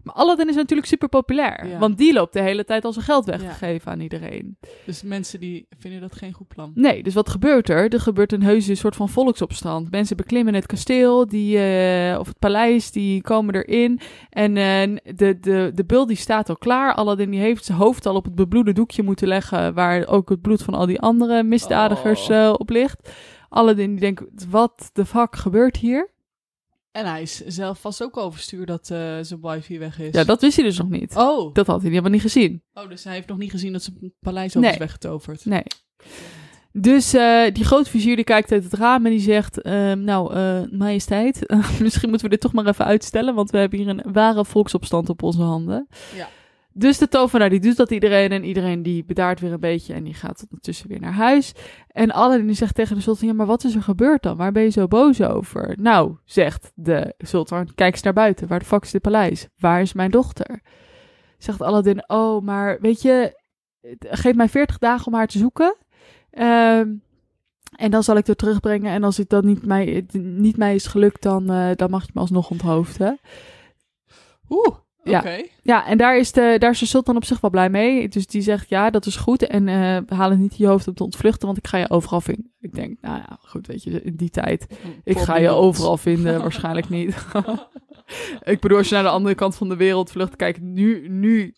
Maar 0.02 0.14
Aladdin 0.14 0.48
is 0.48 0.54
natuurlijk 0.54 0.88
super 0.88 1.08
populair. 1.08 1.66
Ja. 1.66 1.78
Want 1.78 1.98
die 1.98 2.12
loopt 2.12 2.32
de 2.32 2.40
hele 2.40 2.64
tijd 2.64 2.84
al 2.84 2.92
zijn 2.92 3.04
geld 3.04 3.24
weg 3.24 3.38
te 3.38 3.44
Ja. 3.44 3.50
geven 3.52 3.92
aan 3.92 4.00
iedereen. 4.00 4.56
Dus 4.86 5.02
mensen 5.02 5.40
die 5.40 5.66
vinden 5.78 6.00
dat 6.00 6.14
geen 6.16 6.32
goed 6.32 6.48
plan. 6.48 6.72
Nee, 6.74 7.02
dus 7.02 7.14
wat 7.14 7.28
gebeurt 7.28 7.68
er? 7.68 7.88
Er 7.92 8.00
gebeurt 8.00 8.32
een 8.32 8.42
heuse 8.42 8.74
soort 8.74 8.96
van 8.96 9.08
volksopstand. 9.08 9.90
Mensen 9.90 10.16
beklimmen 10.16 10.54
het 10.54 10.66
kasteel, 10.66 11.26
die, 11.28 11.58
eh, 11.58 12.18
of 12.18 12.26
het 12.26 12.38
paleis, 12.38 12.90
die 12.90 13.22
komen 13.22 13.54
erin. 13.54 14.00
En 14.30 14.56
eh, 14.56 15.14
de, 15.16 15.38
de, 15.40 15.70
de 15.74 15.84
bul 15.84 16.06
die 16.06 16.16
staat 16.16 16.48
al 16.48 16.56
klaar. 16.56 16.94
Aladdin 16.94 17.30
die 17.30 17.40
heeft 17.40 17.64
zijn 17.64 17.78
hoofd 17.78 18.06
al 18.06 18.14
op 18.14 18.24
het 18.24 18.34
bebloede 18.34 18.72
doekje 18.72 19.02
moeten 19.02 19.28
leggen... 19.28 19.74
waar 19.74 20.06
ook 20.06 20.28
het 20.28 20.40
bloed 20.40 20.62
van 20.62 20.74
al 20.74 20.86
die 20.86 21.00
andere 21.00 21.42
misdadigers 21.42 22.28
Oh. 22.28 22.36
eh, 22.36 22.54
op 22.56 22.70
ligt. 22.70 23.10
Aladdin 23.48 23.90
die 23.90 24.00
denkt, 24.00 24.46
wat 24.50 24.90
de 24.92 25.06
fuck 25.06 25.36
gebeurt 25.36 25.76
hier? 25.76 26.10
En 26.92 27.06
hij 27.06 27.22
is 27.22 27.36
zelf 27.46 27.80
vast 27.80 28.02
ook 28.02 28.16
overstuur 28.16 28.66
dat 28.66 28.90
eh, 28.90 29.18
zijn 29.20 29.40
wifi 29.40 29.78
weg 29.78 29.98
is. 30.00 30.14
Ja, 30.14 30.24
dat 30.24 30.40
wist 30.40 30.56
hij 30.56 30.64
dus 30.64 30.78
nog 30.78 30.88
niet. 30.88 31.16
Oh. 31.16 31.54
Dat 31.54 31.66
had 31.66 31.80
hij 31.80 31.90
helemaal 31.90 32.10
niet 32.10 32.20
gezien. 32.20 32.62
oh, 32.74 32.88
dus 32.88 33.04
hij 33.04 33.14
heeft 33.14 33.28
nog 33.28 33.38
niet 33.38 33.50
gezien 33.50 33.72
dat 33.72 33.82
zijn 33.82 34.14
paleis 34.20 34.56
ook 34.56 34.62
Nee. 34.62 34.72
is 34.72 34.78
weggetoverd. 34.78 35.44
Nee. 35.44 35.62
Dus 36.72 37.14
eh, 37.14 37.52
die 37.52 37.64
grootvizier 37.64 38.16
die 38.16 38.24
kijkt 38.24 38.52
uit 38.52 38.64
het 38.64 38.72
raam 38.72 39.04
en 39.06 39.10
die 39.10 39.20
zegt... 39.20 39.60
ehm, 39.62 40.04
nou, 40.04 40.34
eh, 40.34 40.60
majesteit, 40.70 41.54
misschien 41.80 42.08
moeten 42.08 42.26
we 42.26 42.32
dit 42.32 42.40
toch 42.40 42.52
maar 42.52 42.66
even 42.66 42.84
uitstellen... 42.84 43.34
want 43.34 43.50
we 43.50 43.58
hebben 43.58 43.78
hier 43.78 43.88
een 43.88 44.12
ware 44.12 44.44
volksopstand 44.44 45.08
op 45.08 45.22
onze 45.22 45.42
handen. 45.42 45.86
Ja. 46.16 46.28
Dus 46.74 46.98
de 46.98 47.08
tovenaar 47.08 47.50
die 47.50 47.60
doet 47.60 47.76
dat 47.76 47.90
iedereen... 47.90 48.30
en 48.30 48.44
iedereen 48.44 48.82
die 48.82 49.04
bedaart 49.04 49.40
weer 49.40 49.52
een 49.52 49.60
beetje... 49.60 49.94
en 49.94 50.04
die 50.04 50.14
gaat 50.14 50.42
ondertussen 50.42 50.88
weer 50.88 51.00
naar 51.00 51.12
huis. 51.12 51.52
En 51.88 52.10
Aladdin 52.10 52.46
die 52.46 52.56
zegt 52.56 52.74
tegen 52.74 52.96
de 52.96 53.02
sultan... 53.02 53.28
ja, 53.28 53.34
maar 53.34 53.46
wat 53.46 53.64
is 53.64 53.74
er 53.74 53.82
gebeurd 53.82 54.22
dan? 54.22 54.36
Waar 54.36 54.52
ben 54.52 54.62
je 54.62 54.70
zo 54.70 54.88
boos 54.88 55.22
over? 55.22 55.76
Nou, 55.80 56.16
zegt 56.24 56.72
de 56.74 57.14
sultan... 57.18 57.74
kijk 57.74 57.92
eens 57.92 58.02
naar 58.02 58.12
buiten. 58.12 58.48
Waar 58.48 58.58
de 58.58 58.64
fuck 58.64 58.82
is 58.82 58.90
dit 58.90 59.02
paleis? 59.02 59.48
Waar 59.58 59.80
is 59.80 59.92
mijn 59.92 60.10
dochter? 60.10 60.60
Zegt 61.38 61.60
Aladdin... 61.60 62.04
oh, 62.06 62.42
maar 62.42 62.80
weet 62.80 63.02
je... 63.02 63.40
geef 63.98 64.34
mij 64.34 64.48
40 64.48 64.78
dagen 64.78 65.06
om 65.06 65.14
haar 65.14 65.26
te 65.26 65.38
zoeken... 65.38 65.76
Ehm, 66.30 66.88
en 67.76 67.90
dan 67.90 68.02
zal 68.02 68.16
ik 68.16 68.26
het 68.26 68.38
terugbrengen. 68.38 68.92
En 68.92 69.04
als 69.04 69.16
het 69.16 69.28
dan 69.28 69.46
niet 69.46 69.66
mij, 69.66 70.06
niet 70.18 70.56
mij 70.56 70.74
is 70.74 70.86
gelukt, 70.86 71.22
dan, 71.22 71.50
eh, 71.50 71.70
dan 71.76 71.90
mag 71.90 72.04
je 72.04 72.10
me 72.14 72.20
alsnog 72.20 72.50
onthoofden. 72.50 73.18
Oeh, 74.48 74.76
Ja. 75.04 75.24
Ja, 75.62 75.86
en 75.86 75.98
daar 75.98 76.18
is, 76.18 76.32
de, 76.32 76.56
daar 76.58 76.70
is 76.70 76.78
de 76.78 76.86
sultan 76.86 77.16
op 77.16 77.24
zich 77.24 77.40
wel 77.40 77.50
blij 77.50 77.70
mee. 77.70 78.08
Dus 78.08 78.26
die 78.26 78.42
zegt, 78.42 78.68
ja, 78.68 78.90
dat 78.90 79.06
is 79.06 79.16
goed. 79.16 79.46
En 79.46 79.68
eh 79.68 80.18
haal 80.18 80.30
het 80.30 80.38
niet 80.38 80.56
je 80.56 80.66
hoofd 80.66 80.88
om 80.88 80.94
te 80.94 81.04
ontvluchten, 81.04 81.46
want 81.46 81.58
ik 81.58 81.66
ga 81.66 81.78
je 81.78 81.90
overal 81.90 82.20
vinden. 82.20 82.52
Ik 82.60 82.74
denk, 82.74 82.96
nou 83.00 83.16
ja, 83.16 83.38
goed, 83.40 83.66
weet 83.66 83.82
je, 83.82 84.02
in 84.02 84.16
die 84.16 84.30
tijd. 84.30 84.66
Ik 85.04 85.18
ga 85.18 85.36
je 85.36 85.48
overal 85.48 85.96
vinden, 85.96 86.40
waarschijnlijk 86.40 86.88
niet. 86.88 87.26
ik 88.52 88.60
bedoel, 88.60 88.78
als 88.78 88.88
je 88.88 88.94
naar 88.94 89.04
de 89.04 89.10
andere 89.10 89.34
kant 89.34 89.56
van 89.56 89.68
de 89.68 89.76
wereld 89.76 90.10
vlucht, 90.10 90.36
kijk, 90.36 90.60
nu, 90.60 91.08
nu, 91.08 91.54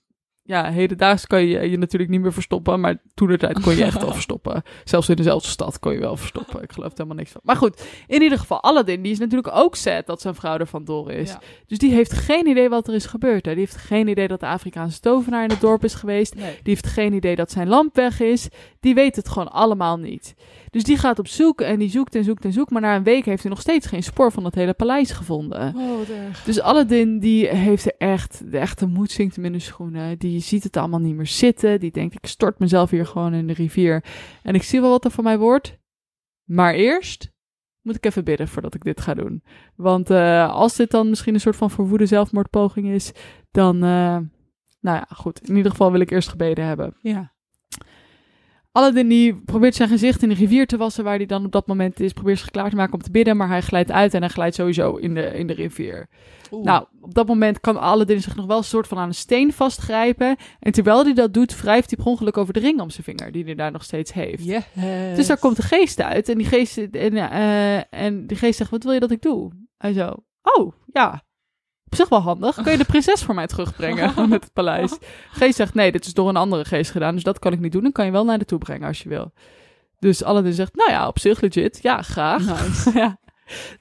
ja, 0.46 0.70
hedendaags 0.70 1.26
kan 1.26 1.44
je 1.44 1.70
je 1.70 1.78
natuurlijk 1.78 2.10
niet 2.10 2.20
meer 2.20 2.32
verstoppen, 2.32 2.80
maar 2.80 2.96
toen 3.14 3.28
de 3.28 3.38
tijd 3.38 3.60
kon 3.60 3.76
je 3.76 3.84
echt 3.84 4.00
wel 4.00 4.12
verstoppen. 4.20 4.62
Zelfs 4.84 5.08
in 5.08 5.16
dezelfde 5.16 5.48
stad 5.48 5.78
kon 5.78 5.92
je 5.92 5.98
wel 5.98 6.16
verstoppen. 6.16 6.62
Ik 6.62 6.72
geloof 6.72 6.90
er 6.90 6.96
helemaal 6.96 7.16
niks 7.16 7.30
van. 7.30 7.40
Maar 7.44 7.56
goed, 7.56 7.86
in 8.06 8.22
ieder 8.22 8.38
geval, 8.38 8.62
Aladdin, 8.62 9.02
die 9.02 9.12
is 9.12 9.18
natuurlijk 9.18 9.56
ook 9.56 9.76
sad 9.76 10.06
dat 10.06 10.20
zijn 10.20 10.34
vrouw 10.34 10.58
er 10.58 10.66
vandoor 10.66 11.10
is. 11.10 11.30
Ja. 11.30 11.40
Dus 11.66 11.78
die 11.78 11.92
heeft 11.92 12.12
geen 12.12 12.46
idee 12.46 12.68
wat 12.68 12.88
er 12.88 12.94
is 12.94 13.06
gebeurd. 13.06 13.46
Hè. 13.46 13.50
Die 13.50 13.60
heeft 13.60 13.76
geen 13.76 14.08
idee 14.08 14.28
dat 14.28 14.40
de 14.40 14.46
Afrikaanse 14.46 15.00
tovenaar 15.00 15.42
in 15.42 15.50
het 15.50 15.60
dorp 15.60 15.84
is 15.84 15.94
geweest. 15.94 16.34
Nee. 16.34 16.52
Die 16.62 16.72
heeft 16.72 16.86
geen 16.86 17.12
idee 17.12 17.36
dat 17.36 17.50
zijn 17.50 17.68
lamp 17.68 17.94
weg 17.94 18.20
is. 18.20 18.48
Die 18.80 18.94
weet 18.94 19.16
het 19.16 19.28
gewoon 19.28 19.52
allemaal 19.52 19.98
niet. 19.98 20.34
Dus 20.74 20.84
die 20.84 20.98
gaat 20.98 21.18
op 21.18 21.26
zoek 21.26 21.60
en 21.60 21.78
die 21.78 21.90
zoekt 21.90 22.14
en 22.14 22.24
zoekt 22.24 22.44
en 22.44 22.52
zoekt. 22.52 22.70
Maar 22.70 22.80
na 22.80 22.96
een 22.96 23.02
week 23.02 23.24
heeft 23.24 23.42
hij 23.42 23.50
nog 23.50 23.60
steeds 23.60 23.86
geen 23.86 24.02
spoor 24.02 24.32
van 24.32 24.44
het 24.44 24.54
hele 24.54 24.72
paleis 24.72 25.10
gevonden. 25.10 25.74
Oh. 25.76 25.98
Dus 26.44 26.60
Aladdin 26.60 27.18
die 27.18 27.48
heeft 27.48 27.86
er 27.86 27.94
echt, 27.98 28.50
de 28.50 28.58
echte 28.58 28.86
moed 28.86 29.10
zinkt 29.10 29.36
hem 29.36 29.44
in 29.44 29.52
de 29.52 29.58
schoenen. 29.58 30.18
Die 30.18 30.40
ziet 30.40 30.62
het 30.62 30.76
allemaal 30.76 31.00
niet 31.00 31.14
meer 31.14 31.26
zitten. 31.26 31.80
Die 31.80 31.90
denkt, 31.90 32.14
ik 32.14 32.26
stort 32.26 32.58
mezelf 32.58 32.90
hier 32.90 33.06
gewoon 33.06 33.34
in 33.34 33.46
de 33.46 33.52
rivier. 33.52 34.04
En 34.42 34.54
ik 34.54 34.62
zie 34.62 34.80
wel 34.80 34.90
wat 34.90 35.04
er 35.04 35.10
van 35.10 35.24
mij 35.24 35.38
wordt. 35.38 35.78
Maar 36.44 36.74
eerst 36.74 37.32
moet 37.82 37.96
ik 37.96 38.06
even 38.06 38.24
bidden 38.24 38.48
voordat 38.48 38.74
ik 38.74 38.84
dit 38.84 39.00
ga 39.00 39.14
doen. 39.14 39.42
Want 39.76 40.10
eh, 40.10 40.50
als 40.50 40.76
dit 40.76 40.90
dan 40.90 41.08
misschien 41.08 41.34
een 41.34 41.40
soort 41.40 41.56
van 41.56 41.70
verwoede 41.70 42.06
zelfmoordpoging 42.06 42.88
is, 42.88 43.12
dan, 43.50 43.74
eh, 43.74 44.18
nou 44.80 44.96
ja, 44.96 45.06
goed. 45.14 45.48
In 45.48 45.56
ieder 45.56 45.70
geval 45.70 45.92
wil 45.92 46.00
ik 46.00 46.10
eerst 46.10 46.28
gebeden 46.28 46.64
hebben. 46.64 46.96
Ja. 47.00 47.33
Aladdin 48.76 49.08
die 49.08 49.34
probeert 49.34 49.74
zijn 49.74 49.88
gezicht 49.88 50.22
in 50.22 50.28
de 50.28 50.34
rivier 50.34 50.66
te 50.66 50.76
wassen 50.76 51.04
waar 51.04 51.16
hij 51.16 51.26
dan 51.26 51.44
op 51.44 51.52
dat 51.52 51.66
moment 51.66 52.00
is. 52.00 52.12
Probeert 52.12 52.38
zich 52.38 52.50
klaar 52.50 52.70
te 52.70 52.76
maken 52.76 52.94
om 52.94 53.02
te 53.02 53.10
bidden, 53.10 53.36
maar 53.36 53.48
hij 53.48 53.60
glijdt 53.60 53.90
uit 53.90 54.14
en 54.14 54.20
hij 54.20 54.28
glijdt 54.28 54.54
sowieso 54.54 54.94
in 54.94 55.14
de, 55.14 55.22
in 55.22 55.46
de 55.46 55.52
rivier. 55.52 56.08
Oeh. 56.50 56.64
Nou, 56.64 56.86
op 57.00 57.14
dat 57.14 57.26
moment 57.26 57.60
kan 57.60 57.80
Aladdin 57.80 58.22
zich 58.22 58.36
nog 58.36 58.46
wel 58.46 58.56
een 58.56 58.64
soort 58.64 58.86
van 58.86 58.98
aan 58.98 59.08
een 59.08 59.14
steen 59.14 59.52
vastgrijpen. 59.52 60.36
En 60.60 60.72
terwijl 60.72 61.04
hij 61.04 61.14
dat 61.14 61.34
doet, 61.34 61.60
wrijft 61.60 61.90
hij 61.90 61.98
per 61.98 62.12
ongeluk 62.12 62.36
over 62.36 62.52
de 62.52 62.60
ring 62.60 62.80
om 62.80 62.90
zijn 62.90 63.04
vinger, 63.04 63.32
die 63.32 63.44
hij 63.44 63.54
daar 63.54 63.72
nog 63.72 63.84
steeds 63.84 64.12
heeft. 64.12 64.44
Yes. 64.44 64.64
Dus 65.16 65.26
daar 65.26 65.38
komt 65.38 65.56
de 65.56 65.62
geest 65.62 66.00
uit 66.00 66.28
en 66.28 66.38
die 66.38 66.46
geest, 66.46 66.78
en, 66.78 67.16
eh, 67.16 68.00
en 68.00 68.26
die 68.26 68.36
geest 68.36 68.56
zegt, 68.56 68.70
wat 68.70 68.84
wil 68.84 68.92
je 68.92 69.00
dat 69.00 69.10
ik 69.10 69.22
doe? 69.22 69.52
Hij 69.76 69.92
zo, 69.92 70.14
oh, 70.42 70.72
ja, 70.92 71.22
op 71.94 72.00
zich 72.00 72.08
wel 72.08 72.20
handig. 72.20 72.62
Kun 72.62 72.72
je 72.72 72.78
de 72.78 72.84
prinses 72.84 73.22
voor 73.22 73.34
mij 73.34 73.46
terugbrengen 73.46 74.12
met 74.28 74.42
het 74.42 74.52
paleis? 74.52 74.98
Geest 75.30 75.56
zegt, 75.56 75.74
nee, 75.74 75.92
dit 75.92 76.06
is 76.06 76.14
door 76.14 76.28
een 76.28 76.36
andere 76.36 76.64
geest 76.64 76.90
gedaan, 76.90 77.14
dus 77.14 77.22
dat 77.22 77.38
kan 77.38 77.52
ik 77.52 77.60
niet 77.60 77.72
doen. 77.72 77.82
Dan 77.82 77.92
kan 77.92 78.04
je 78.04 78.10
wel 78.10 78.24
naar 78.24 78.38
de 78.38 78.44
toe 78.44 78.58
brengen 78.58 78.86
als 78.86 79.02
je 79.02 79.08
wil. 79.08 79.32
Dus 79.98 80.24
Aladdin 80.24 80.52
zegt, 80.52 80.74
nou 80.74 80.90
ja, 80.90 81.08
op 81.08 81.18
zich 81.18 81.40
legit. 81.40 81.78
Ja, 81.82 82.02
graag. 82.02 82.62
Nice. 82.62 82.90
ja. 82.98 83.18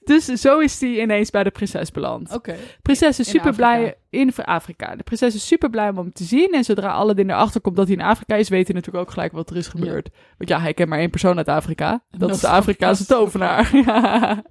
Dus 0.04 0.26
zo 0.26 0.60
is 0.60 0.80
hij 0.80 1.02
ineens 1.02 1.30
bij 1.30 1.44
de 1.44 1.52
prinses 1.52 1.92
beland. 1.92 2.34
Oké. 2.34 2.56
Prinses 2.82 3.20
is 3.20 3.30
super 3.30 3.56
blij. 3.56 3.96
In 4.14 4.34
Afrika. 4.36 4.96
De 4.96 5.04
prinses 5.04 5.36
is 5.36 5.48
super 5.48 5.70
blij 5.70 5.90
om 5.90 5.98
hem 5.98 6.14
te 6.14 6.24
zien. 6.24 6.52
En 6.52 6.64
zodra 6.64 6.92
Aladdin 6.92 7.30
erachter 7.30 7.62
komt 7.62 7.76
dat 7.76 7.88
hij 7.88 7.96
in 7.96 8.02
Afrika 8.02 8.36
is, 8.36 8.50
weet 8.50 8.68
hij 8.68 8.76
natuurlijk 8.76 9.06
ook 9.06 9.12
gelijk 9.14 9.32
wat 9.32 9.50
er 9.50 9.56
is 9.56 9.68
gebeurd. 9.68 10.10
Want 10.38 10.50
ja, 10.50 10.60
hij 10.60 10.74
kent 10.74 10.90
maar 10.90 11.00
één 11.00 11.10
persoon 11.10 11.38
uit 11.38 11.48
Afrika. 11.48 12.04
Dat, 12.12 12.20
Dat 12.20 12.30
is 12.30 12.40
de 12.40 12.48
Afrikaanse 12.48 13.06
tovenaar. 13.06 13.72
Ja. 13.86 14.44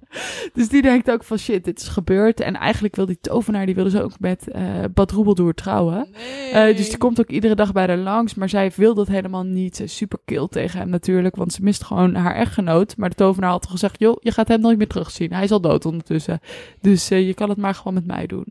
Dus 0.53 0.69
die 0.69 0.81
denkt 0.81 1.11
ook 1.11 1.23
van 1.23 1.37
shit, 1.37 1.63
dit 1.63 1.79
is 1.79 1.87
gebeurd. 1.87 2.39
En 2.39 2.55
eigenlijk 2.55 2.95
wil 2.95 3.05
die 3.05 3.17
tovenaar, 3.21 3.65
die 3.65 3.75
wilde 3.75 3.89
ze 3.89 4.03
ook 4.03 4.19
met 4.19 4.47
eh 4.51 4.63
Bad 4.93 5.11
Roebeldoer 5.11 5.53
trouwen. 5.53 6.07
Nee. 6.11 6.51
Eh, 6.51 6.77
dus 6.77 6.89
die 6.89 6.97
komt 6.97 7.19
ook 7.19 7.29
iedere 7.29 7.55
dag 7.55 7.71
bij 7.71 7.87
haar 7.87 7.97
langs. 7.97 8.33
Maar 8.33 8.49
zij 8.49 8.71
wil 8.75 8.93
dat 8.93 9.07
helemaal 9.07 9.43
niet. 9.43 9.75
Ze 9.75 9.83
is 9.83 9.95
super 9.95 10.19
kill 10.25 10.47
tegen 10.49 10.79
hem 10.79 10.89
natuurlijk. 10.89 11.35
Want 11.35 11.53
ze 11.53 11.63
mist 11.63 11.83
gewoon 11.83 12.15
haar 12.15 12.35
echtgenoot. 12.35 12.97
Maar 12.97 13.09
de 13.09 13.15
tovenaar 13.15 13.49
had 13.49 13.65
al 13.65 13.71
gezegd: 13.71 13.99
joh, 13.99 14.17
je 14.19 14.31
gaat 14.31 14.47
hem 14.47 14.61
nooit 14.61 14.77
meer 14.77 14.87
terugzien. 14.87 15.33
Hij 15.33 15.43
is 15.43 15.51
al 15.51 15.61
dood 15.61 15.85
ondertussen. 15.85 16.39
Dus 16.81 17.09
eh, 17.09 17.27
je 17.27 17.33
kan 17.33 17.49
het 17.49 17.57
maar 17.57 17.75
gewoon 17.75 17.93
met 17.93 18.05
mij 18.05 18.25
doen. 18.25 18.45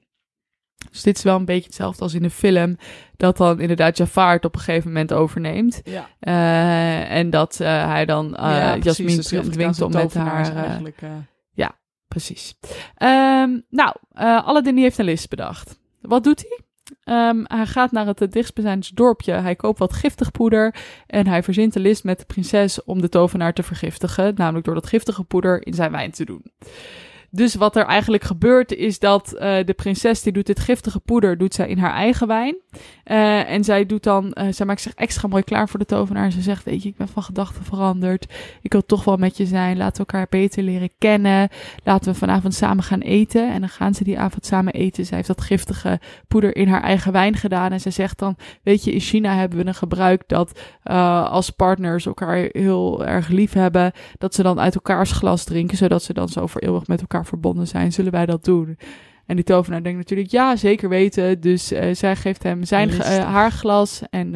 Dus 0.90 1.03
dit 1.03 1.16
is 1.16 1.23
wel 1.23 1.37
een 1.37 1.45
beetje 1.45 1.66
hetzelfde 1.66 2.03
als 2.03 2.14
in 2.14 2.23
de 2.23 2.31
film. 2.31 2.77
Dat 3.16 3.37
dan 3.37 3.61
inderdaad 3.61 3.97
Jafar 3.97 4.33
het 4.33 4.45
op 4.45 4.55
een 4.55 4.61
gegeven 4.61 4.88
moment 4.88 5.12
overneemt. 5.12 5.81
Ja. 5.85 6.09
Eh, 6.21 7.16
en 7.16 7.31
dat 7.31 7.61
eh, 7.61 7.87
hij 7.87 8.05
dan 8.05 8.37
eh 8.37 8.42
ja. 8.42 8.77
Jasmin 8.77 9.16
Dus 9.16 9.27
dwingt 9.27 9.81
om 9.81 9.92
met 9.92 10.14
haar... 10.14 10.57
eh, 10.57 11.66
Precies. 12.09 12.55
Ehm, 12.95 13.59
nou, 13.68 13.97
Aladdin 14.14 14.77
heeft 14.77 14.99
een 14.99 15.05
list 15.05 15.29
bedacht. 15.29 15.79
Wat 16.01 16.25
doet 16.25 16.45
hij? 16.49 16.61
Ehm, 17.05 17.45
hij 17.45 17.66
gaat 17.66 17.92
naar 17.92 18.07
het 18.07 18.33
dichtstbijzijnde 18.33 18.87
dorpje. 18.95 19.33
Hij 19.33 19.57
koopt 19.57 19.79
wat 19.79 19.92
giftig 19.92 20.31
poeder. 20.31 20.75
En 21.07 21.27
hij 21.27 21.42
verzint 21.42 21.75
een 21.75 21.83
list 21.83 22.05
met 22.05 22.18
de 22.18 22.25
prinses 22.25 22.85
om 22.85 23.01
de 23.01 23.09
tovenaar 23.09 23.53
te 23.53 23.62
vergiftigen. 23.62 24.35
Namelijk 24.37 24.64
door 24.64 24.75
dat 24.75 24.87
giftige 24.87 25.25
poeder 25.25 25.66
in 25.66 25.75
zijn 25.75 25.90
wijn 25.90 26.11
te 26.11 26.25
doen. 26.25 26.42
Dus 27.35 27.55
wat 27.55 27.77
er 27.77 27.85
eigenlijk 27.85 28.25
gebeurt 28.25 28.73
is 28.73 28.99
dat 28.99 29.33
eh, 29.33 29.64
de 29.64 29.73
prinses 29.73 30.23
die 30.23 30.33
doet 30.33 30.47
dit 30.47 30.61
giftige 30.61 31.01
poeder 31.01 31.38
doet 31.38 31.55
zij 31.55 31.68
in 31.68 31.79
haar 31.79 31.92
eigen 31.92 32.27
wijn. 32.27 32.57
Eh, 33.05 33.51
en 33.51 33.64
zij 33.64 33.87
doet 33.87 34.03
dan, 34.03 34.33
eh, 34.33 34.47
zij 34.51 34.66
maakt 34.66 34.81
zich 34.81 34.95
extra 34.95 35.29
mooi 35.29 35.42
klaar 35.42 35.68
voor 35.68 35.79
de 35.79 35.85
tovenaar. 35.85 36.25
En 36.25 36.33
ze 36.33 36.40
zegt, 36.40 36.64
weet 36.64 36.83
je, 36.83 36.88
ik 36.88 36.97
ben 36.97 37.09
van 37.09 37.23
gedachten 37.23 37.64
veranderd. 37.64 38.26
Ik 38.62 38.72
wil 38.72 38.87
toch 38.87 39.05
wel 39.05 39.16
met 39.16 39.37
je 39.37 39.47
zijn. 39.47 39.76
Laten 39.76 39.93
we 39.93 40.12
elkaar 40.12 40.26
beter 40.30 40.62
leren 40.62 40.91
kennen. 40.99 41.49
Laten 41.85 42.12
we 42.12 42.18
vanavond 42.18 42.55
samen 42.55 42.85
gaan 42.85 43.01
eten. 43.01 43.53
En 43.53 43.61
dan 43.61 43.68
gaan 43.68 43.95
ze 43.95 44.05
die 44.05 44.18
avond 44.18 44.47
samen 44.47 44.72
eten. 44.72 45.07
Zij 45.07 45.16
heeft 45.16 45.28
dat 45.28 45.41
giftige 45.41 46.01
poeder 46.28 46.57
in 46.57 46.68
haar 46.68 46.83
eigen 46.83 47.12
wijn 47.12 47.37
gedaan. 47.37 47.72
En 47.72 47.80
ze 47.80 47.91
zegt 47.91 48.18
dan, 48.18 48.37
weet 48.62 48.85
je, 48.85 48.93
in 48.93 49.01
China 49.01 49.35
hebben 49.35 49.59
we 49.59 49.66
een 49.66 49.74
gebruik 49.74 50.22
dat 50.26 50.61
als 51.30 51.51
partners 51.51 52.07
elkaar 52.07 52.49
heel 52.51 53.07
erg 53.07 53.28
lief 53.28 53.53
hebben, 53.53 53.93
dat 54.18 54.35
ze 54.35 54.43
dan 54.43 54.61
uit 54.61 54.74
elkaars 54.74 55.12
glas 55.12 55.45
drinken, 55.45 55.76
zodat 55.76 56.03
ze 56.03 56.12
dan 56.12 56.28
zo 56.28 56.47
voor 56.47 56.61
eeuwig 56.61 56.87
met 56.87 57.01
elkaar 57.01 57.22
verbonden 57.27 57.68
zijn. 57.68 57.93
Zullen 57.93 58.12
wij 58.12 58.27
dat 58.27 58.45
doen? 58.45 58.79
En 59.27 59.37
die 59.37 59.45
tovenaar 59.45 59.83
denkt 59.83 59.99
natuurlijk, 59.99 60.31
ja, 60.31 60.57
zeker 60.57 60.89
weten. 60.89 61.41
Dus 61.41 61.73
uh, 61.73 61.95
zij 61.95 62.16
geeft 62.16 62.43
hem 62.43 62.64
zijn, 62.64 62.89
uh, 62.89 63.01
haar 63.05 63.51
glas 63.51 64.03
en 64.11 64.35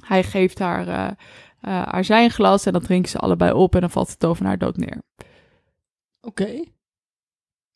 hij 0.00 0.22
geeft 0.22 0.58
haar, 0.58 1.16
haar 1.60 2.04
zijn 2.04 2.30
glas 2.30 2.66
en 2.66 2.72
dan 2.72 2.82
drinken 2.82 3.10
ze 3.10 3.18
allebei 3.18 3.52
op 3.52 3.74
en 3.74 3.80
dan 3.80 3.90
valt 3.90 4.08
de 4.08 4.16
tovenaar 4.16 4.58
dood 4.58 4.76
neer. 4.76 5.02
Oké. 6.20 6.42
Okay. 6.42 6.72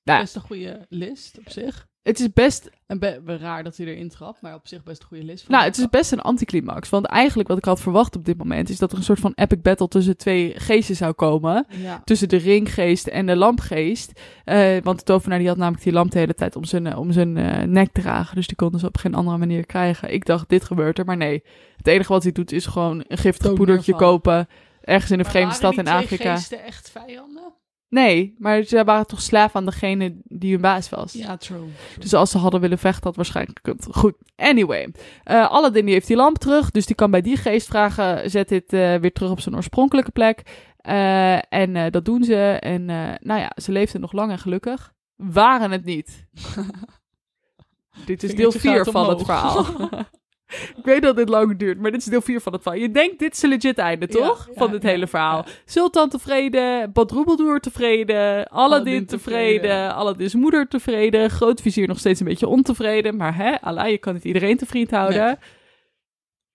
Ja. 0.03 0.21
Best 0.21 0.35
een 0.35 0.41
goede 0.41 0.87
list 0.89 1.39
op 1.39 1.51
zich. 1.51 1.87
Het 2.09 2.21
is 2.21 2.33
best... 2.33 2.71
En 2.87 2.99
be 2.99 3.37
raar 3.41 3.63
dat 3.63 3.77
hij 3.77 3.87
erin 3.87 4.09
trapt, 4.09 4.41
maar 4.41 4.55
op 4.55 4.67
zich 4.67 4.83
best 4.83 5.01
een 5.01 5.09
goede 5.09 5.25
list. 5.25 5.49
Nou, 5.49 5.65
het 5.65 5.79
is 5.79 5.89
best 5.89 6.13
een 6.13 6.21
anticlimax. 6.21 6.89
Want 6.89 7.07
eigenlijk 7.07 7.49
wat 7.49 7.59
ik 7.59 7.65
had 7.65 7.81
verwacht 7.81 8.17
op 8.17 8.25
dit 8.25 8.39
moment... 8.39 8.69
is 8.69 8.79
dat 8.79 8.93
er 8.93 8.99
een 8.99 9.05
soort 9.05 9.21
van 9.21 9.33
epic 9.35 9.61
battle 9.63 9.89
tussen 9.89 10.17
twee 10.17 10.53
geesten 10.57 10.97
zou 10.97 11.13
komen. 11.13 11.67
Ja. 11.69 12.03
Tussen 12.05 12.29
de 12.29 12.37
ringgeest 12.37 13.07
en 13.07 13.27
de 13.27 13.37
lampgeest. 13.37 14.21
Uh, 14.45 14.77
want 14.83 14.99
de 14.99 15.05
tovenaar 15.05 15.39
die 15.39 15.49
had 15.49 15.57
namelijk 15.57 15.83
die 15.83 15.93
lamp 15.93 16.11
de 16.11 16.19
hele 16.19 16.35
tijd 16.35 16.57
om 16.57 16.65
zijn, 16.65 16.97
om 16.97 17.13
zijn 17.13 17.37
uh, 17.37 17.63
nek 17.63 17.93
dragen. 17.93 18.37
Dus 18.37 18.47
die 18.47 18.57
konden 18.57 18.81
ze 18.81 18.87
op 18.87 18.97
geen 18.97 19.15
andere 19.15 19.39
manier 19.39 19.67
krijgen. 19.67 20.13
Ik 20.13 20.25
dacht, 20.25 20.49
dit 20.49 20.65
gebeurt 20.65 20.99
er, 20.99 21.05
maar 21.05 21.17
nee. 21.17 21.43
Het 21.77 21.87
enige 21.87 22.13
wat 22.13 22.23
hij 22.23 22.33
doet 22.33 22.53
is 22.53 22.67
gewoon 22.67 23.05
een 23.09 23.19
giftig 23.19 23.53
poedertje 23.53 23.95
kopen... 23.95 24.49
ergens 24.81 25.11
in 25.11 25.19
een 25.19 25.25
vreemde 25.25 25.55
stad 25.55 25.77
in 25.77 25.89
Afrika. 25.89 26.35
geesten 26.37 26.65
echt 26.65 26.91
vijanden? 26.91 27.58
Nee, 27.89 28.34
maar 28.39 28.62
ze 28.62 28.84
waren 28.84 29.07
toch 29.07 29.22
slaaf 29.22 29.57
aan 29.57 29.64
degene 29.64 30.16
die 30.24 30.53
hun 30.53 30.61
baas 30.61 30.89
was. 30.89 31.12
Ja, 31.12 31.36
true. 31.36 31.68
Dus 31.99 32.14
als 32.14 32.30
ze 32.30 32.39
hadden 32.39 32.61
willen 32.61 32.78
vechten, 32.78 33.05
had 33.05 33.16
waarschijnlijk 33.16 33.61
gekund. 33.62 33.86
Goed, 33.91 34.14
anyway. 34.36 34.93
Uh, 35.30 35.51
Aladdin 35.51 35.84
die 35.84 35.95
heeft 35.95 36.07
die 36.07 36.16
lamp 36.16 36.39
terug, 36.39 36.70
dus 36.70 36.86
die 36.86 36.97
kan 36.97 37.11
bij 37.11 37.20
die 37.20 37.36
geest 37.36 37.66
vragen, 37.66 38.30
zet 38.30 38.49
dit 38.49 38.72
uh, 38.72 38.95
weer 38.95 39.12
terug 39.12 39.30
op 39.30 39.41
zijn 39.41 39.57
oorspronkelijke 39.57 40.11
plek. 40.11 40.43
Uh, 40.89 41.53
en 41.53 41.91
dat 41.91 42.05
doen 42.05 42.24
ze. 42.24 42.36
En 42.61 42.84
nou 43.20 43.41
ja, 43.41 43.53
ze 43.62 43.72
leefden 43.72 44.01
nog 44.01 44.12
lang 44.12 44.30
en 44.30 44.39
gelukkig. 44.39 44.93
Waren 45.16 45.70
het 45.70 45.84
niet. 45.84 46.26
Dit 48.07 48.22
is 48.22 48.34
deel 48.34 48.53
4 48.53 48.84
van 48.84 49.09
het 49.09 49.22
verhaal. 49.22 49.66
Ik 50.49 50.84
weet 50.84 51.03
dat 51.03 51.16
dit 51.16 51.28
lang 51.28 51.59
duurt, 51.59 51.80
maar 51.80 51.90
dit 51.90 52.01
is 52.01 52.07
deel 52.07 52.20
4 52.20 52.40
van 52.40 52.53
het 52.53 52.62
verhaal. 52.62 52.80
Je 52.80 52.90
denkt, 52.90 53.18
dit 53.18 53.32
is 53.32 53.42
een 53.42 53.49
legit 53.49 53.78
einde, 53.78 54.07
toch? 54.07 54.46
Ja, 54.46 54.53
ja, 54.53 54.59
van 54.59 54.70
dit 54.70 54.82
ja, 54.82 54.88
hele 54.88 55.07
verhaal. 55.07 55.44
Sultan 55.64 56.09
tevreden, 56.09 56.92
Badroebeldoer 56.92 57.61
tevreden, 57.61 58.49
Aladdin 58.49 59.07
tevreden, 59.07 59.61
tevreden, 59.61 59.94
Aladdin's 59.94 60.34
moeder 60.34 60.68
tevreden, 60.68 61.30
grootvizier 61.30 61.88
nog 61.88 61.99
steeds 61.99 62.20
een 62.20 62.26
beetje 62.26 62.46
ontevreden. 62.46 63.16
Maar 63.16 63.36
hè, 63.36 63.61
Allah, 63.61 63.90
je 63.90 63.99
kan 63.99 64.14
niet 64.14 64.24
iedereen 64.24 64.57
te 64.57 64.66
vriend 64.66 64.90
houden. 64.90 65.24
Nee. 65.24 65.36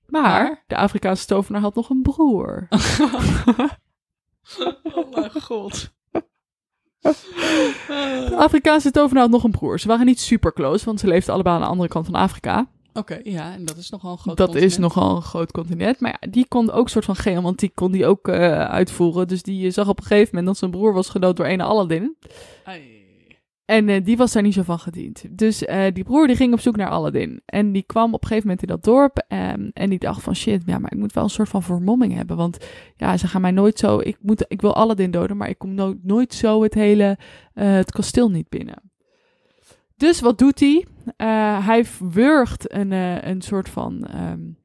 Maar 0.07 0.63
de 0.67 0.75
Afrikaanse 0.75 1.25
tovenaar 1.25 1.61
had 1.61 1.75
nog 1.75 1.89
een 1.89 2.01
broer. 2.01 2.67
oh 4.83 5.11
mijn 5.11 5.31
god. 5.41 5.93
De 7.01 8.35
Afrikaanse 8.37 8.91
tovenaar 8.91 9.23
had 9.23 9.31
nog 9.31 9.43
een 9.43 9.51
broer. 9.51 9.79
Ze 9.79 9.87
waren 9.87 10.05
niet 10.05 10.19
super 10.19 10.53
close, 10.53 10.85
want 10.85 10.99
ze 10.99 11.07
leefden 11.07 11.33
allebei 11.33 11.55
aan 11.55 11.61
de 11.61 11.67
andere 11.67 11.89
kant 11.89 12.05
van 12.05 12.15
Afrika. 12.15 12.67
Oké, 12.93 13.13
okay, 13.13 13.31
ja, 13.33 13.53
en 13.53 13.65
dat 13.65 13.77
is 13.77 13.89
nogal 13.89 14.11
een 14.11 14.17
groot 14.17 14.37
dat 14.37 14.45
continent. 14.47 14.71
is 14.71 14.77
nogal 14.77 15.15
een 15.15 15.21
groot 15.21 15.51
continent. 15.51 15.99
Maar 15.99 16.17
ja, 16.21 16.27
die 16.31 16.47
kon 16.47 16.71
ook 16.71 16.89
soort 16.89 17.05
van 17.05 17.15
geomantiek 17.15 17.75
kon 17.75 17.91
die 17.91 18.05
ook 18.05 18.27
uh, 18.27 18.35
uitvoeren. 18.63 19.27
Dus 19.27 19.43
die 19.43 19.71
zag 19.71 19.87
op 19.87 19.97
een 19.97 20.05
gegeven 20.05 20.27
moment 20.29 20.45
dat 20.45 20.57
zijn 20.57 20.71
broer 20.71 20.93
was 20.93 21.09
gedood 21.09 21.37
door 21.37 21.47
een 21.47 21.61
Aladdin. 21.61 22.17
Ai. 22.63 23.01
En 23.65 23.87
uh, 23.87 24.03
die 24.03 24.17
was 24.17 24.31
daar 24.31 24.43
niet 24.43 24.53
zo 24.53 24.63
van 24.63 24.79
gediend. 24.79 25.23
Dus 25.29 25.63
uh, 25.63 25.85
die 25.93 26.03
broer 26.03 26.27
die 26.27 26.35
ging 26.35 26.53
op 26.53 26.59
zoek 26.59 26.75
naar 26.75 26.89
Aladdin. 26.89 27.41
En 27.45 27.71
die 27.71 27.83
kwam 27.83 28.13
op 28.13 28.21
een 28.21 28.27
gegeven 28.27 28.47
moment 28.47 28.67
in 28.67 28.73
dat 28.73 28.83
dorp. 28.83 29.25
Um, 29.27 29.71
en 29.73 29.89
die 29.89 29.99
dacht 29.99 30.23
van 30.23 30.35
shit, 30.35 30.63
ja, 30.65 30.79
maar 30.79 30.91
ik 30.91 30.97
moet 30.97 31.13
wel 31.13 31.23
een 31.23 31.29
soort 31.29 31.49
van 31.49 31.63
vermomming 31.63 32.13
hebben. 32.13 32.37
Want 32.37 32.57
ja, 32.95 33.17
ze 33.17 33.27
gaan 33.27 33.41
mij 33.41 33.51
nooit 33.51 33.79
zo... 33.79 33.99
Ik, 33.99 34.17
moet, 34.21 34.45
ik 34.47 34.61
wil 34.61 34.75
Aladdin 34.75 35.11
doden, 35.11 35.37
maar 35.37 35.49
ik 35.49 35.57
kom 35.57 35.73
nooit, 35.73 36.03
nooit 36.03 36.33
zo 36.33 36.63
het 36.63 36.73
hele 36.73 37.17
het 37.53 37.91
kasteel 37.91 38.29
niet 38.29 38.49
binnen. 38.49 38.92
Dus 39.95 40.19
wat 40.19 40.37
doet 40.37 40.59
hij? 40.59 40.85
Uh, 41.17 41.65
hij 41.65 41.85
wurgt 41.99 42.73
een, 42.73 42.91
uh, 42.91 43.21
een 43.21 43.41
soort 43.41 43.69
van. 43.69 44.07
Um, 44.15 44.61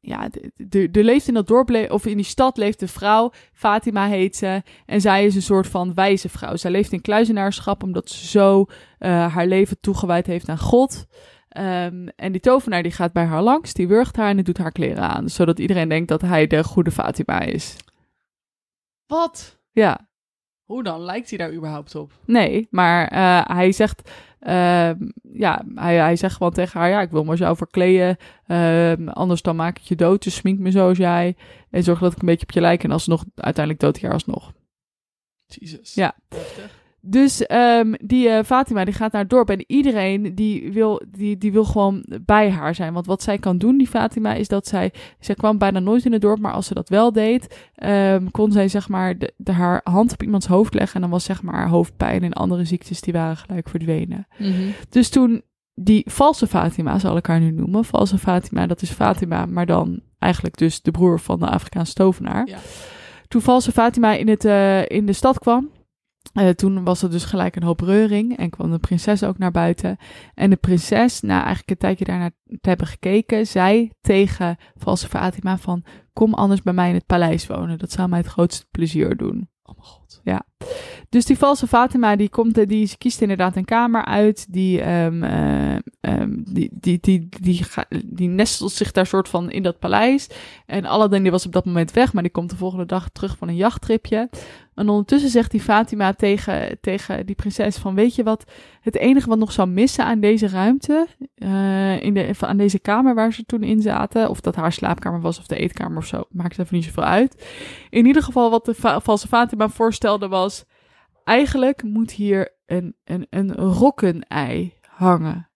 ja, 0.00 0.28
er 0.70 1.04
leeft 1.04 1.28
in 1.28 1.34
dat 1.34 1.46
dorp, 1.46 1.90
of 1.90 2.06
in 2.06 2.16
die 2.16 2.26
stad 2.26 2.56
leeft 2.56 2.82
een 2.82 2.88
vrouw. 2.88 3.32
Fatima 3.52 4.06
heet 4.06 4.36
ze. 4.36 4.62
En 4.86 5.00
zij 5.00 5.24
is 5.24 5.34
een 5.34 5.42
soort 5.42 5.66
van 5.66 5.94
wijze 5.94 6.28
vrouw. 6.28 6.56
Zij 6.56 6.70
leeft 6.70 6.92
in 6.92 7.00
kluizenaarschap 7.00 7.82
omdat 7.82 8.10
ze 8.10 8.26
zo 8.26 8.64
uh, 8.98 9.34
haar 9.34 9.46
leven 9.46 9.80
toegewijd 9.80 10.26
heeft 10.26 10.48
aan 10.48 10.58
God. 10.58 11.06
Um, 11.56 12.08
en 12.08 12.32
die 12.32 12.40
tovenaar 12.40 12.82
die 12.82 12.92
gaat 12.92 13.12
bij 13.12 13.24
haar 13.24 13.42
langs, 13.42 13.72
die 13.72 13.88
wurgt 13.88 14.16
haar 14.16 14.28
en 14.28 14.34
die 14.36 14.44
doet 14.44 14.58
haar 14.58 14.72
kleren 14.72 15.08
aan. 15.08 15.28
Zodat 15.28 15.58
iedereen 15.58 15.88
denkt 15.88 16.08
dat 16.08 16.20
hij 16.20 16.46
de 16.46 16.64
goede 16.64 16.90
Fatima 16.90 17.40
is. 17.40 17.76
Wat? 19.06 19.58
Ja. 19.72 20.08
Hoe 20.64 20.82
dan? 20.82 21.00
Lijkt 21.00 21.28
hij 21.28 21.38
daar 21.38 21.52
überhaupt 21.52 21.94
op? 21.94 22.12
Nee, 22.24 22.68
maar 22.70 23.12
uh, 23.12 23.56
hij 23.56 23.72
zegt 23.72 24.10
uh, 24.46 24.90
ja, 25.32 25.64
hij, 25.74 25.96
hij 25.96 26.16
zegt 26.16 26.36
gewoon 26.36 26.52
tegen 26.52 26.80
haar, 26.80 26.88
ja, 26.88 27.00
ik 27.00 27.10
wil 27.10 27.24
me 27.24 27.36
zo 27.36 27.54
verkleden. 27.54 28.16
Uh, 28.46 28.92
anders 29.06 29.42
dan 29.42 29.56
maak 29.56 29.78
ik 29.78 29.84
je 29.84 29.94
dood. 29.94 30.22
Dus 30.22 30.34
smink 30.34 30.58
me 30.58 30.70
zoals 30.70 30.98
jij. 30.98 31.36
En 31.70 31.82
zorg 31.82 31.98
dat 31.98 32.12
ik 32.12 32.20
een 32.20 32.26
beetje 32.26 32.46
op 32.46 32.52
je 32.52 32.60
lijk. 32.60 32.84
En 32.84 32.90
alsnog, 32.90 33.24
uiteindelijk 33.34 33.84
dood 33.84 33.96
ik 33.96 34.02
haar 34.02 34.12
alsnog. 34.12 34.52
Jezus. 35.46 35.94
Ja. 35.94 36.14
Dus 37.06 37.44
um, 37.50 37.94
die 38.04 38.28
uh, 38.28 38.38
Fatima 38.44 38.84
die 38.84 38.94
gaat 38.94 39.12
naar 39.12 39.20
het 39.20 39.30
dorp 39.30 39.50
en 39.50 39.64
iedereen 39.66 40.34
die 40.34 40.72
wil, 40.72 41.02
die, 41.10 41.38
die 41.38 41.52
wil 41.52 41.64
gewoon 41.64 42.04
bij 42.24 42.50
haar 42.50 42.74
zijn. 42.74 42.92
Want 42.92 43.06
wat 43.06 43.22
zij 43.22 43.38
kan 43.38 43.58
doen, 43.58 43.78
die 43.78 43.88
Fatima, 43.88 44.34
is 44.34 44.48
dat 44.48 44.66
zij, 44.66 44.92
zij 45.20 45.34
kwam 45.34 45.58
bijna 45.58 45.78
nooit 45.78 46.04
in 46.04 46.12
het 46.12 46.20
dorp, 46.20 46.40
maar 46.40 46.52
als 46.52 46.66
ze 46.66 46.74
dat 46.74 46.88
wel 46.88 47.12
deed, 47.12 47.70
um, 47.84 48.30
kon 48.30 48.52
zij 48.52 48.68
zeg 48.68 48.88
maar 48.88 49.18
de, 49.18 49.32
de, 49.36 49.52
haar 49.52 49.80
hand 49.84 50.12
op 50.12 50.22
iemands 50.22 50.46
hoofd 50.46 50.74
leggen 50.74 50.94
en 50.94 51.00
dan 51.00 51.10
was 51.10 51.24
zeg 51.24 51.42
maar 51.42 51.54
haar 51.54 51.68
hoofdpijn 51.68 52.22
en 52.22 52.32
andere 52.32 52.64
ziektes 52.64 53.00
die 53.00 53.12
waren 53.12 53.36
gelijk 53.36 53.68
verdwenen. 53.68 54.26
Mm 54.38 54.52
-hmm. 54.52 54.72
Dus 54.88 55.08
toen 55.08 55.42
die 55.74 56.04
valse 56.10 56.46
Fatima, 56.46 56.98
zal 56.98 57.16
ik 57.16 57.26
haar 57.26 57.40
nu 57.40 57.50
noemen, 57.50 57.84
valse 57.84 58.18
Fatima, 58.18 58.66
dat 58.66 58.82
is 58.82 58.90
Fatima, 58.90 59.46
maar 59.46 59.66
dan 59.66 60.00
eigenlijk 60.18 60.56
dus 60.56 60.82
de 60.82 60.90
broer 60.90 61.20
van 61.20 61.38
de 61.38 61.48
Afrikaanse 61.48 61.94
tovenaar. 61.94 62.46
Ja. 62.48 62.58
Toen 63.28 63.40
valse 63.40 63.72
Fatima 63.72 64.12
in, 64.12 64.28
het, 64.28 64.44
uh, 64.44 64.88
in 64.88 65.06
de 65.06 65.12
stad 65.12 65.38
kwam, 65.38 65.70
uh, 66.32 66.48
toen 66.48 66.84
was 66.84 67.02
er 67.02 67.10
dus 67.10 67.24
gelijk 67.24 67.56
een 67.56 67.62
hoop 67.62 67.80
reuring 67.80 68.36
en 68.36 68.50
kwam 68.50 68.70
de 68.70 68.78
prinses 68.78 69.22
ook 69.24 69.38
naar 69.38 69.50
buiten. 69.50 69.96
En 70.34 70.50
de 70.50 70.56
prinses, 70.56 71.20
na 71.20 71.36
eigenlijk 71.36 71.70
een 71.70 71.76
tijdje 71.76 72.04
daarnaar 72.04 72.30
te 72.60 72.68
hebben 72.68 72.86
gekeken, 72.86 73.46
zei 73.46 73.90
tegen 74.00 74.56
valse 74.74 75.08
Fatima 75.08 75.58
van, 75.58 75.84
kom 76.12 76.34
anders 76.34 76.62
bij 76.62 76.72
mij 76.72 76.88
in 76.88 76.94
het 76.94 77.06
paleis 77.06 77.46
wonen. 77.46 77.78
Dat 77.78 77.92
zou 77.92 78.08
mij 78.08 78.18
het 78.18 78.28
grootste 78.28 78.66
plezier 78.70 79.16
doen. 79.16 79.48
Oh 79.62 79.74
mijn 79.76 79.88
god. 79.88 80.20
Ja. 80.24 80.46
Dus 81.14 81.24
die 81.24 81.38
valse 81.38 81.66
Fatima, 81.66 82.16
die, 82.16 82.28
komt, 82.28 82.68
die 82.68 82.94
kiest 82.98 83.20
inderdaad 83.20 83.56
een 83.56 83.64
kamer 83.64 84.04
uit. 84.04 84.52
Die, 84.52 84.90
um, 84.90 85.24
die, 86.44 86.70
die, 86.72 86.98
die, 87.00 87.66
die, 88.04 88.28
nestelt 88.28 88.72
zich 88.72 88.92
daar 88.92 89.06
soort 89.06 89.28
van 89.28 89.50
in 89.50 89.62
dat 89.62 89.78
paleis. 89.78 90.28
En 90.66 90.84
Aladdin 90.84 91.22
die 91.22 91.30
was 91.30 91.46
op 91.46 91.52
dat 91.52 91.64
moment 91.64 91.92
weg, 91.92 92.12
maar 92.12 92.22
die 92.22 92.32
komt 92.32 92.50
de 92.50 92.56
volgende 92.56 92.86
dag 92.86 93.08
terug 93.08 93.36
van 93.36 93.48
een 93.48 93.56
jachttripje. 93.56 94.28
En 94.74 94.88
ondertussen 94.88 95.30
zegt 95.30 95.50
die 95.50 95.60
Fatima 95.60 96.12
tegen, 96.12 96.78
tegen 96.80 97.26
die 97.26 97.34
prinses 97.34 97.76
van, 97.76 97.94
weet 97.94 98.14
je 98.14 98.22
wat, 98.22 98.44
het 98.80 98.96
enige 98.96 99.28
wat 99.28 99.38
nog 99.38 99.52
zou 99.52 99.68
missen 99.68 100.04
aan 100.04 100.20
deze 100.20 100.48
ruimte, 100.48 101.06
uh, 101.36 102.02
in 102.02 102.14
de, 102.14 102.34
aan 102.40 102.56
deze 102.56 102.78
kamer 102.78 103.14
waar 103.14 103.32
ze 103.32 103.44
toen 103.44 103.62
in 103.62 103.82
zaten, 103.82 104.30
of 104.30 104.40
dat 104.40 104.56
haar 104.56 104.72
slaapkamer 104.72 105.20
was 105.20 105.38
of 105.38 105.46
de 105.46 105.56
eetkamer 105.56 105.98
of 105.98 106.06
zo, 106.06 106.24
maakt 106.30 106.58
even 106.58 106.76
niet 106.76 106.84
zoveel 106.84 107.04
uit. 107.04 107.46
In 107.90 108.06
ieder 108.06 108.22
geval 108.22 108.50
wat 108.50 108.64
de 108.64 108.74
valse 109.02 109.28
Fatima 109.28 109.68
voorstelde 109.68 110.28
was, 110.28 110.64
eigenlijk 111.24 111.82
moet 111.82 112.10
hier 112.10 112.56
een, 112.66 112.96
een, 113.04 113.26
een 113.30 113.54
rokkenei 113.54 114.74
hangen. 114.88 115.50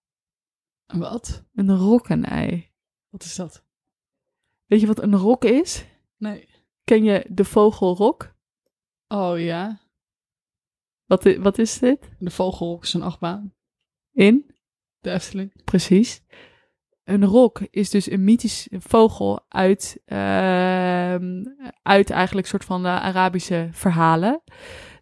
Wat? 0.85 1.45
Een 1.53 1.77
rokkenei. 1.77 2.71
Wat 3.09 3.23
is 3.23 3.35
dat? 3.35 3.63
Weet 4.65 4.81
je 4.81 4.87
wat 4.87 5.01
een 5.01 5.15
rok 5.15 5.43
is? 5.43 5.85
Nee. 6.17 6.49
Ken 6.83 7.03
je 7.03 7.25
de 7.29 7.45
vogelrok? 7.45 8.35
Oh 9.07 9.39
ja. 9.39 9.79
Wat, 11.05 11.25
is, 11.25 11.37
wat 11.37 11.57
is 11.57 11.79
dit? 11.79 12.09
De 12.19 12.31
vogelrok 12.31 12.83
is 12.83 12.93
een 12.93 13.01
achtbaan. 13.01 13.53
In? 14.11 14.55
De 14.99 15.11
Efteling. 15.11 15.63
Precies. 15.63 16.23
Een 17.03 17.25
rok 17.25 17.59
is 17.59 17.89
dus 17.89 18.11
een 18.11 18.23
mythisch 18.23 18.67
vogel 18.71 19.45
uit, 19.47 20.01
uh, 20.05 21.15
uit 21.81 22.09
eigenlijk 22.09 22.47
soort 22.47 22.65
van 22.65 22.81
de 22.81 22.87
Arabische 22.87 23.69
verhalen. 23.71 24.41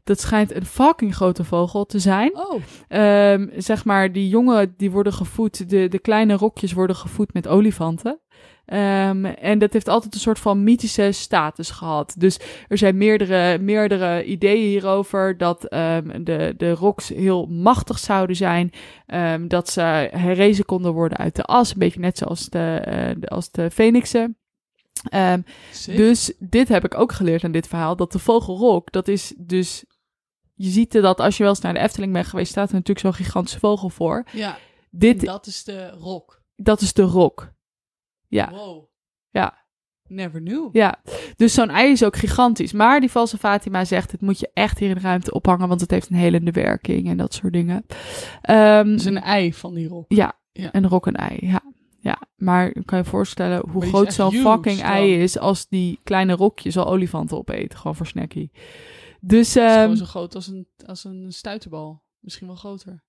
Dat 0.08 0.20
schijnt 0.20 0.56
een 0.56 0.66
fucking 0.66 1.16
grote 1.16 1.44
vogel 1.44 1.86
te 1.86 2.00
zijn. 2.00 2.38
Oh. 2.38 2.62
Ehm, 2.88 3.48
zeg 3.58 3.86
maar, 3.86 4.12
die 4.12 4.30
jongen 4.30 4.74
die 4.78 4.92
worden 4.92 5.14
gevoed, 5.14 5.70
de, 5.70 5.88
de 5.88 6.00
kleine 6.00 6.34
rokjes 6.34 6.74
worden 6.74 6.96
gevoed 6.96 7.34
met 7.34 7.48
olifanten. 7.48 8.20
Ehm, 8.66 9.26
en 9.26 9.60
dat 9.60 9.74
heeft 9.74 9.88
altijd 9.88 10.14
een 10.14 10.20
soort 10.20 10.40
van 10.40 10.64
mythische 10.64 11.12
status 11.12 11.70
gehad. 11.70 12.16
Dus 12.18 12.40
er 12.68 12.78
zijn 12.78 12.98
meerdere, 12.98 13.58
meerdere 13.60 14.26
ideeën 14.26 14.68
hierover 14.68 15.38
dat 15.38 15.66
ehm, 15.66 16.24
de, 16.24 16.54
de 16.58 16.72
roks 16.72 17.10
heel 17.10 17.46
machtig 17.46 18.00
zouden 18.00 18.36
zijn. 18.36 18.72
Ehm, 19.06 19.48
dat 19.48 19.70
ze 19.70 19.82
herrezen 20.12 20.66
konden 20.66 20.94
worden 20.94 21.18
uit 21.18 21.36
de 21.36 21.44
as. 21.44 21.72
Een 21.72 21.80
beetje 21.80 22.00
net 22.00 22.18
zoals 22.18 22.50
de, 22.50 22.82
de- 23.20 23.28
als 23.28 23.52
de. 23.52 23.70
Ehm, 25.10 25.42
Sick. 25.72 25.98
dus 25.98 26.34
dit 26.40 26.68
heb 26.68 26.86
ik 26.86 26.98
ook 27.00 27.12
geleerd 27.12 27.44
aan 27.44 27.52
dit 27.52 27.68
verhaal. 27.68 27.96
Dat 27.96 28.12
de 28.12 28.20
vogelrok, 28.20 28.92
dat 28.92 29.08
is 29.08 29.34
dus... 29.38 29.84
Je 30.60 30.70
ziet 30.70 30.96
er 30.96 31.02
dat 31.02 31.20
als 31.20 31.38
je 31.38 31.44
wel 31.44 31.52
eens 31.52 31.62
naar 31.62 31.74
de 31.74 31.80
Efteling 31.80 32.14
bent 32.14 32.28
geweest... 32.28 32.52
staat 32.52 32.68
er 32.68 32.74
natuurlijk 32.74 33.00
zo'n 33.06 33.14
gigantische 33.26 33.60
vogel 33.60 33.90
voor. 33.90 34.24
ja, 34.32 34.58
Dit, 34.90 35.26
dat 35.26 35.46
is 35.46 35.64
de 35.64 35.90
rock. 35.90 36.42
dat 36.56 36.82
is 36.82 36.94
de 36.94 37.02
rok. 37.02 37.54
Ja. 38.28 38.50
Wow. 38.50 38.86
Ja. 39.30 39.66
Never 40.08 40.42
knew. 40.42 40.70
Ja, 40.72 41.02
dus 41.36 41.54
zo'n 41.54 41.70
ei 41.70 41.92
is 41.92 42.04
ook 42.04 42.16
gigantisch. 42.16 42.72
Maar 42.72 43.00
die 43.00 43.12
valse 43.12 43.38
Fatima 43.38 43.86
zegt, 43.86 44.12
het 44.12 44.22
moet 44.22 44.40
je 44.40 44.50
echt 44.54 44.80
hier 44.80 44.90
in 44.90 44.96
de 44.96 45.02
ruimte 45.02 45.32
ophangen, 45.34 45.68
want 45.68 45.82
het 45.82 45.92
heeft 45.92 46.10
een 46.10 46.16
helende 46.16 46.52
werking 46.52 47.08
en 47.10 47.18
dat 47.18 47.34
soort 47.34 47.54
dingen. 47.54 47.86
Is 48.96 49.06
een 49.06 49.22
ei 49.22 49.54
van 49.54 49.74
die 49.74 49.88
rock. 49.88 50.06
Ja, 50.08 50.34
Ja. 50.52 50.70
een 50.72 50.88
rok 50.88 51.08
en 51.08 51.14
ei, 51.16 51.38
ja. 51.42 51.62
Ja, 52.00 52.22
maar 52.36 52.72
kan 52.86 52.98
je 52.98 53.04
voorstellen 53.06 53.70
hoe 53.70 53.86
groot 53.86 54.14
zo'n 54.14 54.32
fucking 54.32 54.78
dan. 54.82 54.86
ei 54.92 55.22
is 55.22 55.38
als 55.40 55.68
die 55.68 56.00
kleine 56.04 56.34
rokjes 56.34 56.78
al 56.78 56.88
olifanten 56.88 57.38
opeten, 57.38 57.78
gewoon 57.78 57.96
voor 57.96 58.08
snackie. 58.08 58.52
Dus 59.28 59.54
Het 59.54 59.64
is 59.64 59.70
ehm, 59.72 59.82
gewoon 59.82 59.98
zo 59.98 60.06
groot 60.06 60.36
als 60.36 60.48
een, 60.48 60.68
als 60.86 61.04
een 61.04 61.26
stuiterbal. 61.32 62.04
Misschien 62.20 62.48
wel 62.48 62.56
groter. 62.56 63.04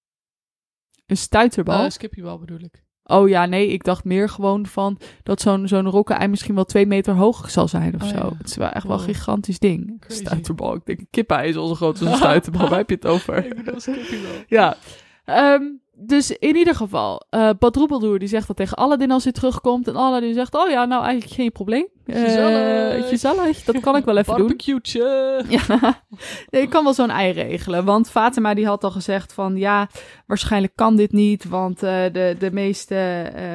een 1.07 1.17
stuiterbal. 1.17 1.85
Eh, 1.85 1.91
skippiebal 1.91 2.39
bedoel 2.39 2.59
ik. 2.61 2.85
oh 3.03 3.29
ja, 3.29 3.47
nee, 3.47 3.69
ik 3.69 3.85
dacht 3.85 4.05
meer 4.05 4.29
gewoon 4.29 4.67
van 4.67 5.01
dat 5.23 5.41
zo'n 5.41 5.69
zo'n 5.69 5.89
rokken-ei 5.91 6.29
misschien 6.29 6.55
wel 6.55 6.65
twee 6.65 6.87
meter 6.87 7.15
hoog 7.15 7.51
zal 7.51 7.69
zijn 7.69 7.95
of 7.95 8.03
Oh 8.03 8.09
zo. 8.09 8.15
ja. 8.17 8.37
Het 8.39 8.47
is 8.47 8.57
wel 8.57 8.69
echt 8.69 8.87
wel 8.87 8.99
een 8.99 9.05
gigantisch 9.05 9.59
ding. 9.59 10.01
Crazy. 10.01 10.21
Stuiterbal, 10.21 10.75
ik 10.75 10.85
denk 10.87 10.99
een 11.11 11.45
is 11.45 11.57
al 11.57 11.67
zo 11.67 11.75
groot 11.75 12.01
als 12.01 12.11
een 12.11 12.17
stuiterbal. 12.25 12.69
Waar 12.69 12.79
heb 12.79 12.89
je 12.89 12.95
het 12.95 13.07
over? 13.07 13.45
Ik 13.47 13.57
bedoel 13.57 13.81
skippiebal. 13.81 14.31
Ja. 14.47 14.77
Ehm, 15.25 15.63
dus 16.01 16.31
in 16.31 16.57
ieder 16.57 16.75
geval, 16.75 17.23
Badroebeldoer 17.59 18.19
die 18.19 18.29
zegt 18.29 18.47
dat 18.47 18.57
tegen 18.57 18.77
Aladdin 18.77 19.11
als 19.11 19.25
hij 19.25 19.33
terugkomt. 19.33 19.89
En 19.89 19.97
Aladdin 19.97 20.35
zegt, 20.35 20.55
oh 20.55 20.69
ja, 20.71 20.85
nou 20.85 21.03
eigenlijk 21.05 21.35
geen 21.35 21.53
probleem. 21.53 21.87
Eh, 22.07 23.09
Gezellig. 23.09 23.63
dat 23.65 23.81
kan 23.81 23.97
ik 23.97 24.05
wel 24.05 24.17
even 24.17 24.37
doen. 24.37 24.47
Barbecue'tje. 24.47 25.27
Ja, 25.49 26.03
nee, 26.51 26.63
ik 26.63 26.71
kan 26.71 26.85
wel 26.85 26.95
zo'n 26.95 27.11
ei 27.11 27.33
regelen. 27.33 27.85
Want 27.85 28.11
Fatima 28.11 28.55
die 28.55 28.67
had 28.67 28.85
al 28.85 28.91
gezegd 28.91 29.33
van 29.33 29.57
ja, 29.57 29.89
waarschijnlijk 30.27 30.73
kan 30.77 30.97
dit 30.97 31.13
niet. 31.13 31.45
Want 31.49 31.83
eh, 31.83 32.03
de, 32.13 32.37
de 32.39 32.51
meeste, 32.53 32.95
eh, 33.35 33.55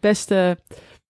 beste 0.00 0.58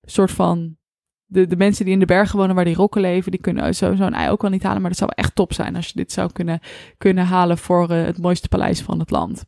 soort 0.02 0.30
van, 0.30 0.76
de, 1.24 1.46
de 1.46 1.56
mensen 1.56 1.84
die 1.84 1.94
in 1.94 2.00
de 2.00 2.06
bergen 2.06 2.38
wonen 2.38 2.54
waar 2.54 2.64
die 2.64 2.74
rokken 2.74 3.00
leven, 3.00 3.30
die 3.30 3.40
kunnen 3.40 3.74
zo- 3.74 3.94
zo'n 3.94 4.14
ei 4.14 4.30
ook 4.30 4.42
wel 4.42 4.50
niet 4.50 4.62
halen. 4.62 4.80
Maar 4.80 4.90
dat 4.90 4.98
zou 4.98 5.10
wel 5.14 5.24
echt 5.24 5.34
top 5.34 5.52
zijn 5.52 5.76
als 5.76 5.86
je 5.86 5.92
dit 5.94 6.12
zou 6.12 6.32
kunnen, 6.32 6.60
kunnen 6.98 7.24
halen 7.24 7.58
voor 7.58 7.90
het 7.90 8.18
mooiste 8.18 8.48
paleis 8.48 8.82
van 8.82 8.98
het 8.98 9.10
land. 9.10 9.44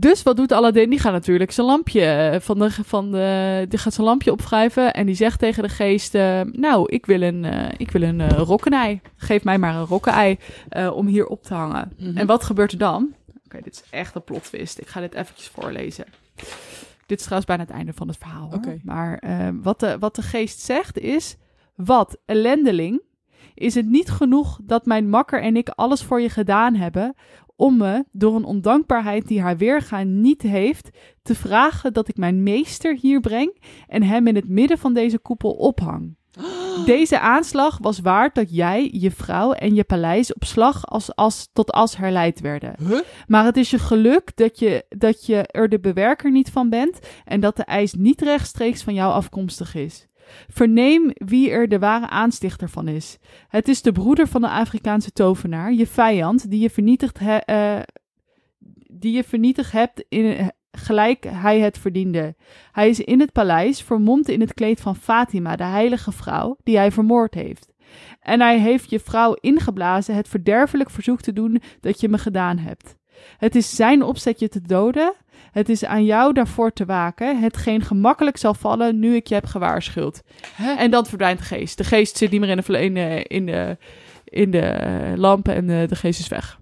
Dus 0.00 0.22
wat 0.22 0.36
doet 0.36 0.52
Aladdin? 0.52 0.90
Die 0.90 0.98
gaat 0.98 1.12
natuurlijk 1.12 1.50
zijn 1.50 1.66
lampje 1.66 2.04
eh, 2.04 2.40
van 2.40 2.58
de, 2.58 2.70
van 2.70 3.12
de, 3.12 3.66
die 3.68 3.78
gaat 3.78 3.94
zijn 3.94 4.06
lampje 4.06 4.32
opwrijven 4.32 4.94
en 4.94 5.06
die 5.06 5.14
zegt 5.14 5.38
tegen 5.38 5.62
de 5.62 5.68
geest: 5.68 6.14
eh, 6.14 6.40
Nou, 6.40 6.92
ik 6.92 7.06
wil 7.06 7.22
een, 7.22 7.44
eh, 7.44 7.74
ik 7.76 7.90
wil 7.90 8.02
een 8.02 8.28
rokkenei. 8.28 9.00
Geef 9.16 9.44
mij 9.44 9.58
maar 9.58 9.74
een 9.74 9.84
rokkenei 9.84 10.38
om 10.92 11.06
hier 11.06 11.26
op 11.26 11.42
te 11.42 11.54
hangen. 11.54 11.92
Mhm. 11.98 12.16
En 12.16 12.26
wat 12.26 12.44
gebeurt 12.44 12.72
er 12.72 12.78
dan? 12.78 13.14
Oké, 13.44 13.60
dit 13.62 13.74
is 13.74 13.82
echt 13.90 14.14
een 14.14 14.24
plot 14.24 14.44
twist. 14.44 14.80
Ik 14.80 14.86
ga 14.86 15.00
dit 15.00 15.14
eventjes 15.14 15.48
voorlezen. 15.48 16.04
Dit 17.06 17.18
is 17.18 17.24
trouwens 17.24 17.46
bijna 17.46 17.62
het 17.62 17.72
einde 17.72 17.92
van 17.92 18.08
het 18.08 18.16
verhaal. 18.16 18.46
hoor. 18.46 18.54
Oké. 18.54 18.78
Maar 18.82 19.22
wat, 19.62 19.80
de, 19.80 19.98
wat 19.98 20.14
de 20.14 20.22
geest 20.22 20.60
zegt 20.60 20.98
is: 20.98 21.36
Wat, 21.74 22.18
ellendeling? 22.26 23.02
Is 23.54 23.74
het 23.74 23.86
niet 23.86 24.10
genoeg 24.10 24.60
dat 24.62 24.86
mijn 24.86 25.08
makker 25.08 25.42
en 25.42 25.56
ik 25.56 25.68
alles 25.68 26.02
voor 26.02 26.20
je 26.20 26.30
gedaan 26.30 26.74
hebben 26.74 27.14
om 27.58 27.76
me, 27.76 28.04
door 28.12 28.36
een 28.36 28.44
ondankbaarheid 28.44 29.28
die 29.28 29.40
haar 29.40 29.56
weerga 29.56 30.02
niet 30.02 30.42
heeft, 30.42 30.90
te 31.22 31.34
vragen 31.34 31.92
dat 31.92 32.08
ik 32.08 32.16
mijn 32.16 32.42
meester 32.42 32.96
hier 32.96 33.20
breng 33.20 33.60
en 33.86 34.02
hem 34.02 34.26
in 34.26 34.34
het 34.34 34.48
midden 34.48 34.78
van 34.78 34.94
deze 34.94 35.18
koepel 35.18 35.52
ophang? 35.52 36.16
Deze 36.86 37.20
aanslag 37.20 37.78
was 37.80 38.00
waard 38.00 38.34
dat 38.34 38.54
jij, 38.54 38.88
je 38.92 39.10
vrouw 39.10 39.52
en 39.52 39.74
je 39.74 39.84
paleis 39.84 40.34
op 40.34 40.44
slag 40.44 40.86
als 40.86 41.14
as 41.14 41.48
tot 41.52 41.70
as 41.70 41.96
herleid 41.96 42.40
werden. 42.40 42.74
Huh? 42.88 43.00
Maar 43.26 43.44
het 43.44 43.56
is 43.56 43.70
je 43.70 43.78
geluk 43.78 44.36
dat 44.36 44.58
je, 44.58 44.84
dat 44.88 45.26
je 45.26 45.46
er 45.46 45.68
de 45.68 45.80
bewerker 45.80 46.30
niet 46.30 46.50
van 46.50 46.68
bent 46.68 46.98
en 47.24 47.40
dat 47.40 47.56
de 47.56 47.64
eis 47.64 47.94
niet 47.94 48.20
rechtstreeks 48.20 48.82
van 48.82 48.94
jou 48.94 49.12
afkomstig 49.12 49.74
is. 49.74 50.06
Verneem 50.48 51.10
wie 51.14 51.50
er 51.50 51.68
de 51.68 51.78
ware 51.78 52.08
aanstichter 52.08 52.68
van 52.68 52.88
is. 52.88 53.18
Het 53.48 53.68
is 53.68 53.82
de 53.82 53.92
broeder 53.92 54.28
van 54.28 54.40
de 54.40 54.48
Afrikaanse 54.48 55.12
tovenaar, 55.12 55.72
je 55.72 55.86
vijand, 55.86 56.50
die 56.50 56.60
je 56.60 56.70
vernietigd, 56.70 57.18
eh, 57.18 57.78
die 58.90 59.12
je 59.12 59.24
vernietigd 59.24 59.72
hebt 59.72 60.04
in, 60.08 60.50
gelijk 60.72 61.24
hij 61.28 61.60
het 61.60 61.78
verdiende. 61.78 62.34
Hij 62.72 62.88
is 62.88 63.00
in 63.00 63.20
het 63.20 63.32
paleis, 63.32 63.82
vermomd 63.82 64.28
in 64.28 64.40
het 64.40 64.54
kleed 64.54 64.80
van 64.80 64.96
Fatima, 64.96 65.56
de 65.56 65.64
heilige 65.64 66.12
vrouw, 66.12 66.56
die 66.62 66.76
hij 66.76 66.92
vermoord 66.92 67.34
heeft. 67.34 67.72
En 68.20 68.40
hij 68.40 68.58
heeft 68.58 68.90
je 68.90 69.00
vrouw 69.00 69.34
ingeblazen 69.40 70.14
het 70.14 70.28
verderfelijk 70.28 70.90
verzoek 70.90 71.20
te 71.20 71.32
doen 71.32 71.60
dat 71.80 72.00
je 72.00 72.08
me 72.08 72.18
gedaan 72.18 72.58
hebt. 72.58 72.96
Het 73.38 73.54
is 73.54 73.76
zijn 73.76 74.02
opzet 74.02 74.40
je 74.40 74.48
te 74.48 74.60
doden. 74.60 75.14
Het 75.52 75.68
is 75.68 75.84
aan 75.84 76.04
jou 76.04 76.32
daarvoor 76.32 76.72
te 76.72 76.84
waken, 76.84 77.40
hetgeen 77.40 77.82
gemakkelijk 77.82 78.36
zal 78.36 78.54
vallen 78.54 78.98
nu 78.98 79.14
ik 79.14 79.26
je 79.26 79.34
heb 79.34 79.46
gewaarschuwd. 79.46 80.22
En 80.78 80.90
dan 80.90 81.06
verdwijnt 81.06 81.38
de 81.38 81.44
geest. 81.44 81.78
De 81.78 81.84
geest 81.84 82.16
zit 82.16 82.30
niet 82.30 82.40
meer 82.40 82.50
in 82.50 82.56
de, 82.66 82.78
in 82.78 82.94
de, 82.94 83.24
in 83.26 83.46
de, 83.46 83.76
in 84.24 84.50
de 84.50 85.12
lamp 85.16 85.48
en 85.48 85.66
de, 85.66 85.86
de 85.88 85.96
geest 85.96 86.20
is 86.20 86.28
weg. 86.28 86.58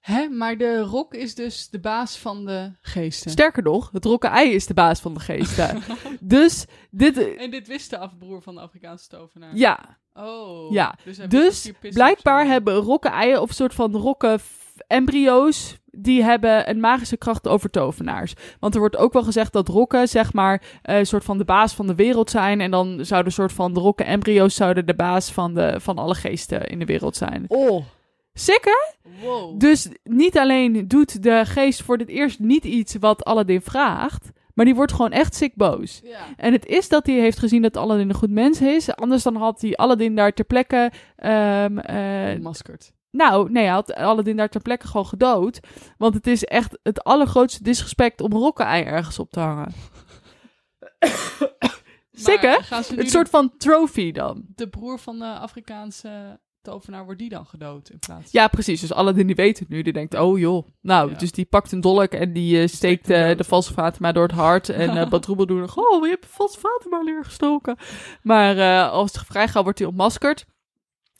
Hè? 0.00 0.28
Maar 0.28 0.56
de 0.56 0.80
rock 0.80 1.14
is 1.14 1.34
dus 1.34 1.68
de 1.68 1.80
baas 1.80 2.16
van 2.18 2.44
de 2.44 2.72
geesten. 2.80 3.30
Sterker 3.30 3.62
nog, 3.62 3.90
het 3.92 4.04
rokken 4.04 4.30
ei 4.30 4.52
is 4.54 4.66
de 4.66 4.74
baas 4.74 5.00
van 5.00 5.14
de 5.14 5.20
geesten. 5.20 5.82
dus 6.20 6.66
dit, 6.90 7.36
En 7.36 7.50
dit 7.50 7.68
wist 7.68 7.90
de 7.90 7.98
afbroer 7.98 8.42
van 8.42 8.54
de 8.54 8.60
Afrikaanse 8.60 9.08
tovenaar. 9.08 9.56
ja, 9.56 9.98
Oh. 10.14 10.72
Ja. 10.72 10.94
Dus, 11.04 11.18
Dus 11.28 11.72
blijkbaar 11.80 12.46
hebben 12.46 12.74
rokken 12.74 13.10
eieren 13.10 13.42
of 13.42 13.48
een 13.48 13.54
soort 13.54 13.74
van 13.74 13.96
rokken 13.96 14.40
embryo's 14.86 15.78
die 15.84 16.22
hebben 16.22 16.70
een 16.70 16.80
magische 16.80 17.16
kracht 17.16 17.48
over 17.48 17.70
tovenaars. 17.70 18.34
Want 18.60 18.74
er 18.74 18.80
wordt 18.80 18.96
ook 18.96 19.12
wel 19.12 19.22
gezegd 19.22 19.52
dat 19.52 19.68
rokken 19.68 20.08
zeg 20.08 20.32
maar 20.32 20.62
eh, 20.82 20.98
een 20.98 21.06
soort 21.06 21.24
van 21.24 21.38
de 21.38 21.44
baas 21.44 21.74
van 21.74 21.86
de 21.86 21.94
wereld 21.94 22.30
zijn 22.30 22.60
en 22.60 22.70
dan 22.70 22.86
zouden 23.04 23.26
een 23.26 23.38
soort 23.38 23.52
van 23.52 23.74
de 23.74 23.80
rokken 23.80 24.06
embryo's 24.06 24.54
zouden 24.54 24.86
de 24.86 24.94
baas 24.94 25.32
van 25.32 25.54
de 25.54 25.80
van 25.80 25.98
alle 25.98 26.14
geesten 26.14 26.66
in 26.66 26.78
de 26.78 26.84
wereld 26.84 27.16
zijn. 27.16 27.44
Oh. 27.48 27.84
Hè? 28.34 29.10
Wow. 29.26 29.60
Dus 29.60 29.88
niet 30.02 30.38
alleen 30.38 30.88
doet 30.88 31.22
de 31.22 31.42
geest 31.44 31.82
voor 31.82 31.96
het 31.96 32.08
eerst 32.08 32.38
niet 32.38 32.64
iets 32.64 32.94
wat 33.00 33.24
Aladdin 33.24 33.60
vraagt, 33.60 34.30
maar 34.54 34.64
die 34.64 34.74
wordt 34.74 34.92
gewoon 34.92 35.10
echt 35.12 35.34
sick 35.34 35.54
boos. 35.54 36.00
ja. 36.04 36.18
En 36.36 36.52
het 36.52 36.66
is 36.66 36.88
dat 36.88 37.06
hij 37.06 37.14
heeft 37.14 37.38
gezien 37.38 37.62
dat 37.62 37.76
Aladdin 37.76 38.08
een 38.08 38.14
goed 38.14 38.30
mens 38.30 38.60
is. 38.60 38.94
Anders 38.94 39.22
dan 39.22 39.36
had 39.36 39.60
hij 39.60 39.76
Aladdin 39.76 40.14
daar 40.14 40.32
ter 40.32 40.44
plekke... 40.44 40.90
ehm, 41.16 41.78
eh, 41.78 42.38
Maskerd. 42.40 42.92
nou, 43.10 43.50
nee, 43.50 43.64
hij 43.64 43.72
had 43.72 43.94
Aladdin 43.94 44.36
daar 44.36 44.48
ter 44.48 44.60
plekke 44.62 44.86
gewoon 44.86 45.06
gedood. 45.06 45.60
Want 45.98 46.14
het 46.14 46.26
is 46.26 46.44
echt 46.44 46.78
het 46.82 47.04
allergrootste 47.04 47.62
disrespect 47.62 48.20
om 48.20 48.32
rokken-ei 48.32 48.84
ergens 48.84 49.18
op 49.18 49.30
te 49.30 49.40
hangen. 49.40 49.72
Sick, 52.12 52.40
hè? 52.40 52.48
Maar 52.50 52.62
gaan 52.64 52.84
ze 52.84 52.94
nu 52.94 53.00
Een 53.00 53.08
soort 53.08 53.28
van 53.28 53.56
trophy 53.56 54.12
dan. 54.12 54.42
de 54.54 54.68
broer 54.68 54.98
van 54.98 55.18
de 55.18 55.24
Afrikaanse 55.24 56.40
tovenaar, 56.62 57.04
wordt 57.04 57.18
die 57.18 57.28
dan 57.28 57.46
gedood 57.46 57.90
in 57.90 57.98
plaats? 57.98 58.32
Ja, 58.32 58.48
precies. 58.48 58.80
Dus 58.80 58.92
Aladdin 58.92 59.26
die 59.26 59.36
weet 59.36 59.58
het 59.58 59.68
nu. 59.68 59.82
Die 59.82 59.92
denkt, 59.92 60.14
oh 60.14 60.38
joh. 60.38 60.66
Nou, 60.80 61.10
Ja. 61.10 61.16
dus 61.18 61.32
die 61.32 61.44
pakt 61.44 61.72
een 61.72 61.80
dolk 61.80 62.12
en 62.12 62.32
die 62.32 62.60
eh, 62.62 62.68
steekt 62.68 63.10
eh, 63.10 63.36
de 63.36 63.44
valse 63.44 63.72
Fatima 63.72 64.12
door 64.12 64.22
het 64.22 64.32
hart. 64.32 64.68
En 64.68 64.96
uh, 64.96 65.08
Badroebel 65.08 65.46
doet 65.46 65.60
nog, 65.60 65.76
oh, 65.76 66.04
je 66.04 66.10
hebt 66.10 66.22
de 66.22 66.28
valse 66.28 66.58
Fatima 66.58 67.00
neergestoken. 67.02 67.76
Maar 68.22 68.58
eh, 68.58 68.90
als 68.90 69.12
het 69.12 69.26
vrij 69.26 69.48
gaat, 69.48 69.62
wordt 69.62 69.78
hij 69.78 69.88
ontmaskerd. 69.88 70.46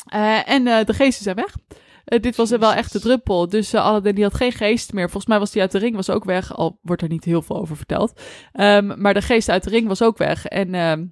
Eh, 0.07 0.49
en 0.49 0.66
eh, 0.66 0.84
de 0.84 0.95
geesten 0.95 1.22
zijn 1.24 1.36
weg. 1.36 1.57
Eh, 2.05 2.20
dit 2.22 2.36
was 2.36 2.51
wel 2.51 2.72
echt 2.72 2.93
de 2.93 3.01
druppel. 3.01 3.49
Dus 3.49 3.72
eh, 3.72 3.84
Aladdin 3.84 4.14
die 4.14 4.24
had 4.24 4.34
geen 4.34 4.53
geest 4.53 4.93
meer. 4.93 5.05
Volgens 5.05 5.26
mij 5.26 5.38
was 5.38 5.51
die 5.51 5.62
uit 5.62 5.72
de 5.72 5.78
ring 5.78 5.97
was 5.97 6.11
ook 6.11 6.24
weg. 6.24 6.55
Al 6.57 6.78
wordt 6.82 7.03
er 7.03 7.09
niet 7.09 7.24
heel 7.24 7.43
veel 7.43 7.57
over 7.57 7.76
verteld. 7.76 8.20
Ehm, 8.53 9.01
maar 9.01 9.14
de 9.14 9.22
geest 9.22 9.49
uit 9.49 9.64
de 9.64 9.70
ring 9.70 9.88
was 9.88 10.03
ook 10.03 10.18
weg. 10.18 10.47
En 10.47 10.74
ehm, 10.74 11.07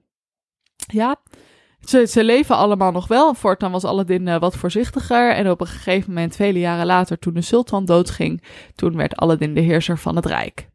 ja, 0.76 1.16
ze, 1.85 2.07
ze 2.07 2.24
leven 2.24 2.57
allemaal 2.57 2.93
nog 2.93 3.09
wel. 3.09 3.35
Voortaan 3.35 3.72
was 3.72 3.85
Aladdin 3.85 4.29
eh, 4.29 4.41
wat 4.41 4.57
voorzichtiger. 4.57 5.35
En 5.35 5.51
op 5.51 5.61
een 5.61 5.66
gegeven 5.66 6.12
moment, 6.12 6.37
vele 6.37 6.59
jaren 6.59 6.87
later, 6.87 7.18
toen 7.18 7.35
de 7.35 7.41
sultan 7.41 7.85
doodging, 7.85 8.43
toen 8.74 8.97
werd 8.97 9.16
Aladdin 9.16 9.55
de 9.55 9.61
heerser 9.61 9.99
van 9.99 10.16
het 10.16 10.26
rijk. 10.26 10.68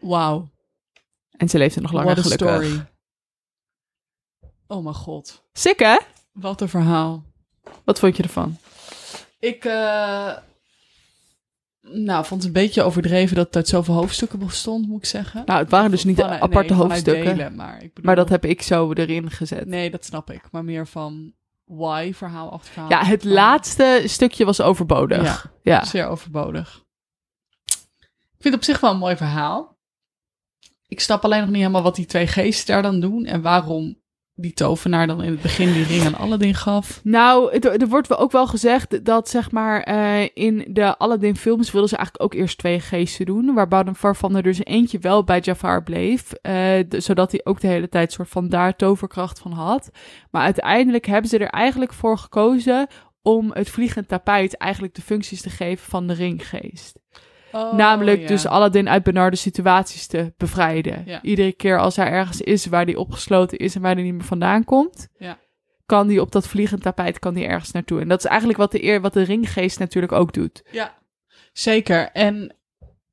Wauw. 0.00 0.48
En 1.36 1.48
ze 1.48 1.58
leefden 1.58 1.82
nog 1.82 1.92
langer 1.92 2.16
gelukkig. 2.16 2.48
story. 2.48 2.86
Oh 4.66 4.82
mijn 4.82 4.94
god. 4.94 5.42
Sick 5.52 5.78
hè? 5.78 5.96
Wat 6.32 6.60
een 6.60 6.68
verhaal. 6.68 7.22
Wat 7.84 7.98
vond 7.98 8.16
je 8.16 8.22
ervan? 8.22 8.56
Ik 9.38 9.64
eh, 9.64 10.36
nou, 11.82 12.24
vond 12.24 12.42
het 12.42 12.56
een 12.56 12.62
beetje 12.62 12.82
overdreven 12.82 13.36
dat 13.36 13.46
het 13.46 13.56
uit 13.56 13.68
zoveel 13.68 13.94
hoofdstukken 13.94 14.38
bestond, 14.38 14.86
moet 14.86 14.98
ik 14.98 15.04
zeggen. 15.04 15.42
Nou, 15.46 15.58
het 15.58 15.70
waren 15.70 15.90
dus 15.90 16.04
niet 16.04 16.22
aparte 16.22 16.72
nee, 16.74 16.82
hoofdstukken. 16.82 17.24
delen, 17.24 17.54
maar, 17.54 17.74
ik 17.74 17.94
bedoel, 17.94 18.04
Maar 18.04 18.16
dat 18.16 18.28
heb 18.28 18.44
ik 18.44 18.62
zo 18.62 18.92
erin 18.92 19.30
gezet. 19.30 19.66
Nee, 19.66 19.90
dat 19.90 20.04
snap 20.04 20.30
ik. 20.30 20.42
Maar 20.50 20.64
meer 20.64 20.86
van 20.86 21.32
why, 21.64 22.12
verhaal 22.14 22.50
achter 22.50 22.72
verhaal. 22.72 22.90
ja, 22.90 23.04
het 23.04 23.24
laatste 23.24 24.02
stukje 24.04 24.44
was 24.44 24.60
overbodig. 24.60 25.22
Ja. 25.62 25.78
Ja. 25.78 25.84
Zeer 25.84 26.06
overbodig. 26.06 26.84
Ik 28.10 28.46
vind 28.46 28.54
het 28.54 28.54
op 28.54 28.74
zich 28.74 28.80
wel 28.80 28.90
een 28.90 28.98
mooi 28.98 29.16
verhaal. 29.16 29.78
Ik 30.86 31.00
snap 31.00 31.24
alleen 31.24 31.40
nog 31.40 31.48
niet 31.48 31.58
helemaal 31.58 31.82
wat 31.82 31.96
die 31.96 32.06
twee 32.06 32.26
geesten 32.26 32.66
daar 32.74 32.82
dan 32.82 33.00
doen. 33.00 33.24
En 33.24 33.42
waarom 33.42 33.98
die 34.40 34.52
tovenaar 34.52 35.06
dan 35.06 35.22
in 35.22 35.30
het 35.30 35.42
begin 35.42 35.72
die 35.72 35.84
ring 35.84 36.04
aan 36.04 36.14
Aladdin 36.14 36.54
gaf. 36.54 37.00
Nou, 37.04 37.58
er 37.58 37.88
wordt 37.88 38.16
ook 38.16 38.32
wel 38.32 38.46
gezegd 38.46 39.04
dat 39.04 39.28
zeg 39.28 39.50
maar 39.50 39.82
eh, 39.82 40.28
in 40.34 40.66
de 40.68 40.98
Aladdin 40.98 41.36
films 41.36 41.70
wilden 41.70 41.90
ze 41.90 41.96
eigenlijk 41.96 42.24
ook 42.24 42.40
eerst 42.40 42.58
twee 42.58 42.80
geesten 42.80 43.26
doen, 43.26 43.54
waarvan 44.00 44.36
er 44.36 44.42
dus 44.42 44.64
eentje 44.64 44.98
wel 44.98 45.24
bij 45.24 45.40
Jafar 45.40 45.82
bleef, 45.82 46.32
eh, 46.32 46.84
zodat 46.88 47.30
hij 47.30 47.40
ook 47.44 47.60
de 47.60 47.66
hele 47.66 47.88
tijd 47.88 48.12
soort 48.12 48.28
van 48.28 48.48
daar 48.48 48.76
toverkracht 48.76 49.38
van 49.38 49.52
had. 49.52 49.90
Maar 50.30 50.42
uiteindelijk 50.42 51.06
hebben 51.06 51.30
ze 51.30 51.38
er 51.38 51.50
eigenlijk 51.50 51.92
voor 51.92 52.18
gekozen 52.18 52.86
om 53.22 53.50
het 53.52 53.70
vliegend 53.70 54.08
tapijt 54.08 54.56
eigenlijk 54.56 54.94
de 54.94 55.02
functies 55.02 55.42
te 55.42 55.50
geven 55.50 55.90
van 55.90 56.06
de 56.06 56.14
ringgeest. 56.14 56.98
Namelijk 57.52 58.16
Oh, 58.16 58.22
ja. 58.22 58.28
dus 58.28 58.46
Aladdin 58.46 58.88
uit 58.88 59.02
benarde 59.02 59.36
situaties 59.36 60.06
te 60.06 60.32
bevrijden. 60.36 61.02
Ja. 61.06 61.22
Iedere 61.22 61.52
keer 61.52 61.78
als 61.78 61.96
hij 61.96 62.06
ergens 62.06 62.40
is 62.40 62.66
waar 62.66 62.84
hij 62.84 62.94
opgesloten 62.94 63.58
is 63.58 63.74
en 63.74 63.80
waar 63.82 63.94
hij 63.94 64.02
niet 64.02 64.14
meer 64.14 64.24
vandaan 64.24 64.64
komt, 64.64 65.08
Ja. 65.18 65.38
kan 65.86 66.08
hij 66.08 66.18
op 66.18 66.32
dat 66.32 66.46
vliegend 66.48 66.82
tapijt 66.82 67.18
kan 67.18 67.34
hij 67.36 67.46
ergens 67.46 67.70
naartoe. 67.70 68.00
En 68.00 68.08
dat 68.08 68.18
is 68.18 68.24
eigenlijk 68.24 68.58
wat 68.58 68.72
de, 68.72 68.84
eer, 68.84 69.00
wat 69.00 69.12
de 69.12 69.22
ringgeest 69.22 69.78
natuurlijk 69.78 70.12
ook 70.12 70.32
doet. 70.32 70.62
Ja, 70.70 70.94
zeker. 71.52 72.10
En 72.12 72.54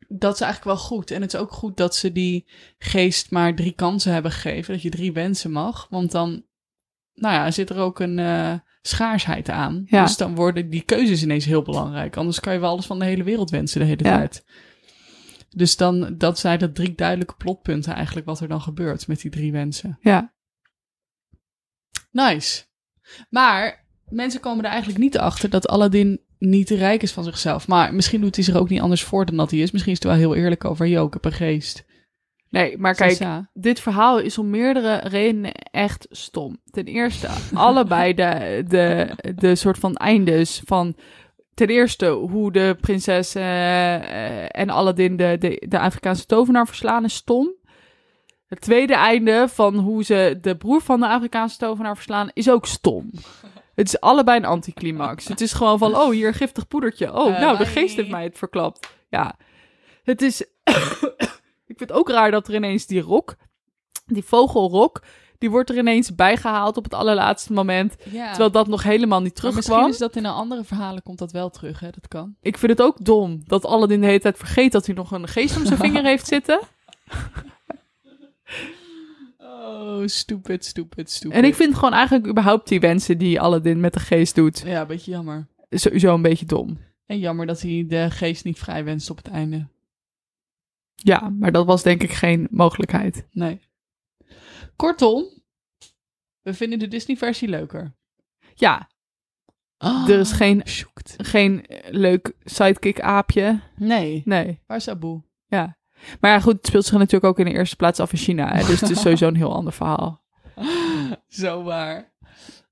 dat 0.08 0.34
is 0.34 0.42
eigenlijk 0.42 0.78
wel 0.78 0.86
goed. 0.88 1.12
En 1.12 1.22
het 1.22 1.34
is 1.34 1.40
ook 1.40 1.52
goed 1.52 1.78
dat 1.78 1.96
ze 1.96 2.12
die 2.12 2.48
geest 2.78 3.32
maar 3.32 3.56
drie 3.56 3.72
kansen 3.74 4.14
hebben 4.14 4.32
gegeven. 4.32 4.74
Dat 4.74 4.82
je 4.82 4.90
drie 4.90 5.14
wensen 5.14 5.52
mag. 5.52 5.88
Want 5.90 6.12
dan, 6.12 6.44
nou 7.14 7.34
ja, 7.34 7.52
zit 7.52 7.70
er 7.70 7.78
ook 7.78 8.00
een 8.00 8.20
eh, 8.20 8.54
schaarsheid 8.88 9.50
aan. 9.50 9.84
Ja. 9.86 10.04
Dus 10.04 10.18
dan 10.18 10.36
worden 10.36 10.70
die 10.70 10.82
keuzes 10.82 11.24
ineens 11.24 11.46
heel 11.46 11.62
belangrijk. 11.62 12.18
Anders 12.18 12.40
kan 12.40 12.54
je 12.54 12.60
wel 12.60 12.70
alles 12.70 12.86
van 12.86 13.00
de 13.00 13.06
hele 13.06 13.24
wereld 13.24 13.50
wensen 13.50 13.80
de 13.80 13.86
hele 13.86 14.04
Ja. 14.04 14.18
tijd. 14.18 14.46
Dus 15.50 15.78
dan, 15.78 16.16
dat 16.18 16.40
zijn 16.40 16.60
de 16.60 16.72
drie 16.72 16.96
duidelijke 16.96 17.36
plotpunten 17.38 17.94
eigenlijk 17.94 18.26
wat 18.26 18.40
er 18.40 18.48
dan 18.48 18.62
gebeurt 18.62 19.08
met 19.08 19.22
die 19.22 19.32
drie 19.32 19.52
wensen. 19.52 19.98
Ja. 20.02 20.34
Nice. 22.12 22.64
Maar 23.30 23.88
mensen 24.06 24.40
komen 24.40 24.64
er 24.64 24.70
eigenlijk 24.70 25.00
niet 25.00 25.18
achter 25.18 25.50
dat 25.50 25.68
Aladdin 25.68 26.22
niet 26.40 26.70
rijk 26.70 27.02
is 27.04 27.12
van 27.12 27.24
zichzelf. 27.24 27.68
Maar 27.68 27.94
misschien 27.94 28.22
doet 28.22 28.36
hij 28.36 28.44
zich 28.44 28.56
ook 28.56 28.70
niet 28.70 28.82
anders 28.82 29.04
voor 29.04 29.26
dan 29.26 29.38
dat 29.38 29.52
hij 29.52 29.60
is. 29.60 29.72
Misschien 29.72 29.94
is 29.94 30.04
hij 30.04 30.12
wel 30.12 30.20
heel 30.20 30.36
eerlijk 30.36 30.66
over, 30.66 30.88
yo, 30.88 31.06
ik 31.06 31.14
heb 31.14 31.26
een 31.26 31.32
geest. 31.32 31.86
Nee, 32.50 32.78
maar 32.78 32.96
kijk, 32.96 33.20
dit 33.54 33.80
verhaal 33.80 34.20
is 34.20 34.38
om 34.38 34.50
meerdere 34.50 34.96
redenen 34.96 35.52
echt 35.72 36.08
stom. 36.10 36.58
Ten 36.72 36.86
eerste, 36.86 37.28
allebei 37.54 38.14
de, 38.14 38.64
de, 38.68 39.10
de 39.36 39.56
soort 39.56 39.78
van 39.78 39.96
eindes 39.96 40.62
van... 40.66 40.96
Ten 41.54 41.68
eerste, 41.68 42.08
hoe 42.10 42.52
de 42.52 42.78
prinses 42.82 43.36
eh, 43.36 44.56
en 44.60 44.70
Aladdin 44.70 45.18
de, 45.18 45.36
de, 45.40 45.66
de 45.68 45.80
Afrikaanse 45.80 46.26
tovenaar 46.26 46.68
verslaan 46.68 47.04
is 47.04 47.14
stom. 47.14 47.54
Het 48.48 48.62
tweede 48.62 48.94
einde 48.96 49.48
van 49.50 49.76
hoe 49.76 50.04
ze 50.04 50.38
de 50.42 50.58
broer 50.58 50.82
van 50.82 51.00
de 51.00 51.08
Afrikaanse 51.08 51.58
tovenaar 51.58 51.96
verslaan 51.96 52.30
is 52.34 52.50
ook 52.50 52.66
stom. 52.66 53.12
Het 53.76 53.88
is 53.88 54.00
allebei 54.00 54.38
een 54.38 54.46
anticlimax. 54.46 55.28
Het 55.28 55.42
is 55.42 55.54
gewoon 55.54 55.78
van, 55.78 55.96
oh, 55.96 56.10
hier 56.10 56.34
giftig 56.34 56.68
poedertje. 56.68 57.14
Oh, 57.14 57.34
Eh, 57.34 57.42
nou, 57.42 57.58
de 57.58 57.66
geest 57.66 57.96
heeft 57.96 58.10
mij 58.10 58.24
het 58.24 58.38
verklapt. 58.38 58.96
Ja, 59.10 59.36
het 60.04 60.22
is... 60.22 60.46
Ik 61.68 61.78
vind 61.78 61.90
het 61.90 62.00
ook 62.00 62.10
raar 62.10 62.32
dat 62.32 62.48
er 62.48 62.56
ineens 62.56 62.86
die 62.86 63.02
rok, 63.02 63.36
die 64.06 64.24
vogelrok, 64.24 65.04
die 65.38 65.50
wordt 65.50 65.70
er 65.70 65.78
ineens 65.78 66.16
bijgehaald 66.16 66.78
op 66.78 66.84
het 66.84 66.94
allerlaatste 66.94 67.54
moment. 67.54 67.96
Ja. 68.12 68.28
Terwijl 68.30 68.52
dat 68.52 68.68
nog 68.68 68.84
helemaal 68.84 69.22
niet 69.22 69.42
Maar 69.42 69.54
misschien 69.54 69.64
terugkwam. 69.64 69.90
is 69.92 69.98
dat 69.98 70.16
in 70.16 70.26
een 70.26 70.32
andere 70.32 70.64
verhalen 70.64 71.04
komt 71.04 71.18
dat 71.18 71.32
wel 71.32 71.50
terug, 71.50 71.80
hè? 71.80 71.90
Dat 71.90 72.08
kan. 72.08 72.36
Ik 72.42 72.58
vind 72.58 72.72
het 72.72 72.82
ook 72.82 73.06
dom 73.06 73.42
dat 73.46 73.66
Aladdin 73.66 74.00
de 74.02 74.06
hele 74.08 74.20
tijd 74.20 74.38
vergeet 74.38 74.72
dat 74.72 74.86
hij 74.86 74.96
nog 74.96 75.12
een 75.12 75.28
geest 75.28 75.58
om 75.58 75.66
zijn 75.66 75.80
vinger 75.80 76.04
heeft 76.04 76.28
zitten. 76.28 76.60
Oh, 79.38 80.02
stupid, 80.06 80.66
stupid, 80.66 81.12
stupid. 81.12 81.38
En 81.38 81.44
ik 81.44 81.56
vind 81.56 81.76
gewoon 81.76 81.94
eigenlijk 81.94 82.28
überhaupt 82.28 82.68
die 82.68 82.80
wensen 82.80 83.18
die 83.18 83.42
Aladdin 83.42 83.80
met 83.80 83.94
de 83.94 84.00
geest 84.00 84.36
doet, 84.36 84.64
Ja, 84.66 84.82
een 84.82 84.88
beetje 84.88 85.12
jammer. 85.12 85.48
sowieso 85.70 86.14
een 86.14 86.22
beetje 86.22 86.46
dom. 86.46 86.78
En 87.06 87.20
jammer 87.20 87.46
dat 87.46 87.62
hij 87.62 87.86
de 87.88 88.08
geest 88.12 88.44
niet 88.44 88.60
vrij 88.60 88.84
wenst 88.84 89.10
op 89.10 89.18
het 89.18 89.28
einde. 89.28 89.68
Ja, 91.04 91.30
maar 91.30 91.52
dat 91.52 91.66
was 91.66 91.84
denk 91.84 92.04
ik 92.04 92.12
geen 92.12 92.48
mogelijkheid. 92.52 93.28
Nee. 93.32 93.62
Kortom, 94.76 95.26
we 96.42 96.54
vinden 96.54 96.80
de 96.80 96.88
Disney-versie 96.88 97.48
leuker. 97.48 97.96
Ja, 98.54 98.90
Ah, 99.78 100.10
er 100.10 100.20
is 100.20 100.32
geen, 100.32 100.62
geen 101.18 101.66
eh, 101.66 101.92
leuk 101.92 102.34
sidekick 102.44 103.00
aapje. 103.02 103.60
Nee. 103.76 104.22
Nee, 104.26 104.62
Waar 104.68 104.78
is 104.78 104.88
Abu? 104.90 105.22
ja. 105.48 105.78
Maar 106.20 106.32
ja, 106.32 106.40
goed, 106.40 106.54
het 106.54 106.68
speelt 106.68 106.86
zich 106.86 106.98
natuurlijk 106.98 107.24
ook 107.24 107.40
in 107.40 107.46
de 107.46 107.52
eerste 107.58 107.76
plaats 107.76 108.00
af 108.00 108.12
in 108.12 108.18
China. 108.18 108.54
Hè? 108.56 108.66
Dus 108.66 108.82
het 108.82 108.90
is 108.90 109.02
sowieso 109.02 109.28
een 109.28 109.36
heel 109.36 109.54
ander 109.54 109.74
verhaal. 109.74 110.24
Zo 111.28 111.64
waar. 111.64 112.14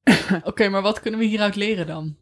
Oké, 0.43 0.69
maar 0.69 0.81
wat 0.81 0.99
kunnen 0.99 1.19
we 1.19 1.25
hieruit 1.25 1.55
leren 1.55 1.87
dan? 1.87 2.17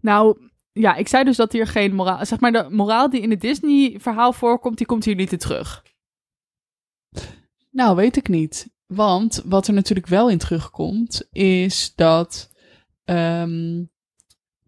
Nou, 0.00 0.50
ja, 0.72 0.94
ik 0.94 1.08
zei 1.08 1.24
dus 1.24 1.36
dat 1.36 1.52
hier 1.52 1.66
geen 1.66 1.94
moraal... 1.94 2.26
Zeg 2.26 2.40
maar, 2.40 2.52
de 2.52 2.66
moraal 2.70 3.10
die 3.10 3.20
in 3.20 3.30
het 3.30 3.40
Disney-verhaal 3.40 4.32
voorkomt, 4.32 4.76
die 4.78 4.86
komt 4.86 5.04
hier 5.04 5.14
niet 5.14 5.32
in 5.32 5.38
terug. 5.38 5.82
Nou, 7.70 7.96
weet 7.96 8.16
ik 8.16 8.28
niet. 8.28 8.70
Want 8.86 9.42
wat 9.44 9.66
er 9.66 9.74
natuurlijk 9.74 10.06
wel 10.06 10.30
in 10.30 10.38
terugkomt, 10.38 11.28
is 11.30 11.94
dat 11.94 12.52
ehm, 13.04 13.84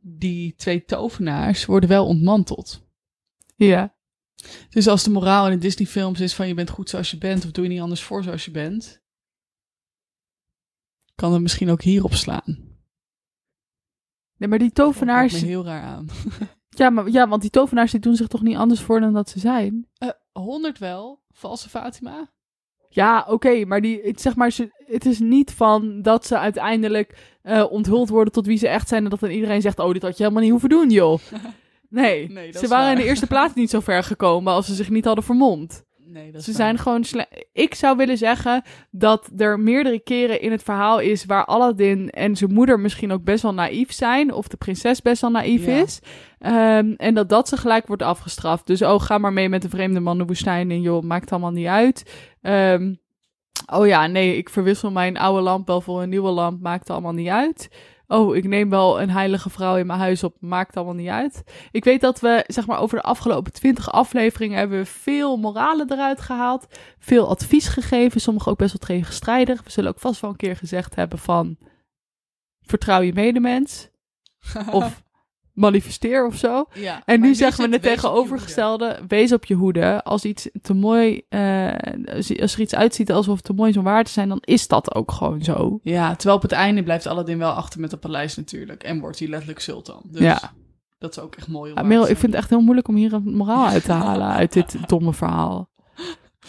die 0.00 0.54
twee 0.54 0.84
tovenaars 0.84 1.64
worden 1.64 1.88
wel 1.88 2.06
ontmanteld. 2.06 2.86
Ja. 3.56 3.96
Dus 4.70 4.86
als 4.86 5.02
de 5.02 5.10
moraal 5.10 5.46
in 5.46 5.52
de 5.52 5.58
Disney-films 5.58 6.20
is 6.20 6.34
van 6.34 6.48
je 6.48 6.54
bent 6.54 6.70
goed 6.70 6.90
zoals 6.90 7.10
je 7.10 7.18
bent, 7.18 7.44
of 7.44 7.50
doe 7.50 7.64
je 7.64 7.70
niet 7.70 7.80
anders 7.80 8.02
voor 8.02 8.22
zoals 8.22 8.44
je 8.44 8.50
bent, 8.50 9.02
kan 11.14 11.32
het 11.32 11.42
misschien 11.42 11.70
ook 11.70 11.82
hierop 11.82 12.14
slaan. 12.14 12.73
Nee, 14.36 14.48
maar 14.48 14.58
die 14.58 14.70
Dat 14.72 14.84
tovenaars... 14.84 15.30
kijkt 15.30 15.46
me 15.46 15.50
heel 15.50 15.64
raar 15.64 15.82
aan. 15.82 16.06
Ja, 16.76 16.90
maar, 16.90 17.10
ja, 17.10 17.28
want 17.28 17.42
die 17.42 17.50
tovenaars 17.50 17.90
die 17.90 18.00
doen 18.00 18.16
zich 18.16 18.26
toch 18.26 18.42
niet 18.42 18.56
anders 18.56 18.80
voor 18.80 19.00
dan 19.00 19.12
dat 19.12 19.28
ze 19.28 19.38
zijn? 19.38 19.88
Eh 19.98 20.08
100 20.32 20.78
wel, 20.78 21.20
valse 21.30 21.68
Fatima. 21.68 22.30
Ja, 22.88 23.26
oké, 23.28 23.64
maar 23.64 23.80
die, 23.80 24.00
het, 24.02 24.20
zeg 24.20 24.36
maar, 24.36 24.50
ze, 24.50 24.84
het 24.86 25.06
is 25.06 25.18
niet 25.18 25.52
van 25.52 26.02
dat 26.02 26.26
ze 26.26 26.38
uiteindelijk 26.38 27.36
eh, 27.42 27.64
onthuld 27.70 28.08
worden 28.08 28.32
tot 28.32 28.46
wie 28.46 28.58
ze 28.58 28.68
echt 28.68 28.88
zijn 28.88 29.04
en 29.04 29.10
dat 29.10 29.20
dan 29.20 29.30
iedereen 29.30 29.60
zegt, 29.60 29.78
oh, 29.78 29.92
dit 29.92 30.02
had 30.02 30.16
je 30.16 30.22
helemaal 30.22 30.42
niet 30.42 30.52
hoeven 30.52 30.68
doen, 30.68 30.90
joh. 30.90 31.18
Nee, 31.88 32.30
Nee, 32.30 32.52
dat 32.52 32.62
ze 32.62 32.68
waren 32.68 32.90
in 32.90 32.96
de 32.96 33.04
eerste 33.04 33.26
plaats 33.26 33.54
niet 33.54 33.70
zo 33.70 33.80
ver 33.80 34.04
gekomen 34.04 34.52
als 34.52 34.66
ze 34.66 34.74
zich 34.74 34.90
niet 34.90 35.04
hadden 35.04 35.24
vermomd. 35.24 35.84
Nee, 36.06 36.30
dat 36.32 36.40
is 36.40 36.44
Ze 36.44 36.52
waar. 36.52 36.60
zijn 36.60 36.78
gewoon 36.78 37.04
sle- 37.04 37.28
Ik 37.52 37.74
zou 37.74 37.96
willen 37.96 38.18
zeggen 38.18 38.62
dat 38.90 39.30
er 39.36 39.60
meerdere 39.60 40.00
keren 40.00 40.40
in 40.40 40.50
het 40.50 40.62
verhaal 40.62 41.00
is 41.00 41.24
waar 41.24 41.44
Aladdin 41.44 42.10
en 42.10 42.36
zijn 42.36 42.52
moeder 42.52 42.80
misschien 42.80 43.12
ook 43.12 43.24
best 43.24 43.42
wel 43.42 43.54
naïef 43.54 43.92
zijn. 43.92 44.32
Of 44.32 44.48
de 44.48 44.56
prinses 44.56 45.02
best 45.02 45.20
wel 45.20 45.30
naïef 45.30 45.66
Ja. 45.66 45.82
is. 45.82 46.00
Ehm, 46.38 46.92
en 46.96 47.14
dat 47.14 47.28
dat 47.28 47.48
ze 47.48 47.56
gelijk 47.56 47.86
wordt 47.86 48.02
afgestraft. 48.02 48.66
Dus 48.66 48.82
oh, 48.82 49.00
ga 49.00 49.18
maar 49.18 49.32
mee 49.32 49.48
met 49.48 49.62
de 49.62 49.68
vreemde 49.68 50.00
man 50.00 50.18
de 50.18 50.24
woestijn 50.24 50.70
in. 50.70 50.80
Joh, 50.80 51.02
maakt 51.02 51.30
allemaal 51.32 51.50
niet 51.52 51.66
uit. 51.66 52.28
Ehm, 52.42 52.94
oh 53.72 53.86
ja, 53.86 54.06
nee, 54.06 54.36
ik 54.36 54.48
verwissel 54.48 54.90
mijn 54.90 55.16
oude 55.16 55.40
lamp 55.42 55.66
wel 55.66 55.80
voor 55.80 56.02
een 56.02 56.08
nieuwe 56.08 56.30
lamp. 56.30 56.60
Maakt 56.60 56.90
allemaal 56.90 57.12
niet 57.12 57.28
uit. 57.28 57.68
Oh, 58.06 58.36
ik 58.36 58.44
neem 58.44 58.70
wel 58.70 59.00
een 59.00 59.10
heilige 59.10 59.50
vrouw 59.50 59.76
in 59.76 59.86
mijn 59.86 59.98
huis 59.98 60.24
op. 60.24 60.36
Maakt 60.40 60.76
allemaal 60.76 60.94
niet 60.94 61.08
uit. 61.08 61.44
Ik 61.70 61.84
weet 61.84 62.00
dat 62.00 62.20
we, 62.20 62.44
zeg 62.46 62.66
maar, 62.66 62.78
over 62.78 62.96
de 62.96 63.04
afgelopen 63.04 63.52
twintig 63.52 63.92
afleveringen 63.92 64.58
hebben 64.58 64.78
we 64.78 64.84
veel 64.84 65.36
moralen 65.36 65.92
eruit 65.92 66.20
gehaald. 66.20 66.66
Veel 66.98 67.28
advies 67.28 67.68
gegeven. 67.68 68.20
Sommige 68.20 68.50
ook 68.50 68.58
best 68.58 68.78
wel 68.78 68.88
tegenstrijdig. 68.88 69.62
We 69.62 69.70
zullen 69.70 69.90
ook 69.90 69.98
vast 69.98 70.20
wel 70.20 70.30
een 70.30 70.36
keer 70.36 70.56
gezegd 70.56 70.94
hebben 70.94 71.18
van... 71.18 71.56
Vertrouw 72.60 73.00
je 73.00 73.12
medemens. 73.12 73.90
Of 74.70 75.03
manifesteer 75.54 76.26
of 76.26 76.36
zo. 76.36 76.64
ja, 76.74 77.02
En 77.04 77.20
nu 77.20 77.34
zeggen 77.34 77.64
we 77.66 77.72
het 77.72 77.82
tegenovergestelde. 77.82 78.98
Wees 79.08 79.32
op 79.32 79.44
je 79.44 79.54
hoede. 79.54 80.02
Als 80.04 80.24
iets 80.24 80.48
te 80.62 80.74
mooi... 80.74 81.22
eh, 81.28 81.72
als 82.40 82.54
er 82.54 82.60
iets 82.60 82.74
uitziet 82.74 83.12
alsof 83.12 83.36
het 83.36 83.44
te 83.44 83.52
mooi 83.52 83.70
is 83.70 83.76
om 83.76 83.84
waar 83.84 84.04
te 84.04 84.10
zijn... 84.10 84.28
dan 84.28 84.38
is 84.44 84.68
dat 84.68 84.94
ook 84.94 85.12
gewoon 85.12 85.42
zo. 85.42 85.80
Ja, 85.82 86.14
terwijl 86.14 86.36
op 86.36 86.42
het 86.42 86.52
einde 86.52 86.82
blijft 86.82 87.06
Aladdin 87.06 87.38
wel 87.38 87.50
achter 87.50 87.80
met 87.80 87.90
het 87.90 88.00
paleis 88.00 88.36
natuurlijk. 88.36 88.82
En 88.82 89.00
wordt 89.00 89.18
hij 89.18 89.28
letterlijk 89.28 89.60
sultan. 89.60 90.02
Dus 90.04 90.20
Ja. 90.20 90.40
dat 90.98 91.16
is 91.16 91.22
ook 91.22 91.34
echt 91.34 91.48
mooi. 91.48 91.70
om 91.72 91.76
Ja, 91.78 91.84
Merel, 91.84 92.08
ik 92.08 92.16
vind 92.16 92.32
het 92.32 92.40
echt 92.40 92.50
heel 92.50 92.60
moeilijk 92.60 92.88
om 92.88 92.94
hier 92.96 93.12
een 93.12 93.34
moraal 93.36 93.66
uit 93.66 93.84
te 93.84 93.92
halen 93.92 94.26
uit 94.28 94.52
dit 94.52 94.76
domme 94.88 95.12
verhaal. 95.12 95.68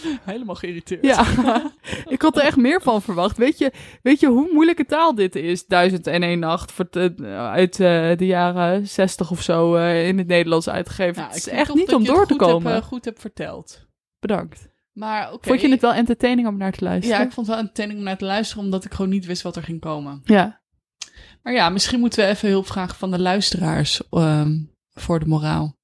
Helemaal 0.23 0.55
geïrriteerd. 0.55 1.05
Ja, 1.05 1.25
ik 2.15 2.21
had 2.21 2.37
er 2.37 2.43
echt 2.43 2.57
meer 2.57 2.81
van 2.81 3.01
verwacht. 3.01 3.37
Weet 3.37 3.57
je, 3.57 3.71
weet 4.01 4.19
je 4.19 4.27
hoe 4.27 4.49
moeilijke 4.53 4.85
taal 4.85 5.15
dit 5.15 5.35
is? 5.35 5.65
Duizend 5.65 6.07
en 6.07 6.23
één 6.23 6.39
nacht 6.39 6.73
te- 6.91 7.13
uit 7.53 7.79
eh, 7.79 8.17
de 8.17 8.25
jaren 8.25 8.87
zestig 8.87 9.31
of 9.31 9.41
zo 9.41 9.75
eh, 9.75 10.07
in 10.07 10.17
het 10.17 10.27
Nederlands 10.27 10.69
uitgegeven. 10.69 11.23
Het 11.23 11.35
is 11.35 11.47
echt 11.47 11.73
niet 11.73 11.93
om 11.93 12.03
door 12.03 12.27
te 12.27 12.35
komen. 12.35 12.75
eh, 12.75 12.81
goed 12.81 13.05
hebt 13.05 13.19
verteld. 13.21 13.87
Bedankt. 14.19 14.67
Maar. 14.93 15.29
Vond 15.41 15.61
je 15.61 15.69
het 15.69 15.81
wel 15.81 15.93
entertaining 15.93 16.47
om 16.47 16.57
naar 16.57 16.71
te 16.71 16.83
luisteren? 16.83 17.17
Ja, 17.19 17.25
ik 17.25 17.31
vond 17.31 17.47
het 17.47 17.55
wel 17.55 17.57
entertaining 17.65 17.99
om 17.99 18.05
naar 18.05 18.17
te 18.17 18.25
luisteren, 18.25 18.63
omdat 18.63 18.85
ik 18.85 18.93
gewoon 18.93 19.11
niet 19.11 19.25
wist 19.25 19.41
wat 19.41 19.55
er 19.55 19.63
ging 19.63 19.79
komen. 19.81 20.21
Ja. 20.23 20.61
Maar 21.43 21.53
ja, 21.53 21.69
misschien 21.69 21.99
moeten 21.99 22.23
we 22.23 22.29
even 22.29 22.49
hulp 22.49 22.67
vragen 22.67 22.95
van 22.95 23.11
de 23.11 23.19
luisteraars 23.19 24.01
ehm, 24.09 24.57
voor 24.93 25.19
de 25.19 25.25
moraal. 25.27 25.75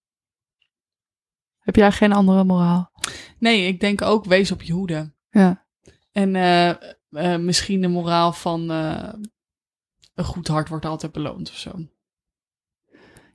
Heb 1.62 1.76
jij 1.76 1.92
geen 1.92 2.14
andere 2.14 2.44
moraal? 2.44 2.92
Nee, 3.38 3.68
ik 3.68 3.80
denk 3.80 4.02
ook 4.02 4.26
wees 4.26 4.52
op 4.52 4.62
je 4.62 4.74
hoede. 4.74 5.14
Ja. 5.30 5.66
En 6.12 6.36
eh, 6.36 6.70
eh, 7.10 7.40
misschien 7.40 7.82
de 7.82 7.88
moraal 7.88 8.34
van 8.34 8.72
eh, 8.72 9.14
een 10.16 10.24
goed 10.24 10.48
hart 10.48 10.70
wordt 10.70 10.86
altijd 10.86 11.12
beloond 11.12 11.50
of 11.50 11.56
zo. 11.56 11.72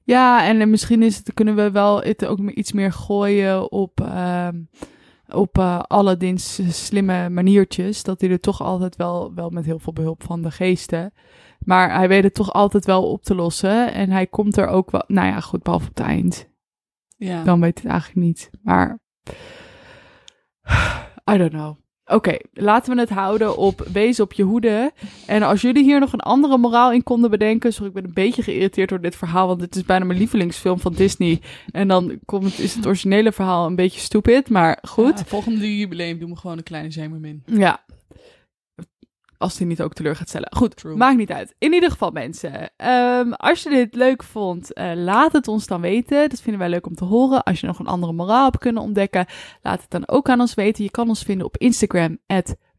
Ja, 0.05 0.47
en 0.47 0.71
misschien 0.71 1.03
is 1.03 1.17
het, 1.17 1.35
kunnen 1.35 1.55
we 1.55 1.71
wel 1.71 2.03
het 2.03 2.27
ook 2.27 2.39
iets 2.39 2.73
meer 2.73 2.93
gooien 2.93 3.73
op, 3.73 4.01
ehm 4.01 4.63
op 5.29 5.59
eh 5.59 5.79
Aladdin's 5.79 6.61
slimme 6.85 7.29
maniertjes. 7.29 8.03
Dat 8.03 8.21
hij 8.21 8.31
er 8.31 8.41
toch 8.41 8.63
altijd 8.63 8.97
wel, 8.97 9.35
wel 9.35 9.51
met 9.51 9.65
heel 9.65 9.79
veel 9.79 9.93
behulp 9.93 10.23
van 10.23 10.43
de 10.43 10.51
geesten. 10.51 11.13
Maar 11.59 11.95
hij 11.95 12.09
weet 12.09 12.23
het 12.23 12.35
toch 12.35 12.53
altijd 12.53 12.85
wel 12.85 13.11
op 13.11 13.23
te 13.23 13.35
lossen. 13.35 13.93
En 13.93 14.11
hij 14.11 14.27
komt 14.27 14.57
er 14.57 14.67
ook 14.67 14.91
wel, 14.91 15.05
nou 15.07 15.27
ja, 15.27 15.41
goed, 15.41 15.63
behalve 15.63 15.89
op 15.89 15.97
het 15.97 16.07
eind. 16.07 16.49
Ja. 17.17 17.45
Dan 17.45 17.61
weet 17.61 17.79
het 17.79 17.91
eigenlijk 17.91 18.27
niet. 18.27 18.51
Maar, 18.63 18.99
I 21.33 21.37
don't 21.37 21.51
know. 21.51 21.77
Oké, 22.09 22.37
laten 22.53 22.95
we 22.95 23.01
het 23.01 23.11
houden 23.11 23.57
op 23.57 23.89
wees 23.93 24.21
op 24.21 24.33
je 24.33 24.43
hoede. 24.43 24.93
En 25.27 25.43
als 25.43 25.61
jullie 25.61 25.83
hier 25.83 26.01
nog 26.01 26.13
een 26.13 26.21
andere 26.21 26.59
moraal 26.59 26.93
in 26.93 27.03
konden 27.03 27.31
bedenken. 27.31 27.73
Sorry, 27.73 27.89
ik 27.89 27.95
ben 27.95 28.05
een 28.05 28.15
beetje 28.15 28.43
geïrriteerd 28.43 28.89
door 28.89 29.01
dit 29.01 29.17
verhaal. 29.17 29.47
Want 29.47 29.61
het 29.61 29.77
is 29.77 29.83
bijna 29.83 30.05
mijn 30.05 30.19
lievelingsfilm 30.19 30.79
van 30.81 30.93
Disney. 30.93 31.41
En 31.73 31.89
dan 31.89 32.19
komt, 32.25 32.59
is 32.59 32.75
het 32.75 32.87
originele 32.87 33.33
verhaal 33.33 33.67
een 33.67 33.77
beetje 33.77 34.01
stupid. 34.01 34.49
Maar 34.49 34.79
goed. 34.89 35.19
Ja, 35.19 35.25
volgende 35.25 35.79
jubileum 35.79 36.19
doen 36.19 36.31
we 36.31 36.37
gewoon 36.37 36.57
een 36.57 36.63
kleine 36.63 36.91
zeemermin. 36.91 37.43
Ja. 37.47 37.85
Als 39.39 39.57
die 39.57 39.67
niet 39.67 39.83
ook 39.83 39.93
teleur 39.93 40.17
gaat 40.17 40.29
stellen. 40.29 40.49
Goed, 40.57 40.77
True. 40.77 40.97
maakt 40.97 41.17
niet 41.17 41.31
uit. 41.33 41.55
In 41.59 41.73
ieder 41.73 41.91
geval, 41.91 42.11
mensen. 42.11 42.71
ehm, 42.77 43.33
als 43.33 43.63
je 43.63 43.69
dit 43.71 43.95
leuk 43.95 44.23
vond, 44.23 44.73
eh, 44.73 44.91
laat 44.95 45.33
het 45.33 45.49
ons 45.49 45.67
dan 45.67 45.81
weten. 45.81 46.29
Dat 46.29 46.41
vinden 46.41 46.61
wij 46.61 46.71
leuk 46.71 46.87
om 46.87 46.95
te 46.95 47.05
horen. 47.05 47.43
Als 47.43 47.61
je 47.61 47.67
nog 47.67 47.79
een 47.79 47.87
andere 47.87 48.13
moraal 48.13 48.45
hebt 48.45 48.59
kunnen 48.59 48.83
ontdekken, 48.83 49.27
laat 49.63 49.81
het 49.81 49.91
dan 49.91 50.09
ook 50.09 50.29
aan 50.29 50.41
ons 50.41 50.55
weten. 50.55 50.85
Je 50.85 50.91
kan 50.91 51.09
ons 51.09 51.23
vinden 51.23 51.47
op 51.47 51.57
Instagram. 51.57 52.19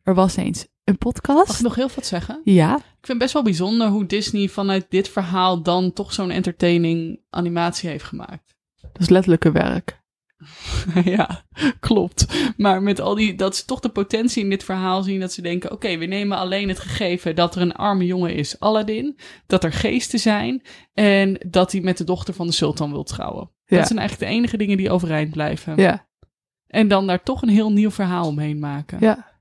Er 0.04 0.14
was 0.14 0.36
eens 0.36 0.62
een 0.84 0.96
Mag 1.00 1.14
podcast. 1.14 1.56
ik 1.56 1.62
nog 1.62 1.76
heel 1.76 1.90
wat 1.96 2.06
zeggen? 2.06 2.42
Ja, 2.44 2.76
Ik 2.76 2.82
vind 2.82 3.08
het 3.08 3.18
best 3.18 3.34
wel 3.34 3.44
bijzonder 3.44 3.88
hoe 3.88 4.06
Disney 4.06 4.48
vanuit 4.48 4.86
dit 4.90 5.10
verhaal 5.10 5.62
dan 5.64 5.94
toch 5.94 6.14
zo'n 6.14 6.30
entertaining 6.32 7.20
animatie 7.30 7.90
heeft 7.90 8.04
gemaakt. 8.04 8.56
dat 8.82 9.02
is 9.02 9.10
letterlijk 9.10 9.46
een 9.46 9.52
werk. 9.52 10.02
ja, 11.04 11.44
klopt. 11.80 12.52
Maar 12.58 12.82
met 12.82 13.00
al 13.02 13.16
die, 13.16 13.36
dat 13.36 13.56
ze 13.56 13.66
toch 13.66 13.80
de 13.80 13.90
potentie 13.90 14.44
in 14.44 14.50
dit 14.50 14.64
verhaal 14.64 15.04
zien 15.04 15.20
dat 15.20 15.34
ze 15.34 15.42
denken: 15.42 15.72
oké, 15.72 15.98
we 15.98 16.06
nemen 16.06 16.38
alleen 16.38 16.68
het 16.68 16.80
gegeven 16.80 17.36
dat 17.36 17.56
er 17.56 17.62
een 17.62 17.76
arme 17.76 18.06
jongen 18.06 18.34
is, 18.36 18.60
Aladdin, 18.60 19.20
dat 19.48 19.64
er 19.64 19.74
geesten 19.74 20.20
zijn 20.20 20.62
en 20.94 21.40
dat 21.48 21.72
hij 21.72 21.82
met 21.82 21.98
de 21.98 22.04
dochter 22.04 22.34
van 22.34 22.48
de 22.48 22.54
sultan 22.54 22.92
wil 22.92 23.04
trouwen. 23.04 23.52
Ja. 23.66 23.78
Dat 23.78 23.88
zijn 23.88 24.00
eigenlijk 24.00 24.30
de 24.32 24.38
enige 24.38 24.58
dingen 24.58 24.78
die 24.78 24.92
overeind 24.92 25.32
blijven. 25.32 25.76
Ja, 25.78 26.08
En 26.68 26.88
dan 26.88 27.08
daar 27.08 27.24
toch 27.24 27.42
een 27.42 27.50
heel 27.50 27.72
nieuw 27.72 27.92
verhaal 27.92 28.28
omheen 28.28 28.60
maken. 28.60 28.98
ja, 29.00 29.40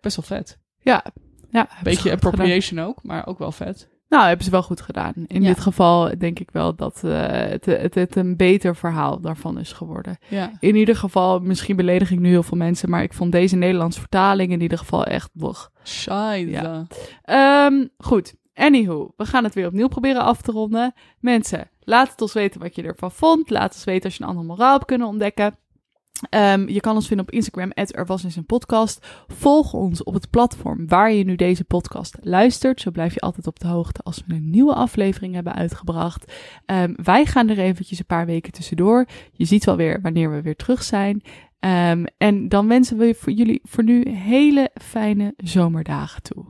Best 0.00 0.16
wel 0.16 0.24
vet. 0.38 0.58
ja. 0.80 1.04
ja 1.50 1.68
Beetje 1.82 2.00
gedaan. 2.00 2.14
appropriation 2.16 2.80
ook, 2.80 3.02
maar 3.02 3.26
ook 3.26 3.38
wel 3.38 3.52
vet. 3.52 3.88
Nou, 4.08 4.26
hebben 4.26 4.44
ze 4.44 4.50
wel 4.50 4.62
goed 4.62 4.80
gedaan. 4.80 5.12
In 5.26 5.42
Ja. 5.42 5.48
dit 5.48 5.60
geval 5.60 6.18
denk 6.18 6.38
ik 6.38 6.50
wel 6.50 6.74
dat 6.74 7.00
eh, 7.04 7.26
het, 7.30 7.66
het, 7.66 7.94
het 7.94 8.16
een 8.16 8.36
beter 8.36 8.76
verhaal 8.76 9.20
daarvan 9.20 9.58
is 9.58 9.72
geworden. 9.72 10.18
Ja. 10.28 10.50
In 10.60 10.74
ieder 10.76 10.96
geval, 10.96 11.40
misschien 11.40 11.76
beledig 11.76 12.10
ik 12.10 12.18
nu 12.18 12.28
heel 12.28 12.42
veel 12.42 12.56
mensen, 12.56 12.90
maar 12.90 13.02
ik 13.02 13.12
vond 13.12 13.32
deze 13.32 13.56
Nederlandse 13.56 14.00
vertaling 14.00 14.52
in 14.52 14.60
ieder 14.60 14.78
geval 14.78 15.04
echt 15.04 15.30
blog. 15.32 15.70
Scheide. 15.82 16.50
Ja. 16.50 16.86
Ehm, 17.22 17.86
goed, 17.98 18.34
anywho, 18.54 19.12
we 19.16 19.24
gaan 19.26 19.44
het 19.44 19.54
weer 19.54 19.66
opnieuw 19.66 19.88
proberen 19.88 20.22
af 20.22 20.40
te 20.42 20.52
ronden. 20.52 20.92
Mensen, 21.20 21.70
laat 21.80 22.10
het 22.10 22.20
ons 22.20 22.32
weten 22.32 22.60
wat 22.60 22.74
je 22.76 22.82
ervan 22.82 23.10
vond. 23.12 23.50
Laat 23.50 23.74
ons 23.74 23.84
weten 23.84 24.04
als 24.04 24.16
je 24.16 24.22
een 24.22 24.28
andere 24.28 24.46
moraal 24.46 24.72
hebt 24.72 24.84
kunnen 24.84 25.06
ontdekken. 25.06 25.56
Ehm, 26.28 26.68
je 26.68 26.80
kan 26.80 26.94
ons 26.94 27.06
vinden 27.06 27.26
op 27.26 27.32
Instagram, 27.32 27.70
er 27.70 28.06
was 28.06 28.22
een 28.22 28.46
podcast. 28.46 29.06
Volg 29.26 29.72
ons 29.72 30.02
op 30.02 30.14
het 30.14 30.30
platform 30.30 30.88
waar 30.88 31.12
je 31.12 31.24
nu 31.24 31.34
deze 31.34 31.64
podcast 31.64 32.16
luistert. 32.20 32.80
Zo 32.80 32.90
blijf 32.90 33.14
je 33.14 33.20
altijd 33.20 33.46
op 33.46 33.58
de 33.58 33.66
hoogte 33.66 34.00
als 34.02 34.22
we 34.26 34.34
een 34.34 34.50
nieuwe 34.50 34.74
aflevering 34.74 35.34
hebben 35.34 35.54
uitgebracht. 35.54 36.32
Ehm, 36.66 36.94
wij 37.02 37.26
gaan 37.26 37.48
er 37.48 37.58
eventjes 37.58 37.98
een 37.98 38.06
paar 38.06 38.26
weken 38.26 38.52
tussendoor. 38.52 39.06
Je 39.32 39.44
ziet 39.44 39.64
wel 39.64 39.76
weer 39.76 40.00
wanneer 40.00 40.30
we 40.30 40.42
weer 40.42 40.56
terug 40.56 40.82
zijn. 40.82 41.22
Ehm, 41.58 42.04
en 42.18 42.48
dan 42.48 42.68
wensen 42.68 42.98
we 42.98 43.16
jullie 43.24 43.60
voor 43.62 43.84
nu 43.84 44.08
hele 44.08 44.70
fijne 44.74 45.34
zomerdagen 45.36 46.22
toe. 46.22 46.44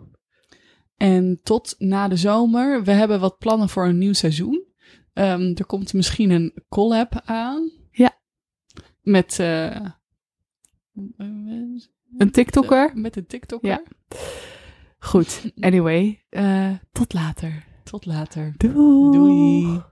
En 0.96 1.40
tot 1.42 1.74
na 1.78 2.08
de 2.08 2.16
zomer. 2.16 2.84
We 2.84 2.92
hebben 2.92 3.20
wat 3.20 3.38
plannen 3.38 3.68
voor 3.68 3.86
een 3.86 3.98
nieuw 3.98 4.12
seizoen. 4.12 4.64
Er 5.14 5.66
komt 5.66 5.92
misschien 5.92 6.30
een 6.30 6.52
collab 6.68 7.20
aan. 7.24 7.70
Met, 9.04 9.38
eh, 9.38 9.86
Een 12.18 12.30
TikToker? 12.30 12.90
met 12.94 13.16
een 13.16 13.26
TikToker. 13.26 13.68
Ja. 13.68 13.82
Goed, 14.98 15.50
anyway, 15.60 16.24
eh, 16.28 16.70
tot 16.92 17.12
later. 17.12 17.64
Tot 17.82 18.06
later. 18.06 18.54
Doei. 18.56 19.12
Doei. 19.12 19.82